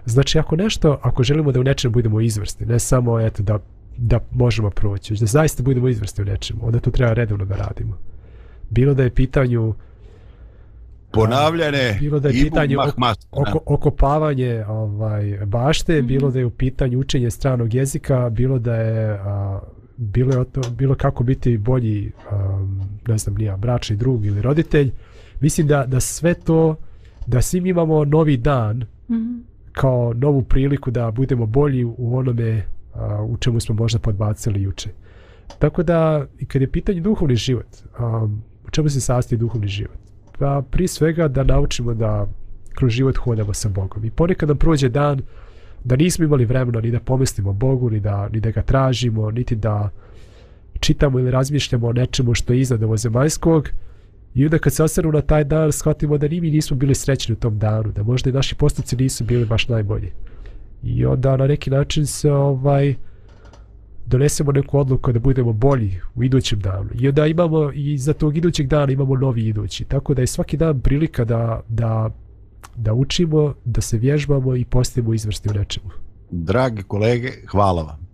Znači 0.05 0.39
ako 0.39 0.57
nešto, 0.57 0.99
ako 1.03 1.23
želimo 1.23 1.53
da 1.53 1.61
u 1.61 1.65
nečem 1.65 1.93
budemo 1.93 2.21
izvrsni, 2.21 2.67
ne 2.67 2.79
samo 2.79 3.21
eto 3.21 3.43
da 3.43 3.59
da 3.97 4.21
možemo 4.33 4.71
proći, 4.71 5.15
da 5.15 5.27
zaista 5.27 5.63
budemo 5.63 5.89
izvrsni 5.89 6.23
u 6.23 6.25
nečemu, 6.25 6.67
onda 6.67 6.81
to 6.81 6.91
treba 6.91 7.13
redovno 7.13 7.45
da 7.45 7.57
radimo. 7.57 7.99
Bilo 8.71 8.95
da 8.95 9.03
je 9.03 9.15
pitanju 9.15 9.75
ponavljane 11.13 11.97
bilo 12.01 12.21
da 12.21 12.29
je 12.29 12.33
pitanje 12.33 12.77
oko, 13.31 13.61
okopavanje 13.67 14.65
ovaj 14.69 15.39
bašte, 15.47 15.93
mm 15.93 16.05
-hmm. 16.05 16.09
bilo 16.09 16.31
da 16.31 16.39
je 16.39 16.47
u 16.47 16.51
pitanju 16.51 16.99
učenje 16.99 17.31
stranog 17.31 17.75
jezika, 17.75 18.31
bilo 18.31 18.59
da 18.59 18.75
je 18.75 19.11
a, 19.11 19.61
bilo 20.01 20.45
to, 20.45 20.61
bilo 20.71 20.95
kako 20.95 21.25
biti 21.25 21.59
bolji 21.59 22.13
a, 22.31 22.67
ne 23.09 23.19
znam 23.19 23.35
nija 23.35 23.57
bračni 23.57 23.97
drug 23.97 24.27
ili 24.27 24.43
roditelj. 24.43 24.93
Mislim 25.41 25.67
da 25.67 25.85
da 25.87 26.01
sve 26.01 26.35
to 26.35 26.77
da 27.27 27.43
svi 27.43 27.59
imamo 27.69 28.05
novi 28.05 28.37
dan 28.37 28.77
mm 28.77 29.15
-hmm. 29.15 29.41
kao 29.73 30.13
novu 30.15 30.43
priliku 30.43 30.91
da 30.91 31.11
budemo 31.11 31.47
bolji 31.47 31.85
u 31.85 32.17
onome 32.17 32.63
a, 32.95 33.23
u 33.23 33.37
čemu 33.37 33.61
smo 33.61 33.75
možda 33.75 33.99
podbacili 33.99 34.63
juče. 34.63 34.91
Tako 35.59 35.83
da, 35.83 36.27
i 36.39 36.47
kad 36.47 36.63
je 36.63 36.71
pitanje 36.71 37.01
duhovni 37.01 37.37
život, 37.37 37.67
a, 37.99 38.29
u 38.67 38.71
čemu 38.71 38.89
se 38.89 39.01
sastoji 39.01 39.39
duhovni 39.39 39.69
život? 39.69 39.97
Pa, 40.39 40.63
pri 40.71 40.89
svega 40.89 41.29
da 41.29 41.45
naučimo 41.45 41.95
da 41.95 42.27
kroz 42.75 42.93
život 42.93 43.17
hodamo 43.17 43.55
sa 43.55 43.69
Bogom. 43.69 44.05
I 44.05 44.11
ponekad 44.11 44.49
nam 44.49 44.59
prođe 44.59 44.89
dan 44.89 45.21
da 45.85 45.97
nismo 45.97 46.25
imali 46.25 46.45
vremena 46.45 46.81
ni 46.81 46.91
da 46.91 47.01
pomislimo 47.01 47.53
Bogu, 47.53 47.91
ni 47.91 48.01
da, 48.01 48.29
ni 48.29 48.41
da 48.41 48.51
ga 48.51 48.63
tražimo, 48.63 49.31
niti 49.31 49.57
da 49.57 49.91
čitamo 50.81 51.19
ili 51.19 51.31
razmišljamo 51.31 51.87
o 51.87 51.93
nečemu 51.93 52.35
što 52.35 52.53
je 52.53 52.61
iznad 52.61 52.83
ovo 52.83 52.97
zemaljskog. 52.97 53.69
I 54.35 54.45
onda 54.45 54.59
kad 54.59 54.73
se 54.73 54.83
osvrnu 54.83 55.13
na 55.13 55.21
taj 55.21 55.45
dan, 55.45 55.73
shvatimo 55.73 56.19
da 56.19 56.29
ni 56.29 56.41
mi 56.41 56.51
nismo 56.51 56.77
bili 56.77 56.95
srećni 56.95 57.33
u 57.33 57.37
tom 57.37 57.59
danu, 57.59 57.93
da 57.93 58.03
možda 58.03 58.31
i 58.31 58.33
naši 58.33 58.55
postupci 58.55 58.97
nisu 58.97 59.25
bili 59.25 59.47
baš 59.47 59.69
najbolji. 59.69 60.13
I 60.83 61.07
onda 61.07 61.37
na 61.37 61.47
neki 61.47 61.71
način 61.71 62.07
se 62.07 62.33
ovaj 62.33 62.95
donesemo 64.07 64.53
neku 64.53 64.79
odluku 64.79 65.13
da 65.13 65.19
budemo 65.19 65.53
bolji 65.53 66.01
u 66.15 66.25
idućem 66.25 66.61
danu. 66.61 66.91
I 67.01 67.09
onda 67.09 67.27
imamo 67.27 67.73
i 67.75 67.99
za 67.99 68.13
tog 68.13 68.37
idućeg 68.37 68.67
dana 68.67 68.93
imamo 68.93 69.17
novi 69.17 69.47
idući. 69.47 69.85
Tako 69.85 70.15
da 70.15 70.23
je 70.23 70.27
svaki 70.27 70.57
dan 70.57 70.81
prilika 70.81 71.25
da, 71.25 71.61
da, 71.69 72.11
da 72.77 72.95
učimo, 72.95 73.55
da 73.65 73.81
se 73.81 73.99
vježbamo 73.99 74.57
i 74.57 74.65
postajemo 74.65 75.15
izvrsti 75.15 75.49
u 75.49 75.53
nečemu. 75.53 75.91
Dragi 76.31 76.83
kolege, 76.83 77.33
hvala 77.51 77.83
vam. 77.83 78.09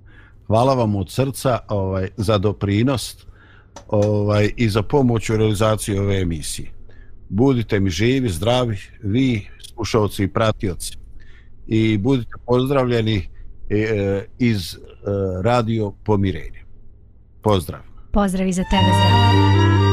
Hvala 0.46 0.74
vam 0.74 0.96
od 0.96 1.10
srca 1.10 1.58
ovaj, 1.68 2.08
za 2.16 2.38
doprinost 2.38 3.26
ovaj, 3.88 4.50
i 4.56 4.68
za 4.68 4.82
pomoć 4.82 5.30
u 5.30 5.36
realizaciji 5.36 5.98
ove 5.98 6.20
emisije. 6.20 6.70
Budite 7.28 7.80
mi 7.80 7.90
živi, 7.90 8.28
zdravi, 8.28 8.78
vi, 9.02 9.46
slušalci 9.58 10.24
i 10.24 10.28
pratioci 10.28 10.96
i 11.66 11.98
budite 11.98 12.32
pozdravljeni 12.46 13.28
e, 13.70 14.24
iz 14.38 14.74
e, 14.74 14.78
radio 15.42 15.92
Pomirenje. 16.04 16.64
Pozdrav. 17.42 17.80
Pozdrav 18.12 18.48
i 18.48 18.52
za 18.52 18.64
tebe, 18.64 18.86
zdrav. 18.86 19.85